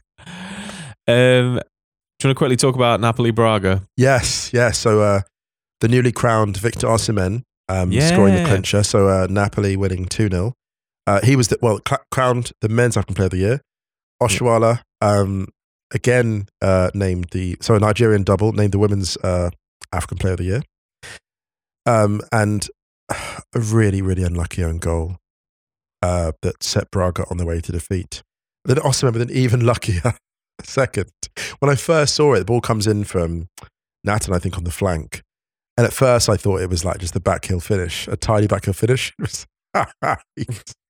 Um, 1.06 1.60
do 2.18 2.28
you 2.28 2.28
want 2.28 2.34
to 2.34 2.34
quickly 2.36 2.56
talk 2.56 2.74
about 2.74 3.00
Napoli 3.00 3.30
Braga? 3.30 3.82
Yes, 3.96 4.50
yes. 4.54 4.78
So 4.78 5.02
uh, 5.02 5.20
the 5.80 5.88
newly 5.88 6.12
crowned 6.12 6.56
Victor 6.56 6.86
Osimhen 6.86 7.42
um, 7.68 7.92
scoring 7.92 8.34
the 8.34 8.44
clincher. 8.46 8.82
So 8.82 9.08
uh, 9.08 9.26
Napoli 9.28 9.76
winning 9.76 10.06
2 10.06 10.28
0. 10.30 10.52
Uh, 11.06 11.20
he 11.22 11.36
was, 11.36 11.48
the, 11.48 11.58
well, 11.60 11.80
cl- 11.86 12.02
crowned 12.10 12.52
the 12.62 12.68
men's 12.68 12.96
African 12.96 13.14
player 13.14 13.26
of 13.26 13.32
the 13.32 13.38
year. 13.38 13.60
Oshoala, 14.22 14.80
um, 15.02 15.48
again, 15.94 16.46
uh, 16.60 16.90
named 16.94 17.28
the, 17.30 17.56
so 17.60 17.74
a 17.74 17.80
Nigerian 17.80 18.24
double, 18.24 18.52
named 18.52 18.72
the 18.72 18.78
women's 18.78 19.16
uh, 19.18 19.50
African 19.92 20.18
player 20.18 20.32
of 20.32 20.38
the 20.38 20.44
year. 20.44 20.62
Um, 21.86 22.20
and 22.32 22.68
a 23.10 23.60
really, 23.60 24.02
really 24.02 24.22
unlucky 24.22 24.64
own 24.64 24.78
goal 24.78 25.16
uh, 26.02 26.32
that 26.42 26.62
set 26.62 26.90
Braga 26.90 27.24
on 27.30 27.36
the 27.36 27.46
way 27.46 27.60
to 27.60 27.72
defeat. 27.72 28.22
Then 28.64 28.76
Osimhen 28.78 29.12
with 29.12 29.22
an 29.22 29.30
even 29.30 29.64
luckier 29.64 30.14
second. 30.62 31.12
When 31.58 31.70
I 31.70 31.74
first 31.74 32.14
saw 32.14 32.34
it, 32.34 32.40
the 32.40 32.44
ball 32.44 32.60
comes 32.60 32.86
in 32.86 33.04
from 33.04 33.48
Natan, 34.02 34.34
I 34.34 34.38
think, 34.38 34.56
on 34.56 34.64
the 34.64 34.70
flank. 34.70 35.22
And 35.76 35.86
at 35.86 35.92
first, 35.92 36.28
I 36.28 36.36
thought 36.36 36.60
it 36.60 36.70
was 36.70 36.84
like 36.84 36.98
just 36.98 37.14
the 37.14 37.20
back 37.20 37.46
heel 37.46 37.60
finish, 37.60 38.06
a 38.08 38.16
tiny 38.16 38.46
back 38.46 38.64
heel 38.64 38.74
finish. 38.74 39.12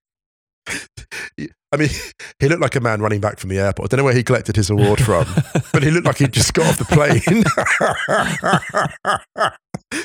I 1.75 1.77
mean, 1.77 1.89
he 2.39 2.47
looked 2.47 2.61
like 2.61 2.75
a 2.75 2.79
man 2.79 3.01
running 3.01 3.21
back 3.21 3.39
from 3.39 3.49
the 3.49 3.59
airport. 3.59 3.87
I 3.87 3.95
don't 3.95 3.97
know 3.99 4.05
where 4.05 4.15
he 4.15 4.23
collected 4.23 4.55
his 4.55 4.69
award 4.69 5.01
from, 5.01 5.25
but 5.73 5.83
he 5.83 5.91
looked 5.91 6.07
like 6.07 6.17
he 6.17 6.27
just 6.27 6.53
got 6.53 6.67
off 6.67 6.77
the 6.77 6.85
plane. 6.85 7.43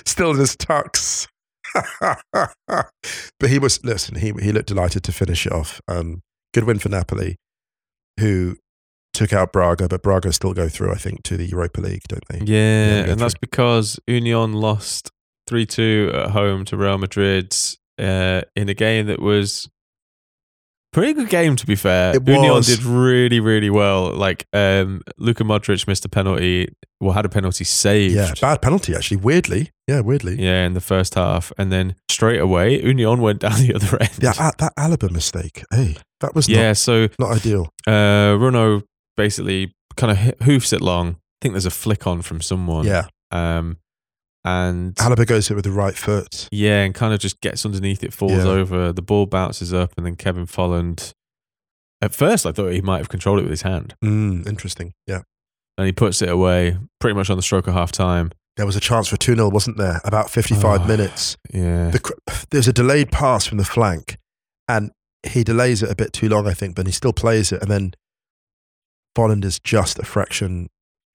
Still 0.05 0.33
in 0.33 0.39
his 0.39 0.57
tux. 0.57 1.29
but 3.39 3.51
he 3.51 3.59
was, 3.59 3.83
listen, 3.85 4.17
he, 4.17 4.33
he 4.43 4.53
looked 4.53 4.69
delighted 4.69 5.05
to 5.05 5.13
finish 5.13 5.47
it 5.47 5.53
off. 5.53 5.81
Um, 5.87 6.23
good 6.53 6.65
win 6.65 6.79
for 6.79 6.89
Napoli, 6.89 7.37
who 8.19 8.57
took 9.15 9.33
out 9.33 9.53
Braga, 9.53 9.89
but 9.89 10.03
Braga 10.03 10.33
still 10.33 10.53
go 10.53 10.69
through, 10.69 10.93
I 10.93 10.97
think, 10.97 11.23
to 11.25 11.37
the 11.37 11.47
Europa 11.47 11.81
League, 11.81 12.03
don't 12.09 12.25
they? 12.29 12.41
Yeah, 12.45 13.11
and 13.11 13.21
that's 13.21 13.35
because 13.35 14.01
Union 14.07 14.53
lost 14.53 15.11
3 15.47 15.67
2 15.67 16.11
at 16.15 16.31
home 16.31 16.65
to 16.67 16.77
Real 16.77 16.99
Madrid 16.99 17.55
uh, 17.99 18.43
in 18.57 18.69
a 18.69 18.75
game 18.75 19.07
that 19.07 19.21
was 19.21 19.69
pretty 20.93 21.13
good 21.15 21.29
game, 21.29 21.57
to 21.57 21.67
be 21.67 21.75
fair. 21.77 22.17
It 22.17 22.27
Union 22.27 22.63
did 22.63 22.83
really, 22.83 23.41
really 23.41 23.71
well. 23.71 24.13
Like, 24.15 24.47
um, 24.53 25.03
Luka 25.19 25.45
Modric 25.45 25.87
missed 25.87 26.05
a 26.05 26.09
penalty, 26.09 26.69
well, 27.01 27.13
had 27.13 27.25
a 27.25 27.29
penalty 27.29 27.65
saved. 27.65 28.15
Yeah, 28.15 28.33
bad 28.41 28.61
penalty, 28.63 28.95
actually. 28.95 29.19
Weirdly. 29.19 29.71
Yeah, 29.87 30.01
weirdly. 30.01 30.41
Yeah, 30.43 30.67
in 30.67 30.75
the 30.75 30.81
first 30.81 31.15
half. 31.15 31.53
And 31.59 31.71
then 31.73 31.97
straight 32.09 32.41
away, 32.41 32.83
Union 32.83 33.21
went 33.21 33.41
down 33.41 33.61
the 33.61 33.75
other 33.77 33.99
end. 34.01 34.19
Yeah, 34.21 34.33
that, 34.33 34.59
that 34.59 34.77
Alaba 34.77 35.11
mistake. 35.11 35.65
Hey, 35.73 35.97
that 36.21 36.35
was 36.35 36.49
yeah 36.49 36.69
not, 36.69 36.77
so 36.77 37.09
not 37.19 37.33
ideal. 37.33 37.73
uh, 37.87 38.37
Rønnow 38.37 38.83
basically 39.17 39.75
kind 39.97 40.13
of 40.13 40.41
hoofs 40.47 40.73
it 40.73 40.81
long. 40.81 41.09
I 41.13 41.17
think 41.43 41.55
there's 41.55 41.67
a 41.67 41.71
flick 41.71 42.07
on 42.07 42.23
from 42.23 42.41
someone. 42.41 42.87
Yeah. 42.87 43.07
Um, 43.31 43.79
and 44.45 44.95
Alaba 44.97 45.27
goes 45.27 45.51
it 45.51 45.55
with 45.55 45.65
the 45.65 45.71
right 45.71 45.97
foot. 45.97 46.49
yeah, 46.51 46.83
and 46.83 46.95
kind 46.95 47.13
of 47.13 47.21
just 47.21 47.41
gets 47.41 47.65
underneath 47.67 48.03
it, 48.03 48.13
falls 48.13 48.33
Yeah. 48.45 48.45
over. 48.51 48.93
The 48.93 49.03
ball 49.03 49.27
bounces 49.27 49.73
up, 49.75 49.93
and 49.97 50.07
then 50.07 50.17
Kevin 50.17 50.47
Volland. 50.47 51.13
At 52.03 52.15
first, 52.15 52.47
I 52.47 52.53
thought 52.53 52.69
he 52.73 52.81
might 52.81 52.99
have 52.99 53.11
controlled 53.11 53.41
it 53.41 53.43
with 53.43 53.51
his 53.51 53.63
hand, 53.63 53.95
Mm, 54.03 54.47
interesting. 54.47 54.95
Yeah. 55.07 55.23
and 55.77 55.87
he 55.87 55.93
puts 55.93 56.23
it 56.23 56.29
away 56.31 56.79
pretty 56.99 57.15
much 57.15 57.29
on 57.31 57.37
the 57.37 57.43
stroke 57.43 57.67
of 57.67 57.75
half 57.75 57.93
time. 57.93 58.31
There 58.57 58.67
was 58.67 58.77
a 58.77 58.81
chance 58.81 59.09
for 59.09 59.17
2 59.17 59.35
0, 59.37 59.49
wasn't 59.51 59.77
there? 59.79 60.01
About 60.05 60.31
55 60.31 60.83
Oh. 60.83 60.87
minutes. 60.87 61.37
Yeah, 61.53 61.91
The, 61.91 62.01
there's 62.51 62.69
a 62.69 62.73
delayed 62.73 63.11
pass 63.13 63.47
from 63.47 63.59
the 63.59 63.65
flank, 63.65 64.17
and 64.69 64.91
he 65.27 65.45
delays 65.45 65.83
it 65.83 65.91
a 65.91 65.95
bit 65.95 66.13
too 66.15 66.29
long, 66.29 66.47
I 66.47 66.55
think, 66.55 66.75
but 66.75 66.87
he 66.87 66.93
still 66.93 67.13
plays 67.13 67.53
it. 67.53 67.61
And 67.63 67.71
then 67.71 67.93
Volland 69.17 69.45
is 69.45 69.59
just 69.61 69.99
a 69.99 70.05
fraction, 70.05 70.69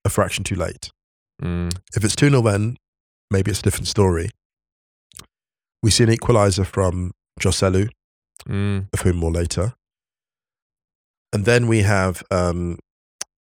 a 0.04 0.10
fraction 0.10 0.44
too 0.44 0.56
late. 0.56 0.90
Mm. 1.42 1.76
If 1.96 2.04
it's 2.04 2.16
2 2.16 2.30
0 2.30 2.42
then, 2.42 2.78
maybe 3.32 3.52
it's 3.52 3.60
a 3.60 3.64
different 3.64 3.88
story. 3.88 4.30
We 5.84 5.92
see 5.92 6.04
an 6.04 6.10
equaliser 6.10 6.66
from 6.66 7.12
Joselu, 7.40 7.90
Mm. 8.48 8.88
of 8.94 9.00
whom 9.02 9.16
more 9.18 9.32
later. 9.32 9.74
And 11.34 11.46
then 11.46 11.68
we 11.68 11.82
have 11.82 12.22
um, 12.32 12.78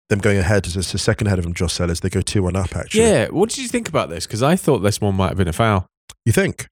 them 0.08 0.18
going 0.20 0.38
ahead 0.38 0.66
as 0.66 0.76
a 0.76 0.82
second 0.98 1.26
ahead 1.26 1.38
of 1.38 1.44
them, 1.44 1.54
Joselu, 1.54 1.90
as 1.90 2.00
they 2.00 2.08
go 2.08 2.20
2 2.20 2.42
1 2.42 2.56
up, 2.56 2.74
actually. 2.74 3.02
yeah. 3.02 3.28
What 3.28 3.50
did 3.50 3.58
you 3.58 3.68
think 3.68 3.88
about 3.88 4.08
this? 4.10 4.26
Because 4.26 4.42
I 4.42 4.56
thought 4.56 4.78
this 4.78 5.00
one 5.00 5.14
might 5.14 5.28
have 5.28 5.36
been 5.36 5.48
a 5.48 5.52
foul. 5.52 5.86
You 6.24 6.32
think? 6.32 6.66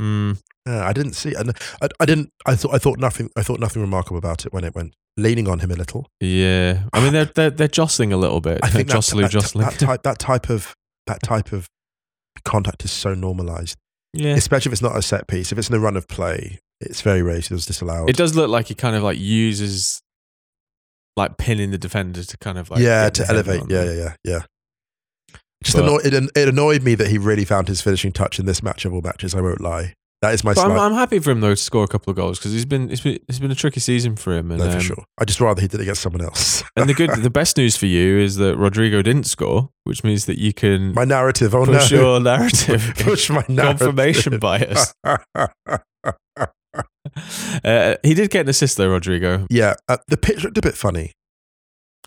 Mm. 0.00 0.38
Yeah, 0.66 0.86
I 0.86 0.92
didn't 0.92 1.14
see 1.14 1.32
and 1.34 1.52
I, 1.80 1.88
I 2.00 2.04
didn't 2.06 2.28
I 2.44 2.54
thought 2.56 2.74
I 2.74 2.78
thought 2.78 2.98
nothing 2.98 3.30
I 3.36 3.42
thought 3.42 3.60
nothing 3.60 3.80
remarkable 3.80 4.18
about 4.18 4.44
it 4.44 4.52
when 4.52 4.64
it 4.64 4.74
went 4.74 4.94
leaning 5.16 5.48
on 5.48 5.60
him 5.60 5.70
a 5.70 5.76
little. 5.76 6.06
Yeah, 6.20 6.82
I 6.92 7.00
mean 7.02 7.12
they're 7.12 7.24
they're, 7.34 7.50
they're 7.50 7.68
jostling 7.68 8.12
a 8.12 8.16
little 8.16 8.40
bit. 8.40 8.58
I 8.62 8.68
think 8.68 8.88
that, 8.88 8.94
jostling, 8.94 9.22
that, 9.22 9.30
jostling. 9.30 9.64
that 9.66 9.78
type 9.78 10.02
that 10.02 10.18
type 10.18 10.50
of 10.50 10.74
that 11.06 11.22
type 11.22 11.52
of 11.52 11.68
contact 12.44 12.84
is 12.84 12.90
so 12.90 13.14
normalized. 13.14 13.76
yeah, 14.12 14.34
Especially 14.34 14.70
if 14.70 14.74
it's 14.74 14.82
not 14.82 14.96
a 14.96 15.02
set 15.02 15.26
piece. 15.28 15.52
If 15.52 15.58
it's 15.58 15.68
in 15.68 15.72
the 15.72 15.80
run 15.80 15.96
of 15.96 16.06
play, 16.08 16.58
it's 16.80 17.00
very 17.00 17.22
rare 17.22 17.36
it's 17.36 17.48
disallowed. 17.48 18.10
it 18.10 18.16
does 18.16 18.34
look 18.36 18.50
like 18.50 18.66
he 18.68 18.74
kind 18.74 18.96
of 18.96 19.02
like 19.02 19.18
uses 19.18 20.02
like 21.16 21.38
pinning 21.38 21.70
the 21.70 21.78
defender 21.78 22.22
to 22.22 22.36
kind 22.38 22.58
of 22.58 22.70
like 22.70 22.80
yeah, 22.80 23.08
to 23.08 23.26
elevate. 23.28 23.62
on 23.62 23.70
Yeah, 23.70 23.84
yeah, 23.84 23.92
yeah, 23.92 24.14
yeah. 24.24 24.40
Just 25.64 25.76
But- 25.76 25.84
annoy, 25.84 25.98
it, 26.04 26.30
it 26.36 26.48
annoyed 26.48 26.82
me 26.82 26.94
that 26.96 27.08
he 27.08 27.16
really 27.18 27.44
found 27.46 27.68
his 27.68 27.80
finishing 27.80 28.12
touch 28.12 28.38
in 28.38 28.44
this 28.46 28.62
match 28.62 28.84
of 28.84 28.92
all 28.92 29.00
matches. 29.00 29.34
I 29.34 29.40
won't 29.40 29.60
lie. 29.60 29.94
That 30.22 30.32
is 30.32 30.42
my 30.42 30.54
But 30.54 30.70
I'm. 30.70 30.78
I'm 30.78 30.94
happy 30.94 31.18
for 31.18 31.30
him 31.30 31.40
though 31.40 31.50
to 31.50 31.56
score 31.56 31.84
a 31.84 31.88
couple 31.88 32.10
of 32.10 32.16
goals 32.16 32.38
because 32.38 32.52
he's 32.52 32.64
been 32.64 32.90
it's 32.90 33.02
been 33.02 33.18
it's 33.28 33.38
been 33.38 33.50
a 33.50 33.54
tricky 33.54 33.80
season 33.80 34.16
for 34.16 34.34
him. 34.34 34.50
And, 34.50 34.60
no, 34.60 34.70
for 34.70 34.76
um, 34.76 34.82
sure. 34.82 35.04
I 35.18 35.24
just 35.24 35.40
rather 35.40 35.60
he 35.60 35.68
did 35.68 35.80
it 35.80 35.82
against 35.82 36.00
someone 36.00 36.22
else. 36.22 36.64
and 36.74 36.88
the 36.88 36.94
good 36.94 37.10
the 37.22 37.30
best 37.30 37.58
news 37.58 37.76
for 37.76 37.86
you 37.86 38.18
is 38.18 38.36
that 38.36 38.56
Rodrygo 38.56 39.04
didn't 39.04 39.24
score, 39.24 39.68
which 39.84 40.04
means 40.04 40.24
that 40.26 40.38
you 40.38 40.54
can 40.54 40.94
my 40.94 41.04
narrative. 41.04 41.54
Oh 41.54 41.66
push 41.66 41.92
no. 41.92 41.98
your 41.98 42.20
narrative. 42.32 42.94
Push 42.98 43.28
my 43.28 43.44
narrative. 43.48 43.78
Confirmation 43.78 44.38
bias. 44.38 44.94
Uh, 47.64 47.94
he 48.02 48.12
did 48.12 48.30
get 48.30 48.42
an 48.42 48.48
assist 48.50 48.76
though, 48.76 48.88
Rodrygo. 48.88 49.46
yeah, 49.48 49.74
uh, 49.88 49.96
the 50.08 50.16
pitch 50.18 50.44
looked 50.44 50.58
a 50.58 50.60
bit 50.60 50.74
funny. 50.74 51.12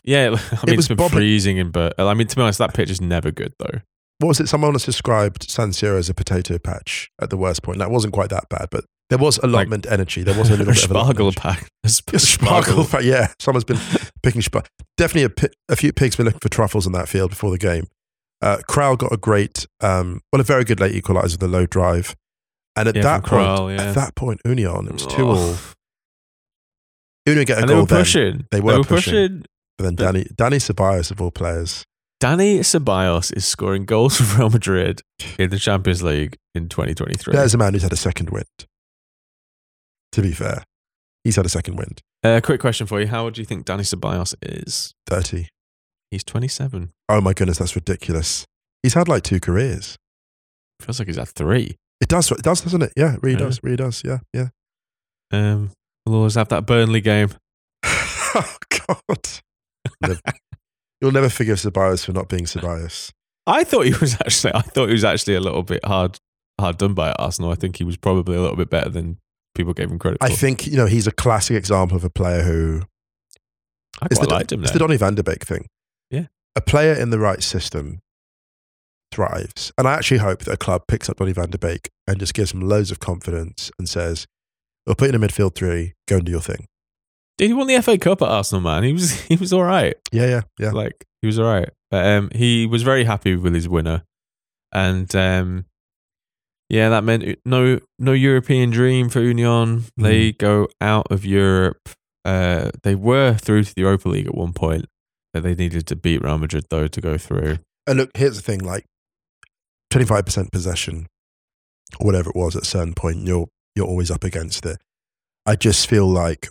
Yeah, 0.04 0.28
I 0.28 0.66
mean 0.66 0.76
was 0.76 0.86
it's 0.86 0.88
been 0.88 0.98
bobbing- 0.98 1.18
freezing 1.18 1.58
in 1.58 1.72
but 1.72 1.96
I 1.98 2.14
mean 2.14 2.28
to 2.28 2.36
be 2.36 2.42
honest, 2.42 2.60
that 2.60 2.74
pitch 2.74 2.92
is 2.92 3.02
never 3.02 3.32
good 3.32 3.54
though. 3.58 3.80
What 4.20 4.28
was 4.28 4.40
it? 4.40 4.48
Someone 4.50 4.74
has 4.74 4.84
described 4.86 5.50
San 5.50 5.70
Siro 5.70 5.98
as 5.98 6.10
a 6.10 6.14
potato 6.14 6.58
patch 6.60 7.10
at 7.22 7.30
the 7.30 7.38
worst 7.38 7.64
point. 7.64 7.80
That 7.80 7.90
wasn't 7.92 8.14
quite 8.14 8.30
that 8.30 8.50
bad, 8.50 8.68
but 8.70 8.84
there 9.10 9.18
was 9.18 9.38
allotment 9.40 9.86
energy. 9.90 10.24
There 10.24 10.38
was 10.38 10.50
a 10.50 10.58
little 10.58 10.66
bit 10.74 10.84
of 10.84 10.92
a 10.92 10.94
sparkle 11.04 11.32
pack. 11.32 11.68
Yeah, 11.84 11.90
Sparkle, 12.18 12.86
pa- 12.86 13.00
yeah. 13.00 13.32
Someone's 13.40 13.64
been 13.64 13.80
picking 14.24 14.42
spark. 14.42 14.68
Definitely 14.98 15.24
a, 15.24 15.30
pi- 15.30 15.54
a 15.70 15.76
few 15.76 15.94
pigs 15.94 16.16
been 16.18 16.26
looking 16.26 16.42
for 16.42 16.50
truffles 16.50 16.86
in 16.86 16.92
that 16.94 17.08
field 17.10 17.30
before 17.32 17.50
the 17.52 17.58
game. 17.58 17.88
Uh, 18.42 18.58
Král 18.70 18.98
got 18.98 19.12
a 19.14 19.18
great, 19.18 19.66
um, 19.82 20.22
well, 20.32 20.40
a 20.42 20.44
very 20.44 20.64
good 20.64 20.80
late 20.80 20.94
equaliser 21.02 21.34
with 21.34 21.44
a 21.44 21.48
low 21.48 21.66
drive, 21.66 22.16
and 22.76 22.88
at 22.90 22.96
Yeah, 22.96 23.02
that 23.04 23.24
point, 23.26 23.44
Král, 23.48 23.76
yeah. 23.76 23.84
at 23.90 23.96
that 23.96 24.16
point, 24.16 24.40
Union, 24.46 24.88
it 24.88 24.94
was 24.94 25.06
two 25.06 25.28
Oh. 25.28 25.36
all. 25.36 25.56
Union 27.26 27.46
get 27.46 27.58
a 27.58 27.62
And 27.62 27.70
they 27.70 27.74
goal 27.74 27.82
were 27.84 27.88
then, 27.88 28.00
pushing. 28.00 28.48
They 28.52 28.62
were 28.62 28.84
pushing. 28.84 28.96
pushing. 29.14 29.46
but 29.78 29.84
then 29.86 29.96
Danny 29.96 30.26
Danny 30.36 30.58
Ceballos 30.58 31.12
of 31.12 31.22
all 31.22 31.32
players. 31.32 31.86
Danny 32.20 32.60
Ceballos 32.60 33.36
is 33.36 33.46
scoring 33.46 33.86
goals 33.86 34.18
for 34.18 34.38
Real 34.38 34.50
Madrid 34.50 35.02
in 35.38 35.50
the 35.50 35.58
Champions 35.58 36.04
League 36.04 36.36
in 36.54 36.68
2023. 36.68 37.34
There's 37.34 37.54
a 37.54 37.58
man 37.58 37.74
who's 37.74 37.84
had 37.84 37.94
a 37.94 37.98
second 37.98 38.30
wind. 38.30 38.46
To 40.14 40.22
be 40.22 40.32
fair, 40.34 40.64
he's 41.24 41.36
had 41.38 41.46
a 41.46 41.50
second 41.50 41.76
wind. 41.78 42.02
Uh, 42.24 42.42
quick 42.44 42.60
question 42.60 42.88
for 42.88 43.00
you: 43.00 43.08
How 43.08 43.24
old 43.26 43.36
do 43.36 43.42
you 43.42 43.46
think 43.46 43.64
Danny 43.66 43.84
Ceballos 43.84 44.36
is? 44.42 44.94
Thirty. 45.08 45.48
He's 46.12 46.24
27. 46.24 46.90
Oh 47.08 47.22
my 47.22 47.34
goodness, 47.34 47.60
that's 47.60 47.76
ridiculous. 47.76 48.44
He's 48.82 48.96
had 48.96 49.08
like 49.08 49.22
two 49.22 49.40
careers. 49.40 49.96
Feels 50.82 50.98
like 50.98 51.08
he's 51.08 51.18
had 51.18 51.28
three. 51.30 51.76
It 52.02 52.08
does. 52.08 52.32
It 52.32 52.42
does, 52.42 52.62
doesn't 52.62 52.82
it? 52.82 52.94
Yeah, 52.98 53.14
it 53.14 53.20
really 53.22 53.40
Yeah. 53.40 53.46
does. 53.46 53.60
Really 53.62 53.76
does. 53.78 54.02
Yeah, 54.04 54.18
yeah. 54.34 54.48
Um, 55.32 55.70
we'll 56.08 56.16
always 56.16 56.34
have 56.34 56.50
that 56.50 56.66
Burnley 56.66 57.02
game. 57.02 57.30
oh 57.84 58.58
God. 58.88 59.28
You'll 61.02 61.12
never 61.12 61.30
forgive 61.30 61.58
Ceballos 61.58 62.06
for 62.06 62.12
not 62.12 62.28
being 62.30 62.44
Ceballos. 62.46 63.12
I 63.48 63.64
thought 63.64 63.86
he 63.86 63.94
was 63.94 64.14
actually. 64.16 64.54
I 64.54 64.62
thought 64.62 64.88
he 64.88 64.94
was 64.94 65.04
actually 65.04 65.36
a 65.36 65.40
little 65.40 65.64
bit 65.64 65.84
hard, 65.86 66.20
hard 66.60 66.78
done 66.78 66.94
by 66.94 67.12
Arsenal. 67.14 67.52
I 67.52 67.56
think 67.56 67.78
he 67.78 67.84
was 67.84 67.98
probably 67.98 68.36
a 68.36 68.42
little 68.42 68.58
bit 68.58 68.70
better 68.70 68.90
than 68.90 69.18
people 69.56 69.74
gave 69.74 69.90
him 69.90 69.98
credit 70.00 70.20
for. 70.20 70.26
I 70.26 70.30
think 70.30 70.68
you 70.68 70.78
know 70.78 70.86
he's 70.86 71.08
a 71.08 71.12
classic 71.12 71.56
example 71.56 71.98
of 71.98 72.04
a 72.04 72.10
player 72.10 72.44
who 72.44 72.84
I 74.02 74.06
it's 74.06 74.20
quite 74.20 74.30
the, 74.30 74.36
liked 74.36 74.52
him. 74.52 74.64
it's 74.64 74.72
the 74.72 74.80
Donny 74.80 74.98
van 74.98 75.16
de 75.16 75.24
Beek 75.24 75.44
thing. 75.44 75.68
Yeah. 76.12 76.26
a 76.56 76.62
player 76.62 76.94
in 76.94 77.10
the 77.10 77.20
right 77.20 77.42
system 77.42 78.00
thrives, 79.12 79.72
and 79.78 79.88
I 79.88 79.94
actually 79.94 80.20
hope 80.20 80.44
that 80.44 80.54
a 80.54 80.58
club 80.58 80.84
picks 80.88 81.10
up 81.10 81.18
Donny 81.18 81.34
van 81.34 81.50
de 81.50 81.58
Beek 81.58 81.90
and 82.08 82.20
just 82.20 82.34
gives 82.34 82.54
him 82.54 82.62
loads 82.62 82.92
of 82.92 83.00
confidence 83.00 83.72
and 83.80 83.90
says, 83.90 84.28
"We'll 84.86 84.96
put 84.96 85.12
you 85.12 85.16
in 85.16 85.24
a 85.24 85.28
midfield 85.28 85.56
three. 85.56 85.94
Go 86.08 86.18
and 86.18 86.26
do 86.26 86.32
your 86.32 86.42
thing." 86.42 86.68
Did 87.40 87.48
he 87.48 87.54
won 87.54 87.68
the 87.68 87.82
FA 87.82 87.98
Cup 87.98 88.22
at 88.22 88.28
Arsenal? 88.28 88.62
Man, 88.62 88.84
he 88.84 88.92
was 88.92 89.12
he 89.28 89.38
was 89.38 89.54
all 89.54 89.64
right. 89.64 89.96
Yeah, 90.12 90.28
yeah, 90.28 90.42
yeah. 90.60 90.72
Like 90.72 91.06
he 91.22 91.26
was 91.26 91.40
all 91.40 91.46
right. 91.46 91.70
But 91.90 92.06
um, 92.06 92.30
he 92.36 92.68
was 92.68 92.84
very 92.84 93.06
happy 93.06 93.36
with 93.38 93.56
his 93.56 93.68
winner, 93.68 94.04
and 94.74 95.14
um, 95.16 95.66
yeah, 96.68 96.90
that 96.90 97.06
meant 97.06 97.40
no 97.46 97.80
no 97.98 98.12
European 98.12 98.72
dream 98.72 99.08
for 99.08 99.22
Union. 99.22 99.86
They 99.96 100.34
go 100.34 100.68
out 100.82 101.08
of 101.12 101.26
Europe. 101.26 101.90
Uh, 102.26 102.72
they 102.84 102.94
were 102.94 103.36
through 103.36 103.64
to 103.64 103.74
the 103.74 103.82
Europa 103.82 104.10
League 104.10 104.28
at 104.28 104.36
one 104.36 104.52
point, 104.52 104.86
but 105.34 105.42
they 105.42 105.56
needed 105.56 105.88
to 105.88 105.96
beat 105.96 106.22
Real 106.22 106.38
Madrid 106.38 106.66
though 106.70 106.88
to 106.88 107.02
go 107.02 107.18
through. 107.18 107.60
And 107.88 108.00
look, 108.00 108.12
here's 108.16 108.36
the 108.36 108.44
thing: 108.44 108.60
like 108.60 108.84
twenty-five 109.90 110.26
percent 110.26 110.52
possession, 110.52 111.08
or 112.02 112.06
whatever 112.06 112.32
it 112.32 112.36
was 112.36 112.58
at 112.58 112.64
a 112.64 112.66
certain 112.66 112.94
point, 112.94 113.26
you're 113.26 113.48
you're 113.78 113.88
always 113.88 114.12
up 114.12 114.26
against 114.26 114.66
it. 114.66 114.78
I 115.46 115.56
just 115.56 115.88
feel 115.88 116.06
like 116.06 116.50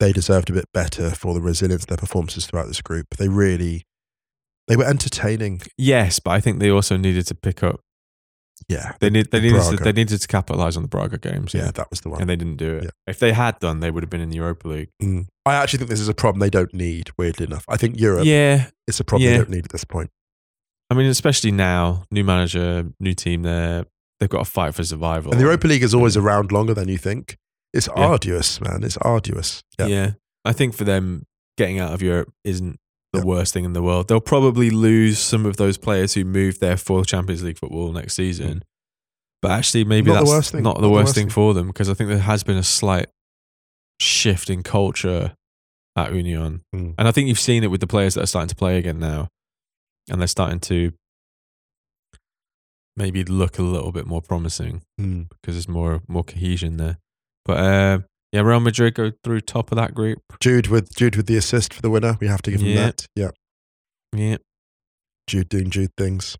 they 0.00 0.12
deserved 0.12 0.50
a 0.50 0.52
bit 0.52 0.64
better 0.74 1.10
for 1.10 1.32
the 1.34 1.40
resilience 1.40 1.84
of 1.84 1.88
their 1.88 1.96
performances 1.98 2.46
throughout 2.46 2.66
this 2.66 2.80
group. 2.80 3.06
They 3.18 3.28
really, 3.28 3.84
they 4.66 4.74
were 4.76 4.84
entertaining. 4.86 5.62
Yes, 5.78 6.18
but 6.18 6.32
I 6.32 6.40
think 6.40 6.58
they 6.58 6.70
also 6.70 6.96
needed 6.96 7.26
to 7.28 7.34
pick 7.34 7.62
up. 7.62 7.80
Yeah, 8.68 8.92
They 9.00 9.08
need 9.08 9.30
they 9.30 9.40
needed 9.40 9.62
to, 9.62 9.76
they 9.76 9.92
needed 9.92 10.20
to 10.20 10.28
capitalize 10.28 10.76
on 10.76 10.82
the 10.82 10.88
Braga 10.88 11.16
games. 11.18 11.54
yeah, 11.54 11.64
Yeah, 11.66 11.70
that 11.72 11.88
was 11.90 12.02
the 12.02 12.10
one. 12.10 12.20
and 12.20 12.28
they 12.28 12.36
didn't 12.36 12.56
do 12.56 12.76
it. 12.76 12.84
Yeah. 12.84 12.90
If 13.06 13.18
they 13.18 13.32
had 13.32 13.58
done, 13.58 13.80
they 13.80 13.90
would 13.90 14.02
have 14.02 14.10
been 14.10 14.20
in 14.20 14.28
the 14.30 14.36
Europa 14.36 14.68
League. 14.68 14.90
Mm. 15.02 15.26
I 15.46 15.54
actually 15.54 15.78
think 15.78 15.90
this 15.90 16.00
is 16.00 16.08
a 16.08 16.14
problem 16.14 16.40
they 16.40 16.50
don't 16.50 16.72
need. 16.74 17.10
Weirdly 17.16 17.46
enough, 17.46 17.64
I 17.68 17.76
think 17.78 17.98
Europe 17.98 18.26
Yeah, 18.26 18.66
is 18.86 19.00
a 19.00 19.04
problem 19.04 19.24
Yeah. 19.24 19.30
they 19.32 19.36
don't 19.38 19.50
need 19.50 19.64
at 19.64 19.70
this 19.72 19.84
point. 19.84 20.10
I 20.90 20.94
mean, 20.94 21.06
especially 21.06 21.52
now, 21.52 22.04
new 22.10 22.22
manager, 22.24 22.84
new 23.00 23.14
team. 23.14 23.42
There, 23.44 23.86
they've 24.18 24.28
got 24.28 24.44
to 24.44 24.50
fight 24.50 24.74
for 24.74 24.84
survival. 24.84 25.32
And 25.32 25.40
the 25.40 25.44
Europa 25.44 25.66
League 25.66 25.82
is 25.82 25.94
always 25.94 26.16
around 26.16 26.52
longer 26.52 26.74
than 26.74 26.88
you 26.88 26.98
think. 26.98 27.38
It's 27.72 27.86
Yeah. 27.88 28.02
arduous, 28.04 28.60
man. 28.60 28.82
It's 28.82 28.96
arduous. 28.98 29.62
Yeah. 29.78 29.86
Yeah. 29.86 30.10
I 30.44 30.52
think 30.52 30.74
for 30.74 30.84
them, 30.84 31.26
getting 31.56 31.78
out 31.78 31.92
of 31.92 32.02
Europe 32.02 32.32
isn't 32.44 32.78
the 33.12 33.18
Yeah. 33.20 33.24
worst 33.24 33.52
thing 33.52 33.64
in 33.64 33.72
the 33.72 33.82
world. 33.82 34.08
They'll 34.08 34.20
probably 34.20 34.70
lose 34.70 35.18
some 35.18 35.44
of 35.46 35.56
those 35.56 35.76
players 35.78 36.14
who 36.14 36.24
moved 36.24 36.60
there 36.60 36.76
for 36.76 37.04
Champions 37.04 37.42
League 37.42 37.58
football 37.58 37.92
next 37.92 38.14
season. 38.14 38.64
But 39.42 39.52
actually, 39.52 39.84
maybe 39.84 40.10
Mm. 40.10 40.14
Not 40.14 40.24
the 40.26 40.32
that's 40.32 40.50
thing. 40.50 40.62
not 40.62 40.74
the 40.76 40.80
Not 40.82 40.86
the 40.86 40.90
worst 40.92 41.04
worst 41.06 41.14
thing 41.14 41.26
thing. 41.26 41.30
for 41.34 41.54
them 41.54 41.66
because 41.68 41.88
I 41.88 41.94
think 41.94 42.08
there 42.08 42.18
has 42.18 42.42
been 42.42 42.56
a 42.56 42.62
slight 42.62 43.08
shift 44.00 44.48
in 44.50 44.62
culture 44.62 45.34
at 45.96 46.14
Union. 46.14 46.62
Mm. 46.74 46.94
And 46.98 47.08
I 47.08 47.12
think 47.12 47.28
you've 47.28 47.40
seen 47.40 47.64
it 47.64 47.70
with 47.70 47.80
the 47.80 47.86
players 47.86 48.14
that 48.14 48.22
are 48.22 48.26
starting 48.26 48.48
to 48.48 48.54
play 48.56 48.78
again 48.78 48.98
now. 48.98 49.28
And 50.08 50.20
they're 50.20 50.28
starting 50.28 50.60
to 50.60 50.92
maybe 52.96 53.24
look 53.24 53.58
a 53.58 53.62
little 53.62 53.92
bit 53.92 54.06
more 54.06 54.20
promising 54.22 54.82
Mm. 55.00 55.28
because 55.30 55.54
there's 55.54 55.68
more 55.68 56.02
more 56.08 56.24
cohesion 56.24 56.76
there. 56.76 56.98
But 57.44 57.56
uh, 57.58 57.98
yeah, 58.32 58.40
Real 58.42 58.60
Madrid 58.60 58.94
go 58.94 59.12
through 59.24 59.40
top 59.42 59.72
of 59.72 59.76
that 59.76 59.94
group. 59.94 60.18
Jude 60.40 60.68
with 60.68 60.94
Jude 60.94 61.16
with 61.16 61.26
the 61.26 61.36
assist 61.36 61.74
for 61.74 61.82
the 61.82 61.90
winner. 61.90 62.16
We 62.20 62.28
have 62.28 62.42
to 62.42 62.50
give 62.50 62.60
him 62.60 62.68
Yeah. 62.68 62.84
that. 62.86 63.06
Yeah, 63.16 63.30
Yeah. 64.14 64.36
Jude 65.26 65.48
doing 65.48 65.70
Jude 65.70 65.90
things. 65.96 66.36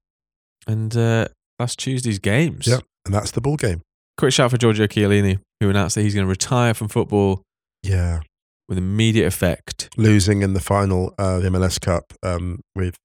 And 0.67 0.95
uh, 0.97 1.29
that's 1.59 1.77
Tuesday's 1.77 2.19
games. 2.19 2.67
Yeah. 2.67 2.79
And 3.07 3.15
that's 3.15 3.31
the 3.31 3.41
ball 3.41 3.57
game. 3.57 3.81
Quick 4.19 4.33
shout 4.33 4.51
for 4.51 4.57
Giorgio 4.59 4.87
Chiellini, 4.87 5.39
who 5.61 5.71
announced 5.71 5.95
that 5.95 6.03
he's 6.03 6.15
going 6.15 6.27
to 6.27 6.31
retire 6.31 6.75
from 6.75 6.89
football 6.89 7.43
Yeah. 7.83 8.21
with 8.69 8.77
immediate 8.79 9.27
effect. 9.27 9.89
Losing 9.97 10.43
in 10.43 10.53
the 10.53 10.61
final, 10.61 11.15
uh, 11.19 11.39
the 11.41 11.49
MLS 11.49 11.81
Cup 11.81 12.13
um, 12.23 12.61
with 12.75 12.97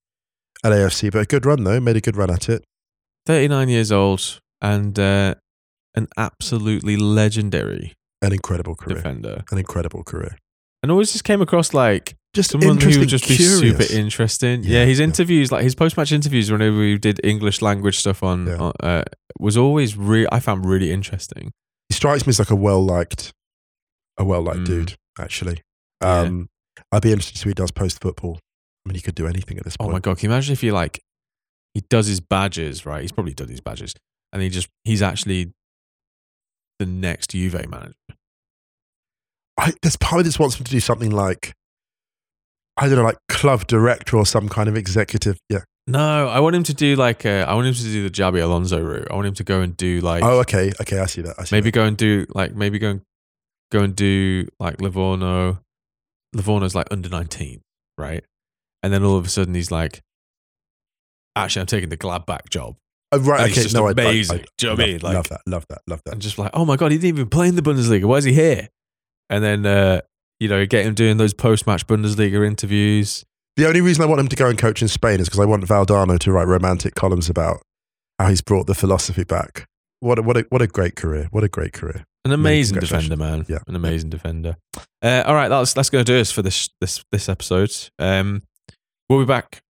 LAFC, 0.65 1.11
but 1.11 1.19
a 1.21 1.25
good 1.25 1.45
run 1.45 1.63
though. 1.63 1.79
Made 1.79 1.95
a 1.95 2.01
good 2.01 2.17
run 2.17 2.29
at 2.29 2.49
it. 2.49 2.63
39 3.25 3.69
years 3.69 3.91
old 3.91 4.39
and 4.61 4.99
uh, 4.99 5.35
an 5.95 6.07
absolutely 6.17 6.97
legendary 6.97 7.93
An 8.21 8.33
incredible 8.33 8.75
career. 8.75 8.95
defender. 8.97 9.43
An 9.51 9.57
incredible 9.57 10.03
career. 10.03 10.37
And 10.83 10.91
always 10.91 11.11
just 11.11 11.23
came 11.23 11.41
across 11.41 11.73
like 11.73 12.15
Just 12.35 12.51
someone 12.51 12.79
who 12.79 12.99
would 12.99 13.09
just 13.09 13.27
be 13.27 13.35
super 13.37 13.83
interesting. 13.91 14.63
Yeah, 14.63 14.79
Yeah, 14.81 14.85
his 14.85 14.99
yeah. 14.99 15.05
interviews, 15.05 15.51
like 15.51 15.63
his 15.63 15.73
post 15.73 15.97
match 15.97 16.11
interviews, 16.11 16.51
whenever 16.51 16.77
we 16.77 16.97
did 16.97 17.19
English 17.23 17.61
language 17.61 17.97
stuff 17.97 18.21
on, 18.23 18.45
Yeah. 18.47 18.57
on 18.57 18.73
uh, 18.81 19.03
was 19.39 19.57
always 19.57 19.97
re- 19.97 20.27
I 20.31 20.39
found 20.39 20.65
really 20.65 20.91
interesting. 20.91 21.51
He 21.89 21.95
strikes 21.95 22.25
me 22.27 22.31
as 22.31 22.39
like 22.39 22.51
a 22.51 22.55
well 22.55 22.83
liked, 22.85 23.31
a 24.17 24.23
well 24.25 24.41
liked 24.41 24.59
Mm. 24.59 24.65
dude. 24.65 24.93
Actually, 25.17 25.61
Yeah. 26.01 26.19
um, 26.19 26.47
I'd 26.91 27.01
be 27.01 27.11
interested 27.11 27.35
to 27.35 27.39
see 27.39 27.49
what 27.49 27.57
he 27.57 27.63
does 27.63 27.71
post 27.71 28.01
football. 28.01 28.37
I 28.85 28.89
mean, 28.89 28.95
he 28.95 29.01
could 29.01 29.15
do 29.15 29.25
anything 29.27 29.57
at 29.57 29.63
this 29.63 29.77
point. 29.77 29.89
Oh 29.89 29.93
my 29.93 29.99
god, 29.99 30.17
can 30.19 30.29
you 30.29 30.33
imagine 30.33 30.53
if 30.53 30.61
he 30.61 30.71
like 30.71 31.01
he 31.73 31.81
does 31.89 32.05
his 32.07 32.19
badges 32.19 32.85
right? 32.85 33.01
He's 33.01 33.11
probably 33.11 33.33
done 33.33 33.47
his 33.47 33.61
badges, 33.61 33.93
and 34.33 34.41
he 34.43 34.49
just 34.49 34.67
he's 34.83 35.01
actually 35.01 35.53
the 36.79 36.85
next 36.85 37.31
Juve 37.31 37.69
manager. 37.69 37.95
I, 39.57 39.73
there's 39.81 39.95
part 39.97 40.19
of 40.19 40.25
this 40.25 40.37
wants 40.37 40.59
him 40.59 40.65
to 40.65 40.71
do 40.71 40.79
something 40.79 41.11
like, 41.11 41.53
I 42.77 42.87
don't 42.87 42.97
know, 42.97 43.03
like 43.03 43.17
club 43.29 43.67
director 43.67 44.17
or 44.17 44.25
some 44.25 44.49
kind 44.49 44.67
of 44.67 44.75
executive. 44.75 45.37
Yeah. 45.49 45.59
No, 45.87 46.27
I 46.27 46.39
want 46.39 46.55
him 46.55 46.63
to 46.63 46.73
do 46.73 46.95
like 46.95 47.25
uh, 47.25 47.45
I 47.47 47.53
want 47.53 47.67
him 47.67 47.73
to 47.75 47.83
do 47.83 48.03
the 48.03 48.09
Xabi 48.09 48.41
Alonso 48.41 48.81
route. 48.81 49.07
I 49.11 49.13
want 49.13 49.27
him 49.27 49.35
to 49.35 49.43
go 49.43 49.61
and 49.61 49.77
do 49.77 50.01
like 50.01 50.23
oh, 50.23 50.39
okay. 50.39 50.71
Okay. 50.81 50.99
I 50.99 51.05
see 51.05 51.21
that. 51.21 51.35
I 51.37 51.43
see 51.43 51.55
maybe 51.55 51.69
that. 51.69 51.75
go 51.75 51.83
and 51.85 51.95
do 51.95 52.25
like 52.33 52.55
maybe 52.55 52.79
go 52.79 52.89
and 52.89 53.01
go 53.71 53.81
and 53.81 53.95
do 53.95 54.47
like 54.59 54.81
Livorno. 54.81 55.59
Livorno's 56.35 56.73
like 56.73 56.87
under 56.89 57.07
nineteen, 57.07 57.61
right? 57.99 58.23
And 58.81 58.91
then 58.91 59.03
all 59.03 59.15
of 59.15 59.25
a 59.25 59.29
sudden 59.29 59.53
he's 59.53 59.69
like, 59.71 60.01
actually, 61.35 61.61
I'm 61.61 61.67
taking 61.67 61.89
the 61.89 61.97
Gladbach 61.97 62.49
job, 62.49 62.77
Oh, 63.11 63.19
right. 63.19 63.41
and 63.41 63.49
it's 63.49 63.57
okay. 63.57 63.63
just 63.63 63.75
no, 63.75 63.85
I- 63.85 63.89
I- 63.89 63.91
amazing. 63.91 64.39
I, 64.39 64.45
Do 64.57 64.67
you 64.67 64.69
know 64.69 64.73
what 64.75 64.79
I 64.79 64.83
love, 64.83 64.89
mean? 64.89 64.99
Like- 65.01 65.13
love 65.15 65.27
that. 65.29 65.41
Love 65.47 65.65
that. 65.69 65.81
Love 65.87 66.01
that. 66.05 66.13
and 66.13 66.21
just 66.21 66.37
like, 66.37 66.51
oh 66.53 66.65
my 66.65 66.75
god, 66.75 66.91
he 66.91 66.97
didn't 66.97 67.17
even 67.17 67.29
play 67.29 67.47
in 67.47 67.55
the 67.55 67.61
Bundesliga. 67.61 68.05
Why 68.05 68.17
is 68.17 68.23
he 68.23 68.33
here? 68.33 68.69
And 69.29 69.43
then 69.43 69.65
uh, 69.65 70.01
you 70.39 70.47
know 70.47 70.65
get 70.65 70.85
him 70.85 70.93
doing 70.93 71.17
those 71.17 71.33
post 71.33 71.65
match 71.67 71.87
Bundesliga 71.87 72.45
interviews. 72.45 73.25
The 73.57 73.67
only 73.67 73.79
reason 73.81 74.03
I 74.03 74.07
want 74.07 74.19
him 74.19 74.27
to 74.27 74.35
go 74.35 74.49
and 74.49 74.57
coach 74.57 74.81
in 74.81 74.87
Spain 74.89 75.19
is 75.21 75.27
because 75.27 75.39
I 75.39 75.45
want 75.45 75.63
Valdano 75.63 76.19
to 76.19 76.31
write 76.31 76.47
romantic 76.47 76.93
columns 76.95 77.29
about 77.29 77.61
how 78.19 78.27
he's 78.27 78.41
brought 78.41 78.67
the 78.67 78.75
philosophy 78.75 79.23
back. 79.23 79.65
What 80.01 80.19
a, 80.19 80.21
what 80.21 80.35
a, 80.37 80.45
what 80.49 80.61
a 80.61 80.67
great 80.67 80.95
career. 80.97 81.27
What 81.31 81.43
a 81.45 81.47
great 81.47 81.71
career. 81.71 82.03
An 82.25 82.31
amazing 82.33 82.79
defender, 82.79 83.15
man. 83.15 83.45
Yeah. 83.47 83.59
an 83.67 83.75
amazing 83.75 84.09
defender. 84.09 84.57
Uh, 85.01 85.23
all 85.25 85.35
right, 85.35 85.47
that's 85.47 85.73
that's 85.73 85.89
going 85.89 86.03
to 86.03 86.11
do 86.11 86.19
us 86.19 86.31
for 86.31 86.41
this 86.41 86.69
this 86.81 87.03
this 87.11 87.29
episode. 87.29 87.71
Um, 87.97 88.41
we'll 89.09 89.19
be 89.19 89.25
back 89.25 89.61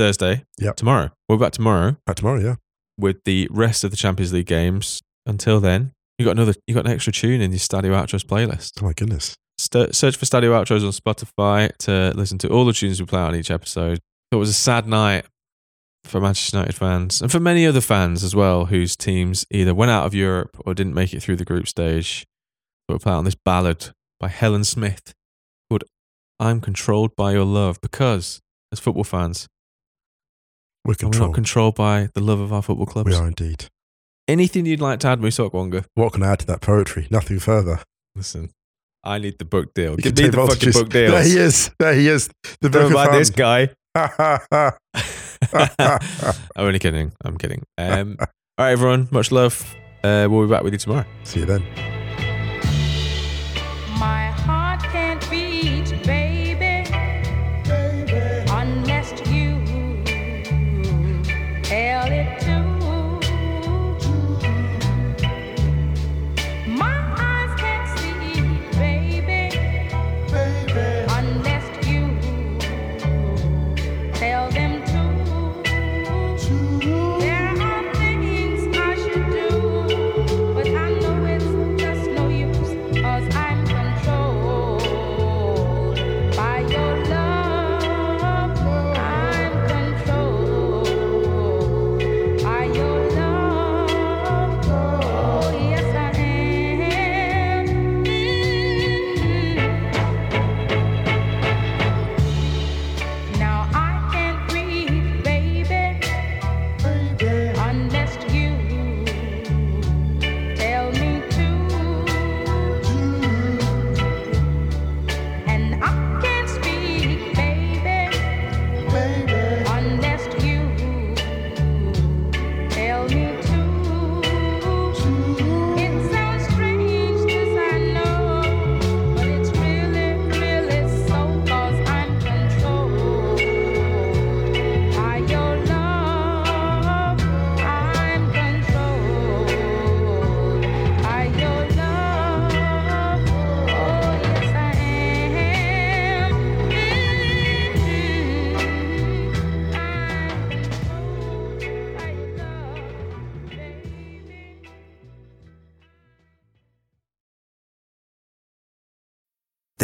Thursday. 0.00 0.44
Yeah. 0.58 0.72
tomorrow. 0.72 1.10
We're 1.28 1.36
be 1.36 1.42
back 1.44 1.52
tomorrow 1.52 1.96
Back 2.06 2.16
tomorrow, 2.16 2.40
yeah. 2.40 2.54
with 2.96 3.22
the 3.24 3.48
rest 3.50 3.84
of 3.84 3.90
the 3.90 3.96
Champions 3.98 4.32
League 4.32 4.46
games. 4.46 5.02
Until 5.26 5.60
then, 5.60 5.92
you 6.18 6.24
got 6.24 6.32
another. 6.32 6.54
You 6.66 6.74
got 6.74 6.86
an 6.86 6.92
extra 6.92 7.12
tune 7.12 7.40
in 7.42 7.50
your 7.50 7.58
Stadio 7.58 7.90
Outros 7.92 8.24
playlist. 8.24 8.82
Oh 8.82 8.86
my 8.86 8.94
goodness. 8.94 9.36
St- 9.58 9.94
search 9.94 10.16
for 10.16 10.24
Stadio 10.24 10.50
Outros 10.58 10.82
on 10.84 10.92
Spotify 10.92 11.70
to 11.80 12.12
listen 12.16 12.38
to 12.38 12.48
all 12.48 12.64
the 12.64 12.72
tunes 12.72 12.98
we 12.98 13.06
play 13.06 13.20
out 13.20 13.28
on 13.28 13.36
each 13.36 13.50
episode. 13.50 13.98
It 14.32 14.36
was 14.36 14.48
a 14.48 14.54
sad 14.54 14.86
night 14.86 15.26
for 16.04 16.18
Manchester 16.18 16.56
United 16.56 16.74
fans 16.74 17.20
and 17.20 17.30
for 17.30 17.38
many 17.40 17.66
other 17.66 17.82
fans 17.82 18.24
as 18.24 18.34
well, 18.34 18.64
whose 18.64 18.96
teams 18.96 19.44
either 19.50 19.74
went 19.74 19.90
out 19.90 20.06
of 20.06 20.14
Europe 20.14 20.56
or 20.64 20.72
didn't 20.72 20.94
make 20.94 21.12
it 21.12 21.22
through 21.22 21.36
the 21.36 21.44
group 21.44 21.68
stage. 21.68 22.24
But 22.88 22.94
we'll 22.94 23.00
play 23.00 23.12
on 23.12 23.24
this 23.26 23.36
ballad 23.44 23.90
by 24.18 24.28
Helen 24.28 24.64
Smith 24.64 25.12
called 25.68 25.84
"I'm 26.38 26.62
Controlled 26.62 27.14
by 27.16 27.32
Your 27.32 27.44
Love" 27.44 27.78
because, 27.82 28.40
as 28.72 28.80
football 28.80 29.04
fans, 29.04 29.46
We're 30.84 30.92
are 30.92 30.96
we 31.00 31.06
not 31.06 31.12
controlled. 31.12 31.34
controlled 31.34 31.74
by 31.74 32.08
the 32.14 32.20
love 32.20 32.40
of 32.40 32.52
our 32.52 32.62
football 32.62 32.86
clubs. 32.86 33.10
We 33.10 33.14
are 33.14 33.26
indeed. 33.26 33.66
Anything 34.28 34.64
you'd 34.66 34.80
like 34.80 35.00
to 35.00 35.08
add, 35.08 35.20
Musa 35.20 35.42
Okwonga? 35.42 35.84
What 35.94 36.12
can 36.12 36.22
I 36.22 36.32
add 36.32 36.38
to 36.40 36.46
that 36.46 36.60
poetry? 36.60 37.06
Nothing 37.10 37.38
further. 37.38 37.80
Listen, 38.14 38.50
I 39.04 39.18
need 39.18 39.38
the 39.38 39.44
book 39.44 39.74
deal. 39.74 39.92
You 39.92 39.96
Give 39.98 40.16
me 40.16 40.22
take 40.24 40.32
the 40.32 40.46
fucking 40.46 40.72
book 40.72 40.88
deal. 40.88 41.10
There 41.10 41.22
he 41.24 41.36
is. 41.36 41.70
There 41.78 41.94
he 41.94 42.08
is. 42.08 42.28
The 42.60 42.68
Don't 42.70 42.92
book 42.92 42.94
buy 42.94 43.06
of 43.06 43.12
this 43.12 43.30
guy. 43.30 43.70
I'm 45.52 46.38
only 46.56 46.78
kidding. 46.78 47.12
I'm 47.24 47.36
kidding. 47.38 47.64
Um, 47.76 48.16
all 48.20 48.26
right, 48.58 48.72
everyone. 48.72 49.08
Much 49.10 49.32
love. 49.32 49.74
Uh, 50.04 50.28
we'll 50.30 50.46
be 50.46 50.50
back 50.50 50.62
with 50.62 50.72
you 50.74 50.78
tomorrow. 50.78 51.04
See 51.24 51.40
you 51.40 51.46
then. 51.46 51.62